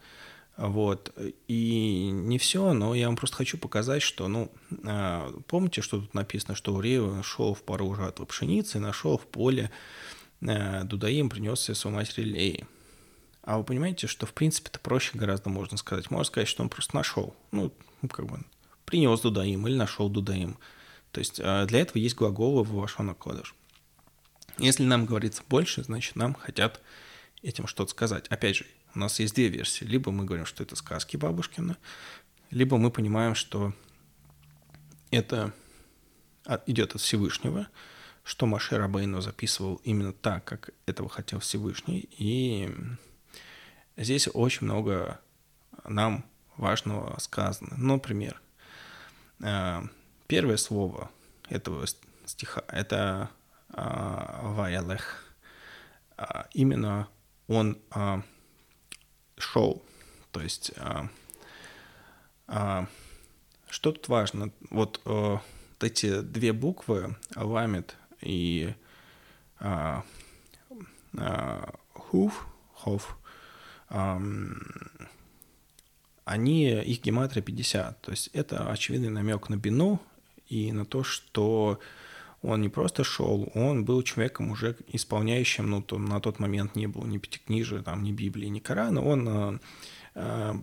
Вот. 0.59 1.17
И 1.47 2.09
не 2.11 2.37
все, 2.37 2.73
но 2.73 2.93
я 2.93 3.07
вам 3.07 3.15
просто 3.15 3.37
хочу 3.37 3.57
показать, 3.57 4.01
что, 4.01 4.27
ну, 4.27 4.51
а, 4.83 5.31
помните, 5.47 5.81
что 5.81 6.01
тут 6.01 6.13
написано, 6.13 6.53
что 6.53 6.73
Уреев 6.73 7.25
шел 7.25 7.53
в 7.53 7.63
пару 7.63 7.95
жатвы 7.95 8.25
пшеницы 8.25 8.77
нашел 8.77 9.17
в 9.17 9.25
поле 9.25 9.71
а, 10.45 10.83
Дудаим, 10.83 11.29
принес 11.29 11.61
свою 11.61 11.95
матери 11.95 12.25
Леи. 12.25 12.67
А 13.41 13.57
вы 13.57 13.63
понимаете, 13.63 14.07
что, 14.07 14.25
в 14.25 14.33
принципе, 14.33 14.67
это 14.67 14.79
проще 14.79 15.17
гораздо 15.17 15.49
можно 15.49 15.77
сказать. 15.77 16.11
Можно 16.11 16.25
сказать, 16.25 16.49
что 16.49 16.61
он 16.61 16.67
просто 16.67 16.93
нашел. 16.93 17.33
Ну, 17.51 17.71
как 18.11 18.25
бы, 18.25 18.41
принес 18.83 19.21
Дудаим 19.21 19.65
или 19.65 19.75
нашел 19.75 20.09
Дудаим. 20.09 20.57
То 21.13 21.19
есть 21.19 21.39
а, 21.41 21.67
для 21.67 21.79
этого 21.79 21.99
есть 21.99 22.17
глаголы 22.17 22.63
в 22.63 22.73
Вашона 22.73 23.13
Кодыш. 23.13 23.55
Если 24.57 24.83
нам 24.83 25.05
говорится 25.05 25.41
больше, 25.47 25.83
значит, 25.83 26.17
нам 26.17 26.33
хотят 26.33 26.81
этим 27.43 27.65
что-то 27.65 27.91
сказать. 27.91 28.27
Опять 28.27 28.57
же, 28.57 28.65
у 28.95 28.99
нас 28.99 29.19
есть 29.19 29.35
две 29.35 29.47
версии. 29.49 29.85
Либо 29.85 30.11
мы 30.11 30.25
говорим, 30.25 30.45
что 30.45 30.63
это 30.63 30.75
сказки 30.75 31.17
бабушкины, 31.17 31.75
либо 32.51 32.77
мы 32.77 32.91
понимаем, 32.91 33.35
что 33.35 33.73
это 35.11 35.53
идет 36.65 36.95
от 36.95 37.01
Всевышнего, 37.01 37.67
что 38.23 38.45
Маше 38.45 38.77
Рабейну 38.77 39.21
записывал 39.21 39.75
именно 39.83 40.13
так, 40.13 40.45
как 40.45 40.71
этого 40.85 41.09
хотел 41.09 41.39
Всевышний. 41.39 42.09
И 42.17 42.73
здесь 43.97 44.27
очень 44.33 44.65
много 44.65 45.19
нам 45.85 46.25
важного 46.57 47.19
сказано. 47.19 47.75
Например, 47.77 48.41
э, 49.41 49.81
первое 50.27 50.57
слово 50.57 51.11
этого 51.49 51.85
стиха– 52.25 52.63
это 52.67 53.29
а, 53.71 54.41
Ваялех. 54.43 55.23
А, 56.17 56.47
именно 56.53 57.07
он 57.47 57.79
а, 59.39 59.41
шел. 59.41 59.81
То 60.31 60.41
есть 60.41 60.71
что 62.47 62.87
тут 63.91 64.07
важно? 64.07 64.51
Вот, 64.69 65.01
вот 65.05 65.41
эти 65.81 66.21
две 66.21 66.53
буквы, 66.53 67.15
ламет 67.35 67.95
и 68.21 68.73
хуф, 71.93 72.47
хоф, 72.73 73.17
они, 76.25 76.69
их 76.71 77.01
гематрия 77.01 77.41
50. 77.43 78.01
То 78.01 78.11
есть 78.11 78.29
это 78.33 78.69
очевидный 78.69 79.09
намек 79.09 79.49
на 79.49 79.55
бину 79.55 80.01
и 80.47 80.71
на 80.71 80.85
то, 80.85 81.03
что 81.03 81.79
он 82.41 82.61
не 82.61 82.69
просто 82.69 83.03
шел, 83.03 83.51
он 83.53 83.85
был 83.85 84.01
человеком 84.01 84.51
уже 84.51 84.77
исполняющим, 84.87 85.69
ну, 85.69 85.81
то, 85.81 85.97
на 85.97 86.19
тот 86.19 86.39
момент 86.39 86.75
не 86.75 86.87
было 86.87 87.05
ни 87.05 87.17
пятикнижия, 87.17 87.81
там, 87.81 88.03
ни 88.03 88.11
Библии, 88.11 88.47
ни 88.47 88.59
Корана, 88.59 89.03
он 89.03 89.27
э, 89.27 89.59
э, 90.15 90.53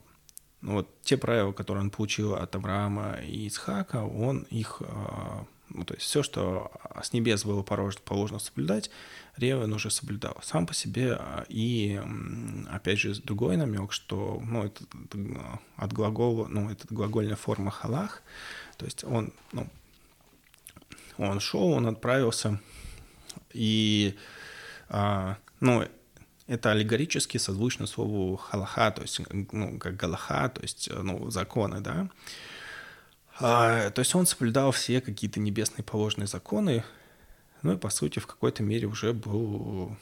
ну, 0.62 0.72
вот 0.72 0.88
те 1.02 1.16
правила, 1.16 1.52
которые 1.52 1.84
он 1.84 1.90
получил 1.90 2.34
от 2.34 2.54
Авраама 2.56 3.18
и 3.22 3.46
Исхака, 3.46 4.04
он 4.04 4.46
их, 4.50 4.80
э, 4.80 5.44
ну, 5.68 5.84
то 5.84 5.94
есть 5.94 6.06
все, 6.06 6.22
что 6.22 6.70
с 7.02 7.12
небес 7.12 7.44
было 7.44 7.62
положено, 7.62 8.38
соблюдать, 8.38 8.90
Ревен 9.36 9.72
уже 9.74 9.90
соблюдал 9.90 10.38
сам 10.42 10.66
по 10.66 10.72
себе. 10.72 11.20
И, 11.48 12.00
опять 12.70 12.98
же, 12.98 13.14
другой 13.22 13.58
намек, 13.58 13.92
что, 13.92 14.42
ну, 14.46 14.64
это 14.64 14.82
от 15.76 15.92
глагола, 15.92 16.46
ну, 16.48 16.70
это 16.70 16.86
глагольная 16.88 17.36
форма 17.36 17.70
халах, 17.70 18.22
то 18.78 18.86
есть 18.86 19.04
он, 19.04 19.32
ну, 19.52 19.68
он 21.18 21.40
шел, 21.40 21.72
он 21.72 21.86
отправился, 21.86 22.60
и, 23.52 24.16
а, 24.88 25.36
ну, 25.60 25.86
это 26.46 26.70
аллегорически 26.70 27.38
созвучно 27.38 27.86
слову 27.86 28.36
халаха, 28.36 28.90
то 28.90 29.02
есть, 29.02 29.20
ну, 29.30 29.78
как 29.78 29.96
галаха, 29.96 30.48
то 30.48 30.62
есть, 30.62 30.88
ну, 30.92 31.30
законы, 31.30 31.80
да. 31.80 32.08
А, 33.38 33.90
то 33.90 34.00
есть 34.00 34.14
он 34.14 34.26
соблюдал 34.26 34.70
все 34.72 35.00
какие-то 35.00 35.40
небесные 35.40 35.84
положенные 35.84 36.26
законы, 36.26 36.84
ну 37.62 37.72
и, 37.72 37.76
по 37.76 37.90
сути, 37.90 38.18
в 38.18 38.26
какой-то 38.26 38.62
мере 38.62 38.86
уже 38.86 39.12
был 39.12 39.96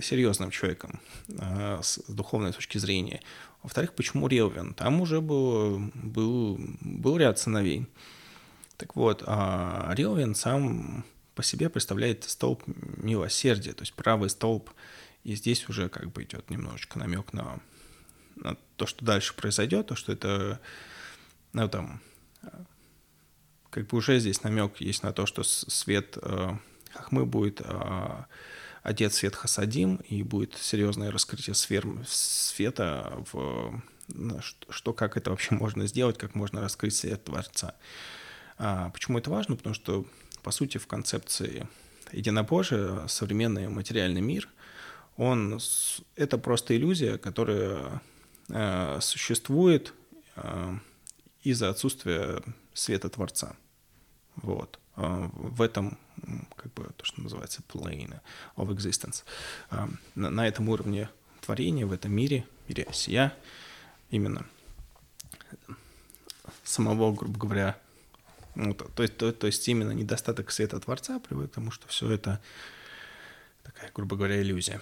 серьезным 0.00 0.50
человеком 0.50 1.00
а, 1.38 1.80
с 1.82 2.00
духовной 2.08 2.52
точки 2.52 2.78
зрения. 2.78 3.20
Во-вторых, 3.62 3.94
почему 3.94 4.28
Релвин? 4.28 4.74
Там 4.74 5.00
уже 5.00 5.20
был, 5.20 5.80
был, 5.94 6.58
был 6.80 7.16
ряд 7.16 7.38
сыновей. 7.38 7.86
Так 8.78 8.94
вот, 8.94 9.24
а 9.26 9.92
Рилвин 9.94 10.34
сам 10.34 11.04
по 11.34 11.42
себе 11.42 11.68
представляет 11.68 12.24
столб 12.24 12.62
милосердия, 12.66 13.72
то 13.72 13.82
есть 13.82 13.92
правый 13.92 14.30
столб, 14.30 14.70
и 15.24 15.34
здесь 15.34 15.68
уже 15.68 15.88
как 15.88 16.10
бы 16.12 16.22
идет 16.22 16.48
немножечко 16.48 16.98
намек 16.98 17.32
на, 17.32 17.60
на 18.36 18.56
то, 18.76 18.86
что 18.86 19.04
дальше 19.04 19.34
произойдет, 19.34 19.88
то, 19.88 19.96
что 19.96 20.12
это, 20.12 20.60
ну 21.52 21.68
там, 21.68 22.00
как 23.70 23.88
бы 23.88 23.98
уже 23.98 24.20
здесь 24.20 24.42
намек 24.44 24.80
есть 24.80 25.02
на 25.02 25.12
то, 25.12 25.26
что 25.26 25.42
свет 25.42 26.16
э, 26.22 26.56
Хахмы 26.92 27.26
будет 27.26 27.60
э, 27.60 28.24
одет 28.84 29.12
свет 29.12 29.34
Хасадим, 29.34 29.96
и 29.96 30.22
будет 30.22 30.54
серьезное 30.56 31.10
раскрытие 31.10 31.54
сфер, 31.54 31.84
света 32.06 33.24
в 33.32 33.82
что, 34.70 34.94
как 34.94 35.16
это 35.16 35.30
вообще 35.30 35.54
можно 35.54 35.86
сделать, 35.86 36.16
как 36.16 36.34
можно 36.34 36.60
раскрыть 36.60 36.94
свет 36.94 37.24
Творца. 37.24 37.74
А 38.58 38.90
почему 38.90 39.18
это 39.18 39.30
важно? 39.30 39.56
Потому 39.56 39.74
что, 39.74 40.04
по 40.42 40.50
сути, 40.50 40.78
в 40.78 40.86
концепции 40.86 41.66
единобожия 42.12 43.06
современный 43.06 43.68
материальный 43.68 44.20
мир, 44.20 44.48
он, 45.16 45.60
это 46.16 46.38
просто 46.38 46.76
иллюзия, 46.76 47.18
которая 47.18 48.02
э, 48.48 48.98
существует 49.00 49.94
э, 50.36 50.74
из-за 51.42 51.70
отсутствия 51.70 52.42
света 52.72 53.08
Творца. 53.08 53.56
Вот. 54.36 54.78
Э, 54.96 55.28
в 55.32 55.62
этом, 55.62 55.98
как 56.56 56.72
бы, 56.74 56.90
то, 56.96 57.04
что 57.04 57.20
называется 57.20 57.62
plane 57.68 58.20
of 58.56 58.68
existence. 58.68 59.24
Э, 59.70 59.86
на, 60.14 60.30
на 60.30 60.46
этом 60.46 60.68
уровне 60.68 61.08
творения, 61.40 61.86
в 61.86 61.92
этом 61.92 62.12
мире, 62.12 62.46
мире 62.68 62.84
осия, 62.84 63.36
именно 64.10 64.46
самого, 66.64 67.12
грубо 67.12 67.38
говоря, 67.38 67.78
ну, 68.58 68.74
то, 68.74 68.86
то, 68.86 69.06
то, 69.06 69.32
то 69.32 69.46
есть 69.46 69.66
именно 69.68 69.92
недостаток 69.92 70.50
света 70.50 70.80
Творца 70.80 71.20
приводит 71.20 71.52
к 71.52 71.54
тому, 71.54 71.70
что 71.70 71.86
все 71.86 72.10
это 72.10 72.40
такая, 73.62 73.90
грубо 73.94 74.16
говоря, 74.16 74.42
иллюзия. 74.42 74.80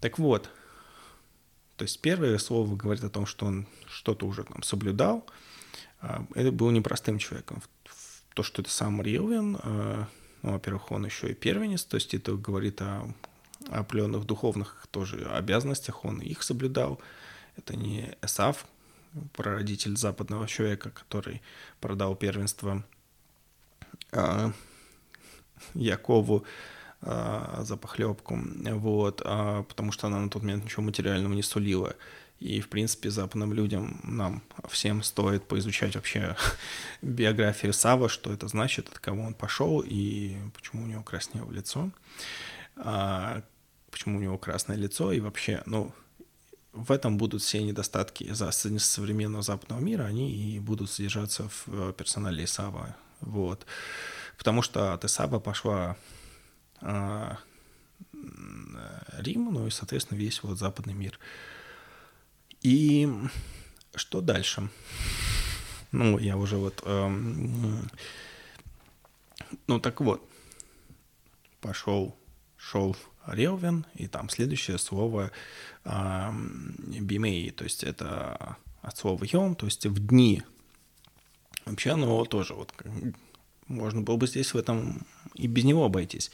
Так 0.00 0.18
вот, 0.18 0.50
то 1.76 1.84
есть 1.84 2.00
первое 2.00 2.36
слово 2.38 2.74
говорит 2.74 3.04
о 3.04 3.10
том, 3.10 3.26
что 3.26 3.46
он 3.46 3.68
что-то 3.86 4.26
уже 4.26 4.42
там 4.42 4.64
соблюдал. 4.64 5.24
А, 6.00 6.26
это 6.34 6.50
был 6.50 6.70
непростым 6.72 7.18
человеком. 7.18 7.62
То, 8.34 8.42
что 8.42 8.60
это 8.60 8.70
сам 8.72 9.00
Ривен, 9.00 9.56
а, 9.62 10.08
ну, 10.42 10.52
во-первых, 10.52 10.90
он 10.90 11.06
еще 11.06 11.30
и 11.30 11.34
первенец, 11.34 11.84
то 11.84 11.94
есть 11.94 12.14
это 12.14 12.34
говорит 12.34 12.82
о 12.82 13.08
определенных 13.70 14.24
духовных 14.24 14.88
тоже 14.90 15.24
обязанностях, 15.26 16.04
он 16.04 16.20
их 16.20 16.42
соблюдал. 16.42 17.00
Это 17.56 17.76
не 17.76 18.16
Эсав, 18.20 18.66
прародитель 19.32 19.96
западного 19.96 20.48
человека, 20.48 20.90
который 20.90 21.40
продал 21.80 22.16
первенство 22.16 22.84
Якову 25.74 26.44
а, 27.04 27.62
за 27.64 27.76
похлебку, 27.76 28.38
вот, 28.38 29.22
а, 29.24 29.64
потому 29.64 29.90
что 29.90 30.06
она 30.06 30.20
на 30.20 30.30
тот 30.30 30.42
момент 30.42 30.64
ничего 30.64 30.82
материального 30.82 31.32
не 31.32 31.42
сулила. 31.42 31.96
И, 32.38 32.60
в 32.60 32.68
принципе, 32.68 33.10
западным 33.10 33.52
людям, 33.52 34.00
нам 34.02 34.42
всем 34.68 35.02
стоит 35.02 35.46
поизучать 35.46 35.94
вообще 35.94 36.36
биографию 37.02 37.72
Сава, 37.72 38.08
что 38.08 38.32
это 38.32 38.48
значит, 38.48 38.88
от 38.88 38.98
кого 38.98 39.22
он 39.22 39.34
пошел 39.34 39.82
и 39.84 40.36
почему 40.54 40.84
у 40.84 40.86
него 40.86 41.02
краснело 41.02 41.50
лицо, 41.50 41.90
а, 42.76 43.42
почему 43.90 44.18
у 44.18 44.20
него 44.20 44.38
красное 44.38 44.76
лицо 44.76 45.12
и 45.12 45.20
вообще, 45.20 45.62
ну, 45.66 45.92
в 46.72 46.90
этом 46.90 47.18
будут 47.18 47.42
все 47.42 47.62
недостатки 47.62 48.32
за 48.32 48.50
современного 48.50 49.42
западного 49.42 49.80
мира, 49.80 50.04
они 50.04 50.32
и 50.32 50.58
будут 50.58 50.90
содержаться 50.90 51.50
в 51.66 51.92
персонале 51.92 52.44
Исава. 52.44 52.96
Вот. 53.22 53.66
Потому 54.38 54.62
что 54.62 54.92
от 54.92 55.04
Исаба 55.04 55.40
пошла 55.40 55.96
а, 56.80 57.38
Рим, 59.18 59.52
ну 59.52 59.66
и, 59.66 59.70
соответственно, 59.70 60.18
весь 60.18 60.42
вот 60.42 60.58
западный 60.58 60.94
мир. 60.94 61.18
И 62.60 63.08
Что 63.94 64.20
дальше? 64.20 64.68
Ну, 65.90 66.18
я 66.18 66.36
уже 66.36 66.56
вот... 66.56 66.82
Эм, 66.86 67.88
ну, 69.66 69.78
так 69.80 70.00
вот. 70.00 70.26
Пошел, 71.60 72.16
шел 72.56 72.96
Ревен, 73.26 73.84
и 73.94 74.08
там 74.08 74.30
следующее 74.30 74.78
слово 74.78 75.30
эм, 75.84 76.74
бимей, 77.00 77.50
то 77.50 77.64
есть 77.64 77.84
это 77.84 78.56
от 78.80 78.96
слова 78.96 79.24
йом, 79.24 79.54
то 79.54 79.66
есть 79.66 79.86
в 79.86 80.06
дни. 80.06 80.42
Вообще 81.64 81.90
оно 81.90 82.24
тоже 82.24 82.54
вот 82.54 82.72
можно 83.68 84.02
было 84.02 84.16
бы 84.16 84.26
здесь 84.26 84.54
в 84.54 84.56
этом 84.56 85.06
и 85.34 85.46
без 85.46 85.64
него 85.64 85.84
обойтись. 85.84 86.30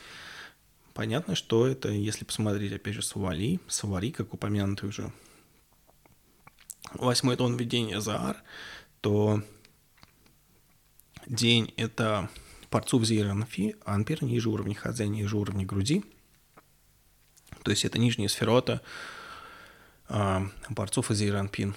Понятно, 0.95 1.35
что 1.35 1.67
это, 1.67 1.91
если 1.91 2.25
посмотреть, 2.25 2.73
опять 2.73 2.95
же, 2.95 3.03
Савали, 3.03 3.61
Савари, 3.69 4.11
как 4.11 4.35
упомянутый 4.35 4.89
уже, 4.89 5.13
восьмой 6.95 7.37
тон 7.37 7.57
введения 7.57 8.01
Заар, 8.01 8.43
то 9.01 9.43
день— 11.27 11.73
это 11.77 12.29
парцув 12.71 13.05
зейранфи, 13.05 13.77
анпир, 13.85 14.25
ниже 14.25 14.49
уровня 14.49 14.75
хадзе, 14.75 15.07
ниже 15.07 15.37
уровня 15.37 15.65
груди. 15.65 16.05
То 17.63 17.71
есть 17.71 17.85
это 17.85 17.99
нижняя 17.99 18.29
сферота 18.29 18.83
а, 20.09 20.49
парцув 20.75 21.11
и 21.11 21.15
зейранпин. 21.15 21.77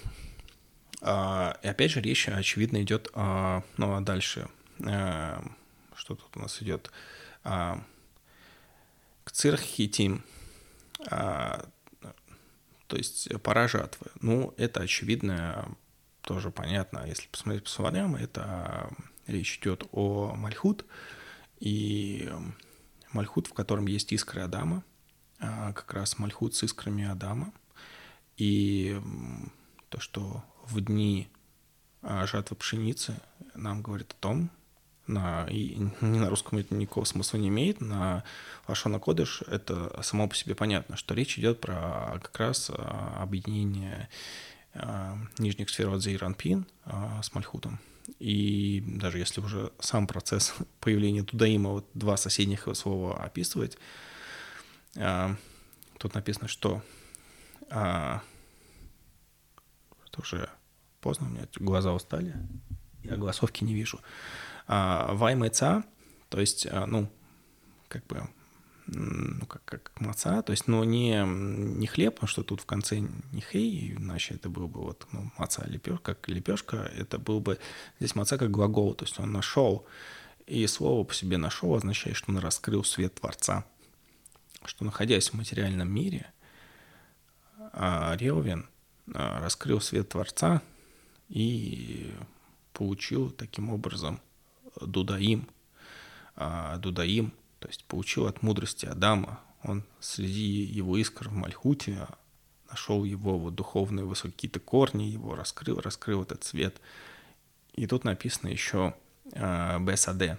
А, 1.04 1.58
и 1.62 1.66
опять 1.66 1.90
же 1.90 2.00
речь, 2.00 2.28
очевидно, 2.28 2.80
идет 2.80 3.10
а, 3.14 3.64
ну, 3.76 3.96
а 3.96 4.00
дальше. 4.00 4.48
А, 4.86 5.44
что 5.96 6.14
тут 6.14 6.36
у 6.36 6.40
нас 6.40 6.62
идет? 6.62 6.92
А, 7.42 7.82
к 9.24 9.32
цирхитим. 9.32 10.24
То 11.00 11.66
есть 12.90 13.28
пора 13.42 13.66
жатвы. 13.66 14.06
Ну, 14.20 14.54
это 14.56 14.80
очевидно, 14.80 15.76
тоже 16.20 16.50
понятно. 16.50 17.04
Если 17.06 17.26
посмотреть 17.26 17.64
по 17.64 17.70
словарям, 17.70 18.14
это 18.14 18.90
речь 19.26 19.58
идет 19.58 19.84
о 19.92 20.34
Мальхут, 20.36 20.84
и 21.58 22.30
Мальхут, 23.12 23.48
в 23.48 23.54
котором 23.54 23.86
есть 23.86 24.12
искры 24.12 24.42
Адама, 24.42 24.84
как 25.38 25.92
раз 25.94 26.18
Мальхут 26.18 26.54
с 26.54 26.62
искрами 26.62 27.04
Адама, 27.04 27.52
и 28.36 29.00
то, 29.88 29.98
что 29.98 30.44
в 30.68 30.80
дни 30.80 31.28
а, 32.02 32.26
жатвы 32.26 32.56
пшеницы 32.56 33.14
нам 33.54 33.82
говорит 33.82 34.12
о 34.12 34.20
том, 34.20 34.50
на, 35.06 35.46
и 35.50 35.76
ни 36.00 36.18
на 36.18 36.28
русском 36.30 36.58
это 36.58 36.74
никакого 36.74 37.04
смысла 37.04 37.38
не 37.38 37.48
имеет, 37.48 37.80
на 37.80 38.24
Лашона 38.68 38.98
Кодыш 38.98 39.42
это 39.42 40.02
само 40.02 40.28
по 40.28 40.34
себе 40.34 40.54
понятно, 40.54 40.96
что 40.96 41.14
речь 41.14 41.38
идет 41.38 41.60
про 41.60 42.18
как 42.22 42.38
раз 42.38 42.70
а, 42.70 43.18
объединение 43.22 44.08
нижних 45.36 45.68
сфер 45.68 45.90
от 45.90 46.00
Зейранпин 46.00 46.66
с 47.22 47.34
Мальхутом. 47.34 47.78
И 48.18 48.82
даже 48.86 49.18
если 49.18 49.40
уже 49.40 49.70
сам 49.78 50.06
процесс 50.06 50.54
появления 50.80 51.22
Тудаима, 51.22 51.70
вот 51.70 51.86
два 51.94 52.16
соседних 52.16 52.66
слова 52.74 53.22
описывать, 53.22 53.78
а, 54.96 55.36
тут 55.98 56.14
написано, 56.14 56.48
что 56.48 56.82
а, 57.70 58.22
это 60.12 60.20
уже 60.20 60.48
поздно, 61.00 61.26
у 61.26 61.30
меня 61.30 61.46
глаза 61.56 61.92
устали, 61.92 62.34
я 63.02 63.16
голосовки 63.16 63.64
не 63.64 63.74
вижу. 63.74 64.00
А, 64.66 65.12
Ваймэца, 65.14 65.84
то 66.28 66.40
есть, 66.40 66.66
а, 66.70 66.86
ну, 66.86 67.10
как 67.88 68.06
бы 68.06 68.28
ну, 68.86 69.46
как, 69.46 69.64
как 69.64 70.00
маца, 70.00 70.42
то 70.42 70.50
есть, 70.50 70.66
но 70.66 70.84
не, 70.84 71.24
не 71.24 71.86
хлеб, 71.86 72.14
потому 72.14 72.28
что 72.28 72.42
тут 72.42 72.60
в 72.60 72.66
конце 72.66 72.98
не 72.98 73.40
хей, 73.40 73.94
иначе 73.96 74.34
это 74.34 74.48
был 74.48 74.68
бы 74.68 74.80
вот 74.80 75.06
ну, 75.12 75.30
маца 75.38 75.64
лепешка, 75.66 76.14
как 76.14 76.28
лепешка, 76.28 76.76
это 76.76 77.18
был 77.18 77.40
бы 77.40 77.58
здесь 77.98 78.14
маца 78.14 78.38
как 78.38 78.50
глагол, 78.50 78.94
то 78.94 79.04
есть 79.04 79.18
он 79.18 79.32
нашел, 79.32 79.86
и 80.46 80.66
слово 80.66 81.04
по 81.04 81.14
себе 81.14 81.38
нашел 81.38 81.74
означает, 81.74 82.16
что 82.16 82.32
он 82.32 82.38
раскрыл 82.38 82.84
свет 82.84 83.14
Творца, 83.14 83.64
что 84.64 84.84
находясь 84.84 85.30
в 85.30 85.34
материальном 85.34 85.90
мире, 85.90 86.32
а, 87.72 88.16
Релвин 88.18 88.66
раскрыл 89.06 89.80
свет 89.80 90.08
Творца 90.08 90.62
и 91.28 92.12
получил 92.72 93.30
таким 93.30 93.70
образом 93.70 94.20
Дудаим, 94.80 95.48
а, 96.36 96.76
Дудаим– 96.78 97.32
то 97.62 97.68
есть 97.68 97.84
получил 97.84 98.26
от 98.26 98.42
мудрости 98.42 98.86
Адама. 98.86 99.40
Он 99.62 99.84
среди 100.00 100.64
его 100.64 100.96
искр 100.96 101.28
в 101.28 101.32
Мальхуте 101.32 102.08
нашел 102.68 103.04
его 103.04 103.38
вот 103.38 103.54
духовные 103.54 104.04
высокие-то 104.04 104.58
корни, 104.58 105.04
его 105.04 105.36
раскрыл, 105.36 105.78
раскрыл 105.78 106.22
этот 106.22 106.42
цвет. 106.42 106.80
И 107.74 107.86
тут 107.86 108.02
написано 108.02 108.48
еще 108.48 108.94
э, 109.30 109.78
Б-Саде. 109.78 110.38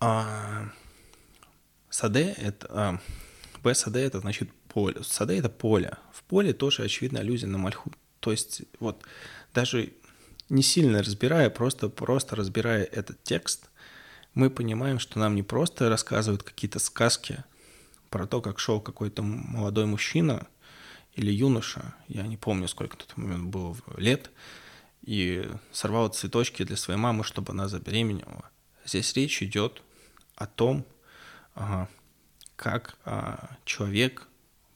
А, 0.00 0.70
саде 1.88 2.32
это... 2.36 2.66
А, 2.70 2.98
Б-Саде 3.62 4.00
это 4.00 4.18
значит 4.18 4.50
поле. 4.74 5.02
Саде 5.02 5.38
это 5.38 5.48
поле. 5.48 5.96
В 6.12 6.22
поле 6.24 6.52
тоже 6.52 6.82
очевидно 6.82 7.20
аллюзия 7.20 7.48
на 7.48 7.58
Мальхут. 7.58 7.94
То 8.20 8.32
есть 8.32 8.62
вот 8.80 9.02
даже 9.54 9.92
не 10.48 10.62
сильно 10.62 11.02
разбирая, 11.02 11.48
просто, 11.48 11.88
просто 11.88 12.36
разбирая 12.36 12.84
этот 12.84 13.22
текст– 13.22 13.70
мы 14.34 14.50
понимаем, 14.50 14.98
что 14.98 15.18
нам 15.18 15.34
не 15.34 15.42
просто 15.42 15.88
рассказывают 15.88 16.42
какие-то 16.42 16.78
сказки 16.78 17.44
про 18.10 18.26
то, 18.26 18.40
как 18.40 18.58
шел 18.58 18.80
какой-то 18.80 19.22
молодой 19.22 19.86
мужчина 19.86 20.46
или 21.14 21.30
юноша, 21.30 21.94
я 22.08 22.26
не 22.26 22.36
помню, 22.36 22.66
сколько 22.66 22.96
на 22.96 23.04
тот 23.04 23.16
момент 23.16 23.44
было 23.44 23.76
лет, 23.96 24.30
и 25.02 25.48
сорвал 25.70 26.08
цветочки 26.08 26.64
для 26.64 26.76
своей 26.76 26.98
мамы, 26.98 27.22
чтобы 27.22 27.52
она 27.52 27.68
забеременела. 27.68 28.50
Здесь 28.84 29.12
речь 29.14 29.42
идет 29.42 29.82
о 30.34 30.46
том, 30.46 30.84
как 32.56 32.96
а, 33.04 33.56
человек 33.64 34.26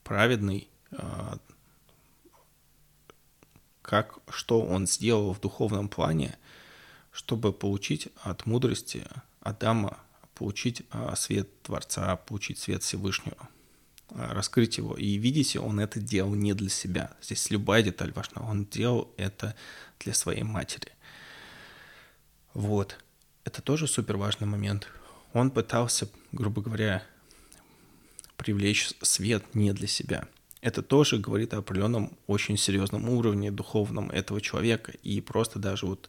праведный, 0.09 0.69
а, 0.91 1.39
как, 3.83 4.19
что 4.31 4.63
он 4.63 4.87
сделал 4.87 5.35
в 5.35 5.41
духовном 5.41 5.89
плане, 5.89 6.39
чтобы 7.13 7.53
получить 7.53 8.09
от 8.23 8.47
мудрости 8.47 9.07
Адама 9.41 9.99
получить 10.35 10.83
а, 10.91 11.15
свет 11.15 11.63
Творца, 11.63 12.17
получить 12.17 12.59
свет 12.59 12.83
Всевышнего, 12.83 13.49
а, 14.11 14.33
раскрыть 14.33 14.79
его. 14.79 14.97
И 14.97 15.19
видите, 15.19 15.61
он 15.61 15.79
это 15.79 16.01
делал 16.01 16.35
не 16.35 16.55
для 16.55 16.71
себя. 16.71 17.13
Здесь 17.21 17.51
любая 17.51 17.83
деталь 17.83 18.13
важна. 18.13 18.43
Он 18.43 18.65
делал 18.65 19.13
это 19.17 19.55
для 20.01 20.15
своей 20.15 20.43
матери. 20.43 20.93
Вот. 22.55 22.99
Это 23.45 23.61
тоже 23.61 23.87
супер 23.87 24.17
важный 24.17 24.47
момент. 24.47 24.89
Он 25.35 25.51
пытался, 25.51 26.09
грубо 26.33 26.63
говоря, 26.63 27.03
привлечь 28.39 28.91
свет 29.03 29.45
не 29.55 29.72
для 29.72 29.86
себя. 29.86 30.26
Это 30.62 30.82
тоже 30.82 31.18
говорит 31.18 31.53
о 31.53 31.59
определенном 31.59 32.16
очень 32.26 32.57
серьезном 32.57 33.09
уровне 33.11 33.51
духовном 33.51 34.11
этого 34.11 34.41
человека. 34.41 34.93
И 35.03 35.20
просто 35.20 35.59
даже 35.59 35.86
вот 35.86 36.09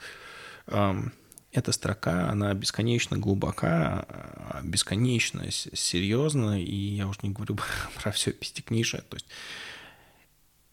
эм, 0.67 1.11
эта 1.51 1.71
строка, 1.71 2.29
она 2.29 2.53
бесконечно 2.53 3.17
глубока, 3.17 4.05
а, 4.07 4.61
бесконечно 4.63 5.49
серьезна, 5.51 6.61
и 6.61 6.75
я 6.75 7.07
уже 7.07 7.19
не 7.23 7.31
говорю 7.31 7.57
про 8.01 8.11
все 8.11 8.31
пятикнижие. 8.31 9.01
То 9.01 9.17
есть 9.17 9.27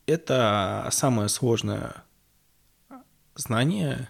это 0.07 0.88
самое 0.92 1.28
сложное 1.28 2.04
знание, 3.34 4.09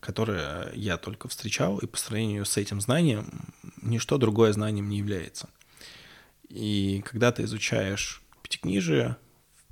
которое 0.00 0.72
я 0.74 0.96
только 0.96 1.28
встречал, 1.28 1.78
и 1.78 1.86
по 1.86 1.96
сравнению 1.96 2.44
с 2.44 2.56
этим 2.56 2.80
знанием 2.80 3.52
ничто 3.80 4.18
другое 4.18 4.52
знанием 4.52 4.88
не 4.88 4.98
является. 4.98 5.48
И 6.52 7.02
когда 7.04 7.32
ты 7.32 7.42
изучаешь 7.44 8.22
пятикнижие, 8.42 9.16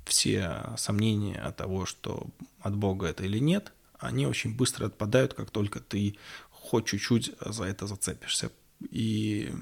все 0.05 0.73
сомнения 0.77 1.37
от 1.39 1.55
того, 1.57 1.85
что 1.85 2.27
от 2.59 2.75
Бога 2.75 3.07
это 3.07 3.23
или 3.23 3.39
нет– 3.39 3.71
они 4.01 4.25
очень 4.25 4.55
быстро 4.55 4.87
отпадают, 4.87 5.33
как 5.35 5.51
только 5.51 5.79
ты 5.79 6.17
хоть 6.49 6.87
чуть-чуть 6.87 7.33
за 7.39 7.65
это 7.65 7.87
зацепишься. 7.87 8.51
И, 8.89 9.53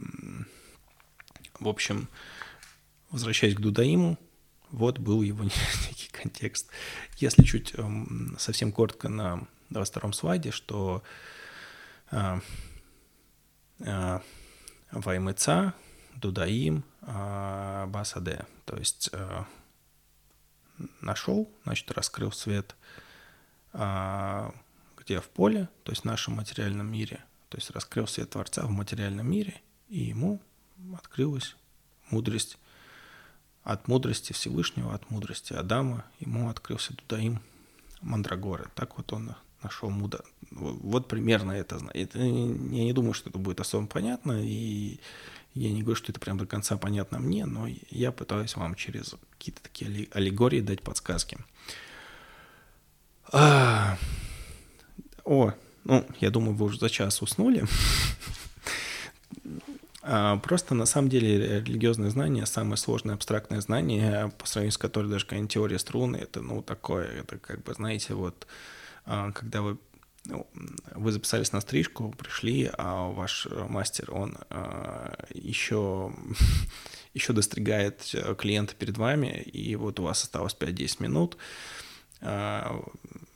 в 1.60 1.68
общем, 1.68 2.08
возвращаясь 3.12 3.56
к 3.56 3.60
Дудаиму, 3.60 4.18
вот 4.72 4.98
был 4.98 5.22
его 5.22 5.44
некий 5.90 6.10
контекст. 6.12 6.70
Если 7.18 7.44
чуть 7.44 7.76
совсем 8.38 8.72
коротко 8.72 9.10
на 9.10 9.46
22 9.70 10.14
слайде, 10.14 10.52
что 10.52 11.04
э, 12.12 12.40
э, 13.80 14.20
Ваймыца, 14.92 15.74
Дудаим, 16.20 16.84
э, 17.02 17.86
Басаде, 17.88 18.46
то 18.66 18.78
есть 18.78 19.10
э, 19.12 19.44
нашел, 21.02 21.50
значит, 21.64 21.92
раскрыл 21.92 22.32
свет– 22.32 22.76
а, 23.74 24.54
где 24.98 25.20
в 25.20 25.30
поле, 25.30 25.70
то 25.84 25.92
есть 25.92 26.02
в 26.02 26.06
нашем 26.06 26.36
материальном 26.36 26.92
мире, 26.92 27.24
то 27.50 27.58
есть 27.58 27.70
раскрыл 27.72 28.08
свет 28.08 28.32
Творца 28.32 28.66
в 28.66 28.72
материальном 28.72 29.30
мире, 29.30 29.62
и 29.90 30.00
ему 30.00 30.42
открылась 30.96 31.56
мудрость 32.10 32.58
от 33.64 33.88
мудрости 33.88 34.34
Всевышнего, 34.34 34.94
от 34.94 35.10
мудрости 35.12 35.54
Адама, 35.54 36.06
ему 36.20 36.50
открылся 36.50 36.94
Дудаим 36.96 37.42
Мандрагоры. 38.02 38.70
Так 38.74 38.98
вот 38.98 39.12
он 39.14 39.36
нашел 39.62 39.90
мудро. 39.90 40.24
Вот 40.52 41.08
примерно 41.08 41.52
это. 41.52 41.80
это. 41.94 42.18
Я 42.18 42.26
не 42.26 42.94
думаю, 42.94 43.14
что 43.14 43.30
это 43.30 43.38
будет 43.38 43.60
особо 43.60 43.86
понятно, 43.88 44.42
и 44.42 45.00
я 45.54 45.72
не 45.72 45.82
говорю, 45.82 45.96
что 45.96 46.12
это 46.12 46.20
прям 46.20 46.38
до 46.38 46.46
конца 46.46 46.78
понятно 46.78 47.20
мне, 47.20 47.46
но 47.46 47.68
я 47.90 48.12
пытаюсь 48.12 48.56
вам 48.56 48.76
через 48.76 49.16
какие-то 49.32 49.62
такие 49.62 50.08
аллегории 50.12 50.62
дать 50.62 50.82
подсказки. 50.82 51.38
А... 53.32 53.98
О, 55.26 55.54
ну, 55.84 56.06
я 56.20 56.30
думаю, 56.30 56.56
вы 56.56 56.66
уже 56.66 56.80
за 56.80 56.90
час 56.90 57.22
уснули. 57.22 57.66
А, 60.02 60.38
просто 60.38 60.76
на 60.76 60.86
самом 60.86 61.10
деле 61.10 61.60
религиозное 61.60 62.10
знание 62.10 62.46
самое 62.46 62.78
сложное 62.78 63.16
абстрактное 63.16 63.62
знание, 63.62 64.32
по 64.38 64.48
сравнению 64.48 64.72
с 64.72 64.78
которым 64.78 65.12
даже 65.12 65.26
какая-нибудь 65.26 65.54
теория 65.54 65.78
струны, 65.78 66.18
это 66.18 66.42
ну 66.42 66.64
такое, 66.64 67.06
это 67.06 67.38
как 67.38 67.64
бы, 67.64 67.74
знаете, 67.74 68.14
вот 68.14 68.48
а, 69.06 69.32
когда 69.34 69.62
вы 69.62 69.78
вы 70.96 71.12
записались 71.12 71.52
на 71.52 71.62
стрижку, 71.62 72.14
пришли, 72.18 72.70
а 72.78 73.10
ваш 73.10 73.48
мастер, 73.70 74.14
он 74.14 74.38
э, 74.50 75.14
еще, 75.34 76.14
еще 77.14 77.34
достригает 77.34 78.16
клиента 78.38 78.76
перед 78.76 78.98
вами, 78.98 79.42
и 79.42 79.76
вот 79.76 80.00
у 80.00 80.04
вас 80.04 80.24
осталось 80.24 80.56
5-10 80.60 81.04
минут, 81.04 81.38
э, 82.22 82.82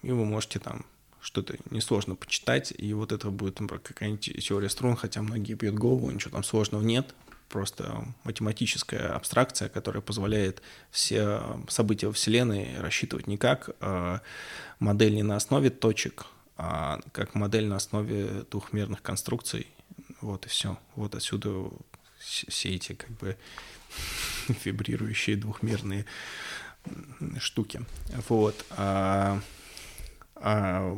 и 0.02 0.12
вы 0.12 0.26
можете 0.26 0.60
там 0.60 0.86
что-то 1.22 1.56
несложно 1.70 2.16
почитать, 2.16 2.74
и 2.78 2.94
вот 2.94 3.12
это 3.12 3.30
будет 3.30 3.58
какая-нибудь 3.58 4.46
теория 4.46 4.70
струн, 4.70 4.96
хотя 4.96 5.22
многие 5.22 5.54
бьют 5.54 5.76
голову, 5.76 6.12
ничего 6.12 6.32
там 6.32 6.44
сложного 6.44 6.84
нет, 6.84 7.16
просто 7.48 8.06
математическая 8.24 9.16
абстракция, 9.16 9.70
которая 9.70 10.02
позволяет 10.02 10.62
все 10.92 11.42
события 11.70 12.12
Вселенной 12.12 12.80
рассчитывать 12.80 13.28
не 13.28 13.38
как 13.38 13.70
э, 13.80 14.20
модель 14.80 15.14
не 15.14 15.24
на 15.24 15.36
основе 15.36 15.70
точек, 15.70 16.26
а 16.58 17.00
как 17.12 17.36
модель 17.36 17.68
на 17.68 17.78
основе 17.78 18.46
двухмерных 18.50 19.02
конструкций. 19.02 19.68
Вот 20.22 20.46
и 20.46 20.50
все. 20.50 20.78
Вот 20.96 21.16
отсюда 21.16 21.70
все 22.20 22.70
эти 22.70 22.94
как 22.94 23.12
бы 23.12 23.38
вибрирующие 24.64 25.36
двухмерные 25.36 26.06
штуки. 27.40 27.82
Вот. 28.30 28.66
А, 28.72 29.42
а 30.36 30.98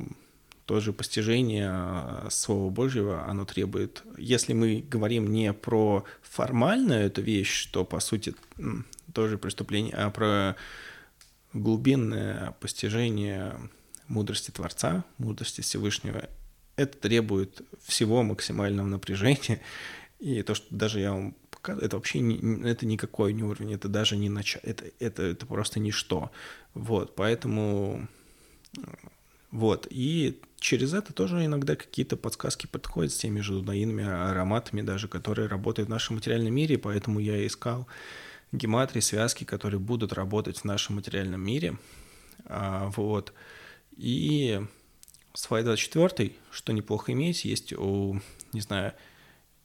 тоже 0.66 0.94
постижение 0.94 2.30
Слова 2.30 2.70
Божьего, 2.72 3.26
оно 3.28 3.46
требует, 3.46 4.04
если 4.18 4.54
мы 4.54 4.84
говорим 4.88 5.32
не 5.32 5.54
про 5.54 6.06
формальную 6.24 7.06
эту 7.06 7.22
вещь, 7.22 7.54
что, 7.54 7.86
по 7.86 8.00
сути, 8.00 8.36
тоже 9.14 9.38
преступление, 9.38 9.94
а 9.94 10.10
про 10.10 10.56
глубинное 11.54 12.56
постижение 12.60 13.56
мудрости 14.08 14.52
Творца, 14.52 15.04
мудрости 15.18 15.62
Всевышнего, 15.62 16.30
это 16.76 16.98
требует 16.98 17.62
всего 17.84 18.24
максимального 18.24 18.88
напряжения. 18.88 19.62
И 20.20 20.42
то, 20.44 20.56
что 20.56 20.66
даже 20.74 21.00
я 21.00 21.12
вам 21.12 21.36
показываю, 21.50 21.86
это 21.86 21.98
вообще 21.98 22.20
не, 22.20 22.68
это 22.68 22.86
никакой 22.86 23.34
не 23.34 23.44
уровень, 23.44 23.74
это 23.74 23.88
даже 23.90 24.18
не 24.18 24.30
начало, 24.30 24.62
это, 24.64 24.86
это, 25.00 25.24
это 25.24 25.46
просто 25.46 25.80
ничто. 25.80 26.32
Вот, 26.74 27.16
поэтому 27.16 28.08
вот, 29.52 29.88
и 29.90 30.42
через 30.60 30.94
это 30.94 31.14
тоже 31.14 31.46
иногда 31.46 31.76
какие-то 31.76 32.18
подсказки 32.18 32.68
подходят 32.68 33.14
с 33.14 33.18
теми 33.18 33.40
же 33.40 33.54
дунаинами, 33.54 34.04
ароматами 34.04 34.82
даже, 34.82 35.08
которые 35.08 35.48
работают 35.48 35.88
в 35.88 35.92
нашем 35.92 36.16
материальном 36.16 36.54
мире, 36.54 36.78
поэтому 36.78 37.20
я 37.20 37.46
искал 37.46 37.88
гематрии, 38.52 39.00
связки, 39.00 39.44
которые 39.44 39.80
будут 39.80 40.14
работать 40.14 40.60
в 40.60 40.64
нашем 40.66 40.96
материальном 40.96 41.42
мире. 41.42 41.78
А, 42.46 42.92
вот. 42.96 43.34
И 43.98 44.62
слайд 45.34 45.66
24, 45.66 46.34
что 46.52 46.74
неплохо 46.74 47.14
иметь, 47.14 47.46
есть 47.46 47.74
у, 47.74 48.20
не 48.54 48.62
знаю, 48.62 48.94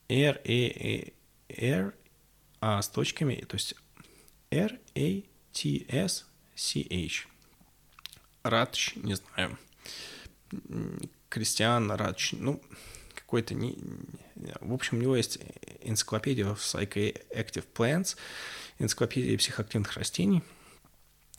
R, 0.07 0.39
A, 0.43 0.67
A, 0.69 1.13
R, 1.49 1.93
а 2.59 2.81
с 2.81 2.89
точками, 2.89 3.35
то 3.47 3.55
есть 3.55 3.75
R, 4.51 4.79
A, 4.95 5.21
T, 5.51 5.85
S, 5.87 6.25
C, 6.55 6.85
H. 6.89 7.27
Радч, 8.43 8.95
не 8.95 9.15
знаю, 9.15 9.57
Кристиан 11.29 11.91
Радч, 11.91 12.33
ну, 12.33 12.61
какой-то 13.13 13.53
не... 13.53 13.77
В 14.59 14.73
общем, 14.73 14.97
у 14.97 15.01
него 15.01 15.15
есть 15.15 15.39
энциклопедия 15.81 16.45
of 16.45 16.57
Psychoactive 16.57 17.65
Plants, 17.73 18.17
энциклопедия 18.79 19.37
психоактивных 19.37 19.93
растений. 19.93 20.41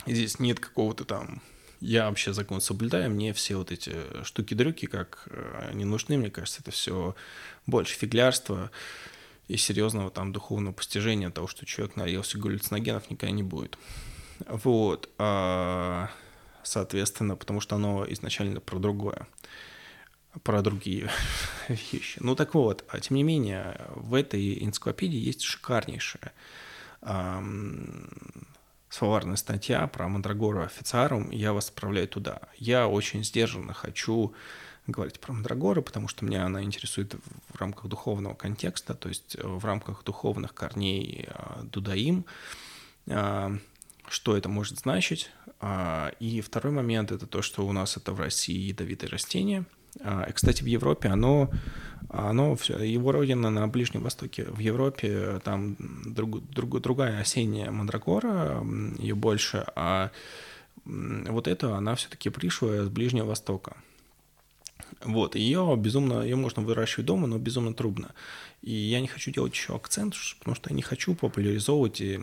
Здесь 0.07 0.39
нет 0.39 0.61
какого-то 0.61 1.05
там 1.05 1.43
я 1.83 2.09
вообще 2.09 2.33
закон 2.33 2.61
соблюдаю, 2.61 3.11
мне 3.11 3.33
все 3.33 3.57
вот 3.57 3.73
эти 3.73 3.93
штуки-дрюки, 4.23 4.87
как 4.87 5.27
э, 5.31 5.69
они 5.71 5.85
нужны, 5.85 6.17
мне 6.17 6.31
кажется, 6.31 6.61
это 6.61 6.71
все 6.71 7.17
больше 7.67 7.97
фиглярства 7.97 8.71
и 9.49 9.57
серьезного 9.57 10.11
там 10.11 10.33
духовного 10.33 10.73
постижения 10.73 11.31
того, 11.31 11.49
что 11.49 11.67
человек 11.67 11.97
наелся 11.97 12.39
галлюциногенов, 12.39 13.11
никогда 13.11 13.35
не 13.35 13.43
будет. 13.43 13.77
Вот, 14.47 15.11
а, 15.19 16.09
соответственно, 16.63 17.35
потому 17.35 17.61
что 17.61 17.75
оно 17.75 18.07
изначально 18.11 18.61
про 18.61 18.79
другое, 18.79 19.27
про 20.45 20.63
другие 20.63 21.11
вещи. 21.69 22.19
Ну 22.21 22.37
так 22.37 22.55
вот, 22.55 22.85
а 22.89 23.01
тем 23.01 23.17
не 23.17 23.25
менее, 23.25 23.81
в 23.97 24.15
этой 24.15 24.63
энциклопедии 24.63 25.19
есть 25.19 25.43
шикарнейшая 25.43 26.33
словарная 28.93 29.37
статья 29.37 29.87
про 29.87 30.07
Мандрагору 30.07 30.63
официарум, 30.63 31.31
я 31.31 31.55
вас 31.55 31.71
отправляю 31.71 32.07
туда. 32.09 32.43
Я 32.59 32.89
очень 32.89 33.25
сдержанно 33.25 33.73
хочу 33.73 34.35
говорить 34.87 35.19
про 35.19 35.33
Мандрагоры, 35.33 35.81
потому 35.81 36.09
что 36.09 36.27
меня 36.27 36.45
она 36.45 36.63
интересует 36.63 37.15
в 37.49 37.59
рамках 37.59 37.87
духовного 37.87 38.35
контекста, 38.35 38.95
то 38.95 39.09
есть 39.09 39.37
э, 39.37 39.47
в 39.47 39.65
рамках 39.65 40.05
духовных 40.05 40.53
корней 40.53 41.27
э, 41.27 41.63
Дудаим, 41.63 42.27
э, 43.07 43.59
что 44.09 44.37
это 44.37 44.49
может 44.51 44.81
значить. 44.81 45.31
И 46.19 46.43
второй 46.45 46.73
момент– 46.73 47.13
это 47.13 47.27
то, 47.27 47.41
что 47.41 47.65
у 47.65 47.73
нас 47.73 47.97
это 47.97 48.13
в 48.13 48.21
России 48.21 48.59
ядовитые 48.59 49.09
растения. 49.09 49.65
И, 50.01 50.33
кстати, 50.33 50.63
в 50.63 50.67
Европе 50.67 51.09
оно 51.09 51.51
оно 52.13 52.55
все, 52.57 52.79
его 52.79 53.11
родина 53.11 53.49
на 53.51 53.67
Ближнем 53.69 54.03
Востоке. 54.03 54.45
В 54.45 54.59
Европе 54.59 55.41
там 55.45 55.77
друг, 56.05 56.47
друг, 56.51 56.81
другая 56.81 57.21
осенняя 57.21 57.71
мандрагора, 57.71 58.63
ее 58.99 59.15
больше, 59.15 59.65
а 59.75 60.11
вот 60.85 61.49
это 61.49 61.77
она 61.77 61.95
все-таки 61.95 62.29
пришлая 62.29 62.85
с 62.85 62.89
Ближнего 62.89 63.27
Востока. 63.27 63.77
Вот, 65.05 65.37
ее 65.37 65.75
безумно, 65.79 66.23
ее 66.23 66.37
можно 66.37 66.63
выращивать 66.63 67.07
дома, 67.07 67.27
но 67.27 67.39
безумно 67.39 67.73
трудно. 67.73 68.11
И 68.61 68.73
я 68.73 69.01
не 69.01 69.09
хочу 69.09 69.31
делать 69.31 69.55
еще 69.55 69.75
акцент, 69.75 70.15
потому 70.39 70.55
что 70.55 70.71
я 70.71 70.77
не 70.77 70.83
хочу 70.83 71.15
популяризовывать 71.15 72.01
и 72.01 72.21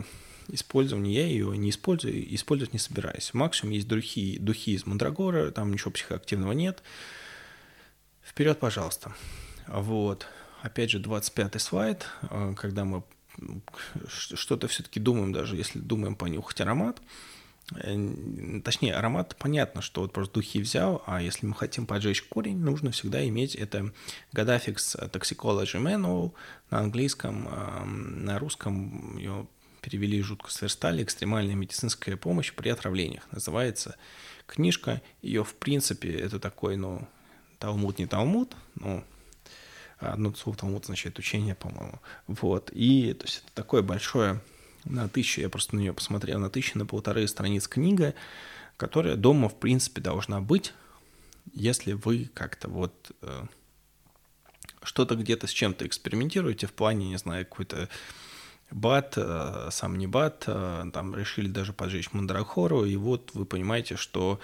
использование, 0.48 1.14
я 1.14 1.26
ее 1.26 1.56
не 1.58 1.70
использую, 1.70 2.32
использовать 2.34 2.72
не 2.72 2.78
собираюсь. 2.78 3.34
Максимум 3.34 3.74
есть 3.74 3.88
духи, 3.88 4.38
духи 4.38 4.72
из 4.72 4.86
мандрагора, 4.86 5.50
там 5.50 5.72
ничего 5.72 5.90
психоактивного 5.90 6.52
нет. 6.52 6.82
Вперед, 8.22 8.58
пожалуйста. 8.58 9.14
Вот. 9.66 10.26
Опять 10.62 10.90
же, 10.90 10.98
25-й 10.98 11.60
слайд, 11.60 12.06
э, 12.22 12.54
когда 12.56 12.84
мы 12.84 13.02
что-то 14.08 14.68
все-таки 14.68 15.00
думаем, 15.00 15.32
даже 15.32 15.56
если 15.56 15.78
думаем 15.78 16.14
понюхать 16.14 16.60
аромат, 16.60 17.00
э, 17.74 18.60
точнее, 18.62 18.94
аромат, 18.94 19.36
понятно, 19.38 19.80
что 19.80 20.02
вот 20.02 20.12
просто 20.12 20.34
духи 20.34 20.60
взял, 20.60 21.02
а 21.06 21.22
если 21.22 21.46
мы 21.46 21.54
хотим 21.54 21.86
поджечь 21.86 22.22
корень, 22.22 22.58
нужно 22.58 22.90
всегда 22.90 23.26
иметь 23.28 23.54
это 23.54 23.92
Gadafix 24.34 25.10
Toxicology 25.10 25.80
Manual 25.80 26.32
на 26.70 26.80
английском, 26.80 27.48
на 28.24 28.38
русском 28.38 29.16
ее 29.16 29.46
перевели 29.80 30.22
жутко 30.22 30.50
сверстали, 30.50 31.02
экстремальная 31.02 31.54
медицинская 31.54 32.16
помощь 32.16 32.52
при 32.52 32.68
отравлениях. 32.68 33.26
Называется 33.32 33.96
книжка, 34.46 35.00
ее 35.22 35.44
в 35.44 35.54
принципе, 35.54 36.12
это 36.12 36.38
такой, 36.38 36.76
ну, 36.76 37.08
талмуд 37.60 37.98
не 37.98 38.06
талмуд, 38.06 38.56
ну, 38.74 39.04
одно 40.00 40.34
слово 40.34 40.58
Талмуд 40.58 40.84
означает 40.84 41.18
учение, 41.18 41.54
по-моему. 41.54 42.00
Вот. 42.26 42.70
И 42.72 43.12
то 43.14 43.26
есть 43.26 43.42
это 43.44 43.54
такое 43.54 43.82
большое 43.82 44.40
на 44.84 45.08
тысячу, 45.08 45.42
я 45.42 45.48
просто 45.48 45.76
на 45.76 45.80
нее 45.80 45.92
посмотрел, 45.92 46.38
на 46.38 46.50
тысячу, 46.50 46.78
на 46.78 46.86
полторы 46.86 47.28
страниц 47.28 47.68
книга, 47.68 48.14
которая 48.76 49.16
дома, 49.16 49.48
в 49.48 49.58
принципе, 49.58 50.00
должна 50.00 50.40
быть, 50.40 50.72
если 51.52 51.92
вы 51.92 52.30
как-то 52.32 52.68
вот 52.68 53.12
э, 53.20 53.44
что-то 54.82 55.16
где-то 55.16 55.46
с 55.46 55.50
чем-то 55.50 55.86
экспериментируете 55.86 56.66
в 56.66 56.72
плане, 56.72 57.10
не 57.10 57.18
знаю, 57.18 57.44
какой-то 57.44 57.90
бат, 58.70 59.14
э, 59.16 59.68
сам 59.70 59.98
не 59.98 60.06
бат, 60.06 60.44
э, 60.46 60.90
там 60.94 61.14
решили 61.14 61.48
даже 61.48 61.74
поджечь 61.74 62.12
мандрахору, 62.12 62.86
и 62.86 62.96
вот 62.96 63.32
вы 63.34 63.44
понимаете, 63.44 63.96
что 63.96 64.40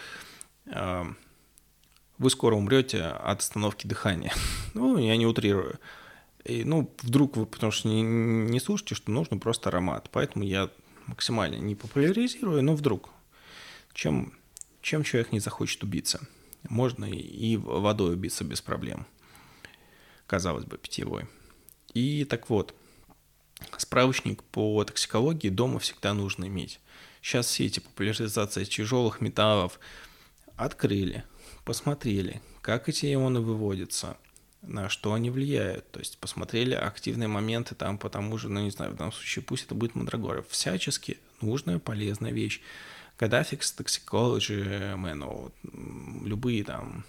вы 2.18 2.30
скоро 2.30 2.54
умрете 2.54 3.02
от 3.02 3.40
остановки 3.40 3.86
дыхания. 3.86 4.32
ну, 4.74 4.98
я 4.98 5.16
не 5.16 5.26
утрирую. 5.26 5.78
И, 6.44 6.64
ну, 6.64 6.90
вдруг 7.02 7.36
вы, 7.36 7.46
потому 7.46 7.72
что 7.72 7.88
не, 7.88 8.02
не 8.02 8.60
слушаете, 8.60 8.94
что 8.94 9.10
нужно 9.10 9.38
просто 9.38 9.68
аромат. 9.68 10.08
Поэтому 10.12 10.44
я 10.44 10.70
максимально 11.06 11.56
не 11.56 11.74
популяризируя, 11.74 12.62
но 12.62 12.74
вдруг, 12.74 13.10
чем, 13.92 14.32
чем 14.80 15.02
человек 15.02 15.32
не 15.32 15.40
захочет 15.40 15.82
убиться, 15.82 16.26
можно 16.68 17.04
и 17.04 17.56
водой 17.56 18.14
убиться 18.14 18.44
без 18.44 18.60
проблем, 18.60 19.06
казалось 20.26 20.64
бы, 20.64 20.78
питьевой. 20.78 21.26
И 21.94 22.24
так 22.24 22.48
вот, 22.50 22.74
справочник 23.78 24.42
по 24.44 24.84
токсикологии 24.84 25.48
дома 25.48 25.78
всегда 25.78 26.14
нужно 26.14 26.46
иметь. 26.46 26.80
Сейчас 27.22 27.46
все 27.46 27.66
эти 27.66 27.80
популяризации 27.80 28.64
тяжелых 28.64 29.20
металлов 29.20 29.80
открыли, 30.56 31.24
посмотрели, 31.66 32.40
как 32.62 32.88
эти 32.88 33.12
ионы 33.12 33.40
выводятся, 33.40 34.16
на 34.62 34.88
что 34.88 35.12
они 35.12 35.30
влияют. 35.30 35.90
То 35.90 35.98
есть 35.98 36.16
посмотрели 36.18 36.74
активные 36.74 37.28
моменты 37.28 37.74
там 37.74 37.98
по 37.98 38.08
тому 38.08 38.38
же, 38.38 38.48
ну 38.48 38.60
не 38.60 38.70
знаю, 38.70 38.92
в 38.92 38.96
данном 38.96 39.12
случае 39.12 39.44
пусть 39.44 39.64
это 39.64 39.74
будет 39.74 39.96
мандрагора. 39.96 40.42
Всячески 40.48 41.18
нужная, 41.40 41.80
полезная 41.80 42.30
вещь. 42.30 42.62
Gadafix, 43.18 43.74
Toxicology, 43.76 44.94
Manual, 44.94 45.52
любые 46.24 46.62
там 46.62 47.04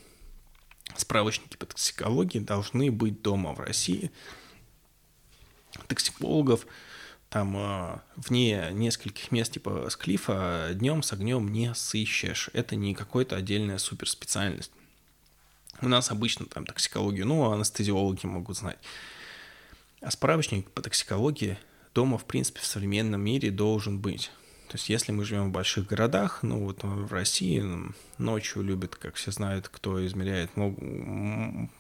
справочники 0.95 1.55
по 1.55 1.67
токсикологии 1.67 2.39
должны 2.39 2.91
быть 2.91 3.21
дома 3.21 3.53
в 3.53 3.59
России. 3.59 4.11
Токсикологов 5.87 6.65
там 7.29 7.57
э, 7.57 7.99
вне 8.15 8.69
нескольких 8.71 9.31
мест 9.31 9.53
типа 9.53 9.87
склифа 9.89 10.69
днем 10.73 11.03
с 11.03 11.11
огнем 11.13 11.51
не 11.51 11.73
сыщешь. 11.75 12.49
Это 12.53 12.75
не 12.75 12.95
какая-то 12.95 13.35
отдельная 13.35 13.77
суперспециальность. 13.77 14.71
У 15.81 15.87
нас 15.87 16.09
обычно 16.09 16.45
там 16.45 16.65
токсикологию, 16.65 17.27
ну, 17.27 17.51
анестезиологи 17.51 18.25
могут 18.25 18.57
знать. 18.57 18.79
А 20.01 20.09
справочник 20.09 20.69
по 20.71 20.81
токсикологии 20.81 21.57
дома, 21.93 22.17
в 22.17 22.25
принципе, 22.25 22.59
в 22.59 22.65
современном 22.65 23.21
мире 23.21 23.51
должен 23.51 23.99
быть. 23.99 24.31
То 24.69 24.75
есть, 24.75 24.89
если 24.89 25.11
мы 25.11 25.23
живем 25.23 25.49
в 25.49 25.51
больших 25.51 25.87
городах, 25.87 26.39
ну 26.43 26.65
вот 26.65 26.83
в 26.83 27.11
России 27.13 27.63
ночью 28.17 28.63
любят, 28.63 28.95
как 28.95 29.15
все 29.15 29.31
знают, 29.31 29.69
кто 29.69 30.05
измеряет, 30.05 30.55
могут, 30.57 30.83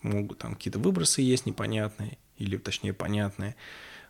могут 0.03 0.37
там 0.37 0.55
какие-то 0.55 0.79
выбросы 0.79 1.21
есть 1.21 1.45
непонятные, 1.45 2.17
или 2.37 2.55
точнее 2.57 2.93
понятные. 2.93 3.55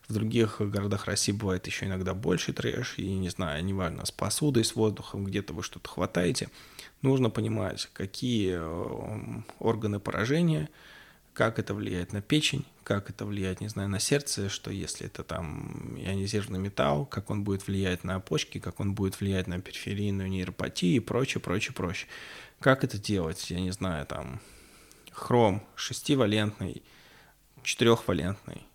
В 0.07 0.13
других 0.13 0.61
городах 0.61 1.05
России 1.05 1.33
бывает 1.33 1.67
еще 1.67 1.85
иногда 1.85 2.13
больше 2.13 2.53
трэш, 2.53 2.95
и 2.97 3.13
не 3.13 3.29
знаю, 3.29 3.63
неважно, 3.63 4.05
с 4.05 4.11
посудой, 4.11 4.63
с 4.63 4.75
воздухом, 4.75 5.25
где-то 5.25 5.53
вы 5.53 5.63
что-то 5.63 5.89
хватаете– 5.89 6.49
нужно 7.01 7.29
понимать, 7.29 7.89
какие 7.93 8.57
э, 8.59 9.41
органы 9.59 9.99
поражения, 9.99 10.69
как 11.33 11.59
это 11.59 11.73
влияет 11.73 12.13
на 12.13 12.21
печень, 12.21 12.65
как 12.83 13.09
это 13.09 13.25
влияет, 13.25 13.61
не 13.61 13.67
знаю, 13.67 13.89
на 13.89 13.99
сердце, 13.99 14.49
что 14.49 14.71
если 14.71 15.05
это 15.05 15.23
там 15.23 15.95
ионизированный 15.97 16.59
металл, 16.59 17.05
как 17.05 17.29
он 17.29 17.43
будет 17.43 17.67
влиять 17.67 18.03
на 18.03 18.19
почки, 18.19 18.59
как 18.59 18.79
он 18.79 18.93
будет 18.95 19.19
влиять 19.19 19.47
на 19.47 19.61
периферийную 19.61 20.29
нейропатию 20.29 20.95
и 20.95 20.99
прочее, 20.99 21.41
прочее, 21.41 21.73
прочее. 21.73 22.09
Как 22.59 22.83
это 22.83 22.97
делать, 22.97 23.51
я 23.51 23.59
не 23.59 23.71
знаю, 23.71 24.05
там 24.07 24.39
хром 25.11 25.63
шестивалентный, 25.75 26.81
четырехвалентный, 27.61 28.65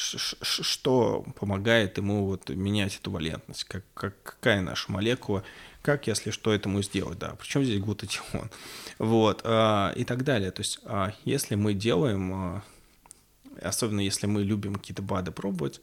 что 0.00 1.24
помогает 1.38 1.98
ему 1.98 2.26
вот 2.26 2.48
менять 2.48 2.96
эту 2.96 3.10
валентность, 3.10 3.64
как, 3.64 3.84
как, 3.94 4.22
какая 4.22 4.60
наша 4.60 4.90
молекула 4.90 5.44
как, 5.82 6.06
если 6.06 6.30
что, 6.30 6.52
этому 6.52 6.82
сделать, 6.82 7.18
да, 7.18 7.34
причем 7.38 7.64
здесь 7.64 7.80
глутатион, 7.80 8.50
вот, 8.98 9.40
а, 9.44 9.92
и 9.96 10.04
так 10.04 10.24
далее. 10.24 10.50
То 10.50 10.60
есть, 10.60 10.78
а, 10.84 11.12
если 11.24 11.54
мы 11.54 11.74
делаем, 11.74 12.32
а, 12.34 12.62
особенно 13.62 14.00
если 14.00 14.26
мы 14.26 14.42
любим 14.42 14.74
какие-то 14.74 15.02
БАДы 15.02 15.30
пробовать, 15.30 15.80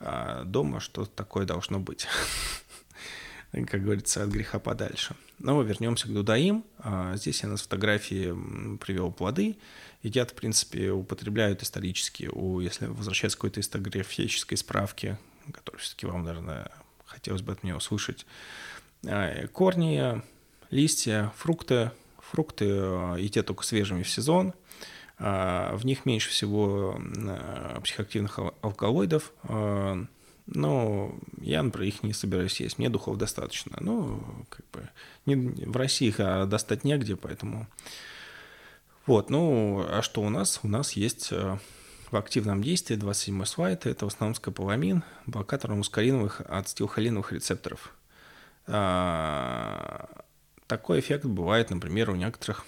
а, 0.00 0.44
дома 0.44 0.80
что-то 0.80 1.10
такое 1.10 1.46
должно 1.46 1.78
быть. 1.78 2.08
как 3.52 3.82
говорится, 3.82 4.22
от 4.22 4.30
греха 4.30 4.58
подальше. 4.58 5.14
Но 5.38 5.60
вернемся 5.62 6.08
к 6.08 6.12
дудаим. 6.12 6.64
А, 6.78 7.16
здесь 7.16 7.42
я 7.42 7.48
на 7.48 7.56
фотографии 7.56 8.34
привел 8.78 9.12
плоды. 9.12 9.58
Едят, 10.02 10.30
в 10.30 10.34
принципе, 10.34 10.90
употребляют 10.90 11.62
исторически, 11.62 12.30
у, 12.32 12.60
если 12.60 12.86
возвращаться 12.86 13.36
к 13.36 13.40
какой-то 13.40 13.60
исторической 13.60 14.56
справке, 14.56 15.18
которую 15.52 15.80
все-таки 15.80 16.06
вам, 16.06 16.24
наверное, 16.24 16.70
хотелось 17.04 17.42
бы 17.42 17.52
от 17.52 17.62
меня 17.62 17.76
услышать, 17.76 18.24
а, 19.06 19.46
корни, 19.48 20.22
листья, 20.70 21.32
фрукты. 21.36 21.90
Фрукты 22.18 22.66
а, 22.70 23.16
едят 23.16 23.46
только 23.46 23.64
свежими 23.64 24.02
в 24.02 24.08
сезон. 24.08 24.54
А, 25.18 25.74
в 25.76 25.84
них 25.84 26.06
меньше 26.06 26.30
всего 26.30 27.00
психоактивных 27.82 28.38
алкалоидов. 28.62 29.32
Но 30.52 31.14
я, 31.40 31.62
например, 31.62 31.88
их 31.88 32.02
не 32.02 32.12
собираюсь 32.12 32.60
есть. 32.60 32.78
Мне 32.78 32.88
духов 32.88 33.18
достаточно. 33.18 33.76
Ну, 33.80 34.46
как 34.48 34.68
бы 34.70 34.88
не, 35.24 35.36
в 35.36 35.76
России 35.76 36.08
их 36.08 36.16
достать 36.48 36.84
негде, 36.84 37.16
поэтому... 37.16 37.68
Вот, 39.06 39.30
ну, 39.30 39.84
а 39.88 40.02
что 40.02 40.22
у 40.22 40.28
нас? 40.28 40.60
У 40.62 40.68
нас 40.68 40.92
есть 40.92 41.30
в 41.30 42.16
активном 42.16 42.62
действии 42.62 42.96
27 42.96 43.44
слайд. 43.44 43.86
Это 43.86 44.04
в 44.04 44.08
основном 44.08 44.34
скополамин, 44.34 45.02
блокатор 45.26 45.74
мускариновых 45.74 46.42
ацетилхолиновых 46.48 47.32
рецепторов– 47.32 47.94
а, 48.72 50.08
такой 50.66 51.00
эффект 51.00 51.24
бывает, 51.24 51.70
например, 51.70 52.10
у 52.10 52.14
некоторых 52.14 52.64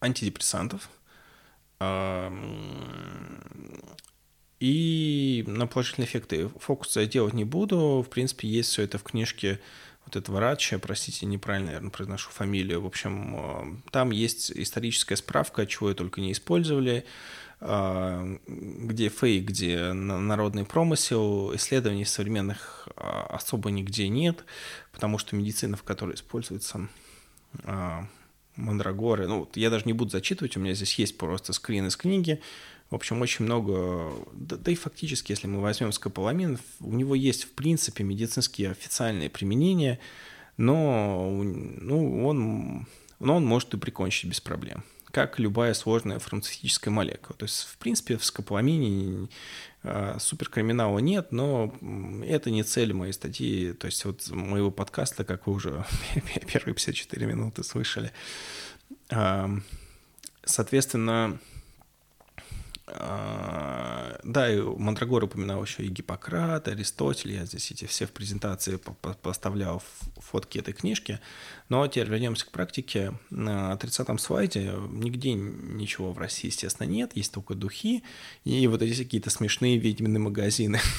антидепрессантов. 0.00 0.88
А, 1.80 2.32
и 4.60 5.44
на 5.46 5.66
положительные 5.66 6.08
эффекты 6.08 6.48
фокус 6.60 6.96
я 6.96 7.06
делать 7.06 7.34
не 7.34 7.44
буду. 7.44 8.02
В 8.06 8.08
принципе, 8.08 8.48
есть 8.48 8.70
все 8.70 8.82
это 8.82 8.96
в 8.96 9.02
книжке 9.02 9.60
Рача, 10.28 10.78
простите, 10.78 11.26
неправильно, 11.26 11.66
наверное, 11.66 11.90
произношу 11.90 12.30
фамилию. 12.30 12.80
В 12.80 12.86
общем, 12.86 13.36
а, 13.36 13.76
там 13.90 14.10
есть 14.10 14.50
историческая 14.52 15.16
справка, 15.16 15.66
чего 15.66 15.90
я 15.90 15.94
только 15.94 16.20
не 16.20 16.32
использовали. 16.32 17.04
А, 17.60 18.24
где 18.46 19.08
фейк, 19.08 19.44
где 19.44 19.92
народный 19.92 20.64
промысел, 20.64 21.54
исследований 21.54 22.04
современных 22.04 22.88
а, 22.96 23.26
особо 23.30 23.70
нигде 23.70 24.08
нет, 24.08 24.44
потому 24.92 25.18
что 25.18 25.36
медицина, 25.36 25.76
в 25.76 25.82
которой 25.82 26.14
используется 26.14 26.88
мандрагоры, 28.56 29.26
ну, 29.26 29.48
я 29.54 29.70
даже 29.70 29.84
не 29.86 29.92
буду 29.92 30.10
зачитывать, 30.10 30.56
у 30.56 30.60
меня 30.60 30.74
здесь 30.74 30.94
есть 30.98 31.18
просто 31.18 31.52
скрин 31.52 31.86
из 31.86 31.96
книги, 31.96 32.40
в 32.90 32.94
общем, 32.94 33.20
очень 33.22 33.44
много, 33.44 34.12
да, 34.32 34.56
да 34.56 34.70
и 34.70 34.74
фактически, 34.74 35.32
если 35.32 35.46
мы 35.46 35.60
возьмем 35.60 35.92
скополамин, 35.92 36.58
у 36.80 36.92
него 36.92 37.14
есть, 37.14 37.44
в 37.44 37.50
принципе, 37.52 38.04
медицинские 38.04 38.70
официальные 38.70 39.30
применения, 39.30 39.98
но 40.56 41.28
ну, 41.30 42.26
он, 42.26 42.86
но 43.18 43.36
он 43.36 43.44
может 43.44 43.74
и 43.74 43.78
прикончить 43.78 44.30
без 44.30 44.40
проблем 44.40 44.84
как 45.14 45.38
любая 45.38 45.74
сложная 45.74 46.18
фармацевтическая 46.18 46.92
молекула. 46.92 47.36
То 47.38 47.44
есть, 47.44 47.62
в 47.62 47.78
принципе, 47.78 48.16
в 48.16 48.24
скополамине 48.24 49.28
э, 49.84 50.16
суперкриминала 50.18 50.98
нет, 50.98 51.30
но 51.30 51.72
это 52.26 52.50
не 52.50 52.64
цель 52.64 52.92
моей 52.92 53.12
статьи, 53.12 53.74
то 53.74 53.86
есть 53.86 54.04
вот 54.04 54.28
моего 54.30 54.72
подкаста, 54.72 55.24
как 55.24 55.46
вы 55.46 55.52
уже 55.52 55.84
первые 56.52 56.74
54 56.74 57.26
минуты 57.26 57.62
слышали. 57.62 58.10
Соответственно, 60.44 61.24
а, 61.24 61.38
да, 62.96 64.52
и 64.52 64.60
Мандрагор 64.60 65.24
упоминал 65.24 65.62
еще 65.62 65.82
и 65.82 65.88
Гиппократа, 65.88 66.70
Аристотель, 66.70 67.32
я 67.32 67.44
здесь 67.44 67.70
эти 67.70 67.86
все 67.86 68.06
в 68.06 68.12
презентации 68.12 68.78
поставлял 69.22 69.82
фотки 70.16 70.58
этой 70.58 70.72
книжки, 70.72 71.18
но 71.68 71.86
теперь 71.88 72.08
вернемся 72.08 72.46
к 72.46 72.50
практике. 72.50 73.12
На 73.30 73.72
30-м 73.72 74.18
слайде 74.18 74.74
нигде 74.90 75.32
ничего 75.32 76.12
в 76.12 76.18
России, 76.18 76.48
естественно, 76.48 76.86
нет, 76.86 77.12
есть 77.16 77.32
только 77.32 77.54
духи 77.54 78.04
и 78.44 78.66
вот 78.68 78.82
эти 78.82 79.02
какие-то 79.02 79.30
смешные 79.30 79.78
ведьмины 79.78 80.18
магазины. 80.18 80.80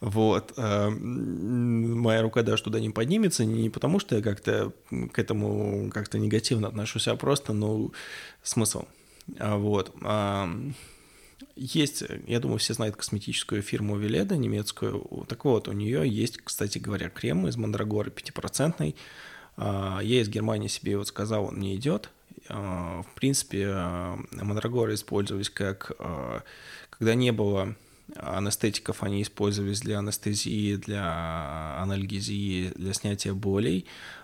Вот. 0.00 0.54
А, 0.56 0.90
моя 0.90 2.22
рука 2.22 2.42
даже 2.42 2.64
туда 2.64 2.80
не 2.80 2.90
поднимется, 2.90 3.44
не 3.44 3.70
потому 3.70 4.00
что 4.00 4.16
я 4.16 4.22
как-то 4.22 4.72
к 5.12 5.16
этому 5.16 5.92
как-то 5.92 6.18
негативно 6.18 6.66
отношусь, 6.66 7.06
а 7.06 7.14
просто, 7.14 7.52
ну, 7.52 7.92
смысл– 8.42 8.82
а, 8.92 9.01
вот. 9.26 9.94
Есть, 11.56 12.04
я 12.26 12.40
думаю, 12.40 12.58
все 12.58 12.74
знают 12.74 12.96
косметическую 12.96 13.62
фирму 13.62 13.96
Веледа 13.96 14.36
немецкую. 14.36 15.26
Так 15.28 15.44
вот, 15.44 15.68
у 15.68 15.72
нее 15.72 16.08
есть, 16.08 16.38
кстати 16.38 16.78
говоря, 16.78 17.08
крем 17.10 17.46
из 17.46 17.56
мандрагоры 17.56 18.10
5%. 18.10 18.94
А, 19.56 20.00
я 20.02 20.20
из 20.20 20.28
Германии 20.28 20.68
себе 20.68 20.96
вот 20.96 21.08
сказал, 21.08 21.46
он 21.46 21.58
не 21.58 21.76
идет. 21.76 22.10
А, 22.48 23.02
в 23.02 23.14
принципе, 23.14 23.74
мандрагоры 24.32 24.94
использовались 24.94 25.50
как, 25.50 25.92
когда 26.90 27.14
не 27.14 27.32
было 27.32 27.74
анестетиков 28.16 29.02
они 29.02 29.22
использовались 29.22 29.80
для 29.80 29.98
анестезии, 29.98 30.76
для 30.76 31.80
анальгезии, 31.80 32.72
для 32.74 32.92
снятия 32.92 33.32
болей, 33.32 33.86
а, 33.86 34.21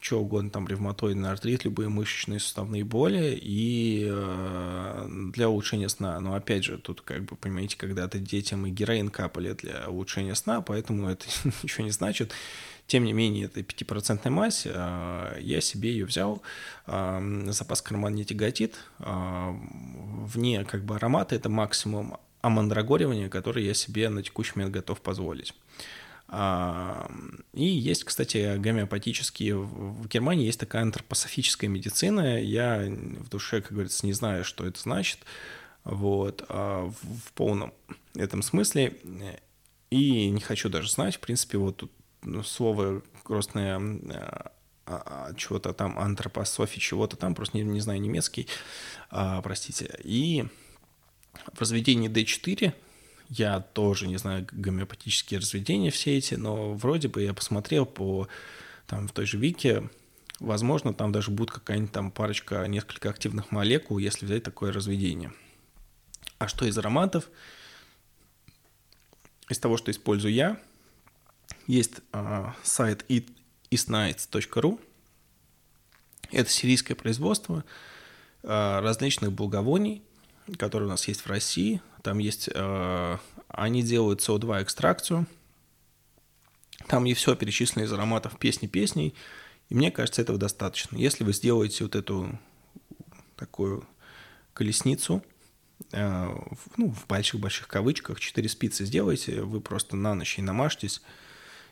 что 0.00 0.20
угодно, 0.20 0.50
там 0.50 0.68
ревматоидный 0.68 1.30
артрит, 1.30 1.64
любые 1.64 1.88
мышечные 1.88 2.38
суставные 2.38 2.84
боли 2.84 3.36
и 3.42 4.06
э, 4.08 5.08
для 5.34 5.48
улучшения 5.48 5.88
сна. 5.88 6.20
Но 6.20 6.34
опять 6.34 6.62
же, 6.62 6.78
тут 6.78 7.00
как 7.00 7.24
бы, 7.24 7.34
понимаете, 7.34 7.76
когда-то 7.76 8.20
детям 8.20 8.66
и 8.66 8.70
героин 8.70 9.08
капали 9.08 9.54
для 9.54 9.88
улучшения 9.88 10.36
сна, 10.36 10.60
поэтому 10.60 11.08
это 11.08 11.26
ничего 11.62 11.84
не 11.84 11.90
значит. 11.90 12.32
Тем 12.86 13.04
не 13.04 13.12
менее, 13.12 13.46
этой 13.46 13.64
5% 13.64 14.30
массе 14.30 14.70
э, 14.72 15.38
я 15.40 15.60
себе 15.60 15.90
ее 15.90 16.04
взял, 16.04 16.40
э, 16.86 17.44
запас 17.48 17.82
карман 17.82 18.14
не 18.14 18.24
тяготит, 18.24 18.76
вне 18.98 20.64
как 20.64 20.84
бы 20.84 20.94
аромата 20.94 21.34
это 21.34 21.48
максимум 21.48 22.16
амандрагоривания, 22.42 23.28
который 23.28 23.64
я 23.64 23.74
себе 23.74 24.08
на 24.08 24.22
текущий 24.22 24.52
момент 24.54 24.74
готов 24.74 25.00
позволить. 25.00 25.54
И 26.32 27.64
есть, 27.64 28.04
кстати, 28.04 28.56
гомеопатические... 28.56 29.56
В 29.58 30.08
Германии 30.08 30.46
есть 30.46 30.60
такая 30.60 30.82
антропософическая 30.82 31.68
медицина. 31.68 32.40
Я 32.42 32.78
в 32.88 33.28
душе, 33.28 33.60
как 33.60 33.72
говорится, 33.72 34.06
не 34.06 34.14
знаю, 34.14 34.44
что 34.44 34.66
это 34.66 34.80
значит. 34.80 35.18
Вот. 35.84 36.42
А 36.48 36.90
в 36.90 37.32
полном 37.34 37.74
этом 38.14 38.40
смысле. 38.40 38.96
И 39.90 40.30
не 40.30 40.40
хочу 40.40 40.70
даже 40.70 40.90
знать. 40.90 41.16
В 41.16 41.20
принципе, 41.20 41.58
вот 41.58 41.76
тут 41.76 41.92
ну, 42.22 42.42
слово 42.42 43.02
кростное 43.24 43.76
а, 43.78 44.52
а, 44.86 45.34
чего-то 45.34 45.74
там, 45.74 45.98
антропософи, 45.98 46.80
чего-то 46.80 47.16
там, 47.16 47.34
просто 47.34 47.58
не, 47.58 47.62
не 47.62 47.80
знаю 47.80 48.00
немецкий, 48.00 48.48
простите. 49.10 49.94
И 50.02 50.46
в 51.52 51.60
разведении 51.60 52.10
D4 52.10 52.72
я 53.34 53.60
тоже 53.60 54.08
не 54.08 54.18
знаю 54.18 54.46
гомеопатические 54.52 55.40
разведения 55.40 55.90
все 55.90 56.18
эти, 56.18 56.34
но 56.34 56.74
вроде 56.74 57.08
бы 57.08 57.22
я 57.22 57.32
посмотрел 57.32 57.86
по 57.86 58.28
там 58.86 59.08
в 59.08 59.12
той 59.12 59.24
же 59.24 59.38
Вике, 59.38 59.88
возможно, 60.38 60.92
там 60.92 61.12
даже 61.12 61.30
будет 61.30 61.50
какая-нибудь 61.50 61.92
там 61.92 62.10
парочка, 62.10 62.66
несколько 62.66 63.08
активных 63.08 63.50
молекул, 63.50 63.96
если 63.96 64.26
взять 64.26 64.42
такое 64.42 64.70
разведение. 64.70 65.32
А 66.38 66.46
что 66.46 66.66
из 66.66 66.76
ароматов? 66.76 67.30
Из 69.48 69.58
того, 69.58 69.78
что 69.78 69.90
использую 69.90 70.34
я, 70.34 70.60
есть 71.66 72.00
э, 72.12 72.46
сайт 72.62 73.06
eastnights.ru. 73.70 74.78
Это 76.30 76.50
сирийское 76.50 76.96
производство 76.96 77.64
э, 78.42 78.80
различных 78.80 79.32
благовоний, 79.32 80.02
которые 80.58 80.88
у 80.88 80.90
нас 80.90 81.08
есть 81.08 81.22
в 81.22 81.26
России. 81.28 81.80
Там 82.02 82.18
есть, 82.18 82.48
э, 82.52 83.18
они 83.48 83.82
делают 83.82 84.20
СО2 84.20 84.62
экстракцию. 84.62 85.26
Там 86.88 87.06
и 87.06 87.14
все 87.14 87.36
перечислено 87.36 87.84
из 87.84 87.92
ароматов 87.92 88.38
песни 88.38 88.66
песней. 88.66 89.14
И 89.68 89.74
мне 89.74 89.90
кажется, 89.90 90.20
этого 90.20 90.38
достаточно. 90.38 90.96
Если 90.96 91.24
вы 91.24 91.32
сделаете 91.32 91.84
вот 91.84 91.94
эту 91.94 92.38
такую 93.36 93.86
колесницу, 94.52 95.22
э, 95.92 96.36
ну, 96.76 96.90
в 96.90 97.06
больших-больших 97.06 97.68
кавычках, 97.68 98.20
4 98.20 98.48
спицы 98.48 98.84
сделаете, 98.84 99.42
вы 99.42 99.60
просто 99.60 99.96
на 99.96 100.14
ночь 100.14 100.38
и 100.38 100.42
намажьтесь, 100.42 101.02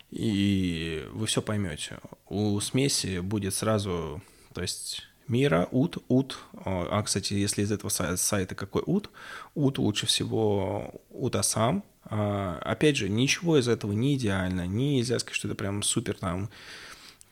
и 0.09 1.07
вы 1.11 1.25
все 1.27 1.41
поймете. 1.41 1.99
У 2.27 2.59
смеси 2.59 3.19
будет 3.19 3.53
сразу, 3.53 4.21
то 4.53 4.61
есть 4.61 5.03
мира, 5.31 5.67
ут, 5.71 5.97
ут. 6.07 6.37
А, 6.53 7.01
кстати, 7.01 7.33
если 7.33 7.63
из 7.63 7.71
этого 7.71 7.89
сайта 7.89 8.53
какой 8.53 8.83
ут, 8.85 9.09
ут 9.55 9.79
лучше 9.79 10.05
всего 10.05 11.01
утасам. 11.09 11.83
А, 12.03 12.59
опять 12.63 12.97
же, 12.97 13.09
ничего 13.09 13.57
из 13.57 13.67
этого 13.67 13.93
не 13.93 14.15
идеально, 14.15 14.67
нельзя 14.67 15.17
сказать, 15.19 15.35
что 15.35 15.47
это 15.47 15.55
прям 15.55 15.81
супер 15.81 16.15
там 16.15 16.49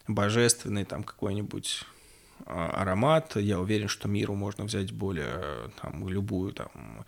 божественный 0.08 0.86
там 0.86 1.04
какой-нибудь 1.04 1.84
а, 2.46 2.70
аромат. 2.82 3.36
Я 3.36 3.60
уверен, 3.60 3.90
что 3.90 4.08
миру 4.08 4.34
можно 4.34 4.64
взять 4.64 4.92
более 4.92 5.70
там 5.82 6.08
любую 6.08 6.54
там 6.54 7.06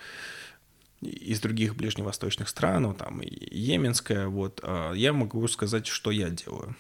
из 1.00 1.40
других 1.40 1.76
ближневосточных 1.76 2.48
стран, 2.48 2.84
ну, 2.84 2.94
там, 2.94 3.22
йеменская, 3.22 4.28
вот, 4.28 4.64
я 4.94 5.14
могу 5.14 5.48
сказать, 5.48 5.88
что 5.88 6.12
я 6.12 6.30
делаю. 6.30 6.76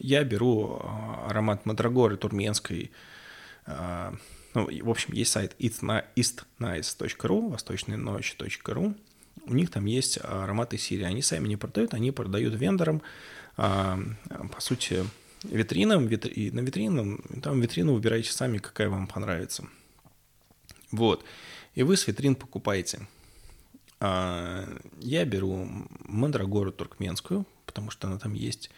Я 0.00 0.24
беру 0.24 0.82
аромат 1.28 1.64
Мадрагоры 1.64 2.16
турменской, 2.16 2.90
а, 2.90 3.11
ну, 3.66 4.68
в 4.84 4.90
общем, 4.90 5.14
есть 5.14 5.32
сайт 5.32 5.56
eastnice.ru, 5.58 7.50
восточнойночь.ру. 7.50 8.94
У 9.46 9.54
них 9.54 9.70
там 9.70 9.86
есть 9.86 10.18
ароматы 10.22 10.78
Сирии. 10.78 11.04
Они 11.04 11.22
сами 11.22 11.48
не 11.48 11.56
продают, 11.56 11.94
они 11.94 12.12
продают 12.12 12.54
вендорам, 12.54 13.02
а, 13.56 13.98
по 14.54 14.60
сути, 14.60 15.04
витринам, 15.42 16.06
витри... 16.06 16.50
на 16.50 16.60
витринам, 16.60 17.24
там 17.42 17.60
витрину 17.60 17.94
выбираете 17.94 18.30
сами, 18.30 18.58
какая 18.58 18.88
вам 18.88 19.06
понравится. 19.06 19.64
Вот. 20.90 21.24
И 21.74 21.82
вы 21.82 21.96
с 21.96 22.06
витрин 22.06 22.34
покупаете. 22.34 23.08
А, 24.00 24.68
я 25.00 25.24
беру 25.24 25.66
мандрагору 26.04 26.72
туркменскую, 26.72 27.46
потому 27.66 27.90
что 27.90 28.06
она 28.08 28.18
там 28.18 28.34
есть. 28.34 28.70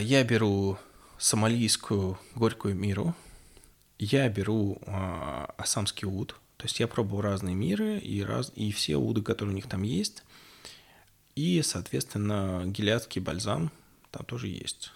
Я 0.00 0.22
беру 0.22 0.78
сомалийскую 1.22 2.18
горькую 2.34 2.74
миру, 2.74 3.14
я 3.96 4.28
беру 4.28 4.78
э, 4.84 5.46
ассамский 5.56 6.08
уд, 6.08 6.34
то 6.56 6.64
есть 6.64 6.80
я 6.80 6.88
пробую 6.88 7.22
разные 7.22 7.54
миры 7.54 7.98
и, 7.98 8.24
раз, 8.24 8.50
и 8.56 8.72
все 8.72 8.96
уды, 8.96 9.22
которые 9.22 9.52
у 9.52 9.54
них 9.54 9.68
там 9.68 9.82
есть, 9.84 10.24
и, 11.36 11.62
соответственно, 11.62 12.64
гелиадский 12.66 13.20
бальзам 13.20 13.70
там 14.10 14.26
тоже 14.26 14.48
есть. 14.48 14.90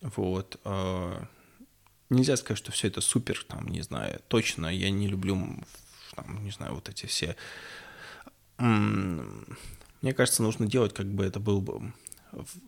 Вот. 0.00 0.60
Э, 0.64 1.24
нельзя 2.10 2.36
сказать, 2.36 2.58
что 2.58 2.70
все 2.70 2.86
это 2.86 3.00
супер, 3.00 3.44
там, 3.48 3.66
не 3.66 3.82
знаю, 3.82 4.22
точно, 4.28 4.68
я 4.68 4.88
не 4.90 5.08
люблю, 5.08 5.36
там, 6.14 6.44
не 6.44 6.52
знаю, 6.52 6.76
вот 6.76 6.88
эти 6.88 7.06
все... 7.06 7.34
Мне 8.56 10.12
кажется, 10.14 10.44
нужно 10.44 10.66
делать, 10.66 10.94
как 10.94 11.06
бы 11.06 11.24
это 11.24 11.40
был 11.40 11.60
бы 11.60 11.92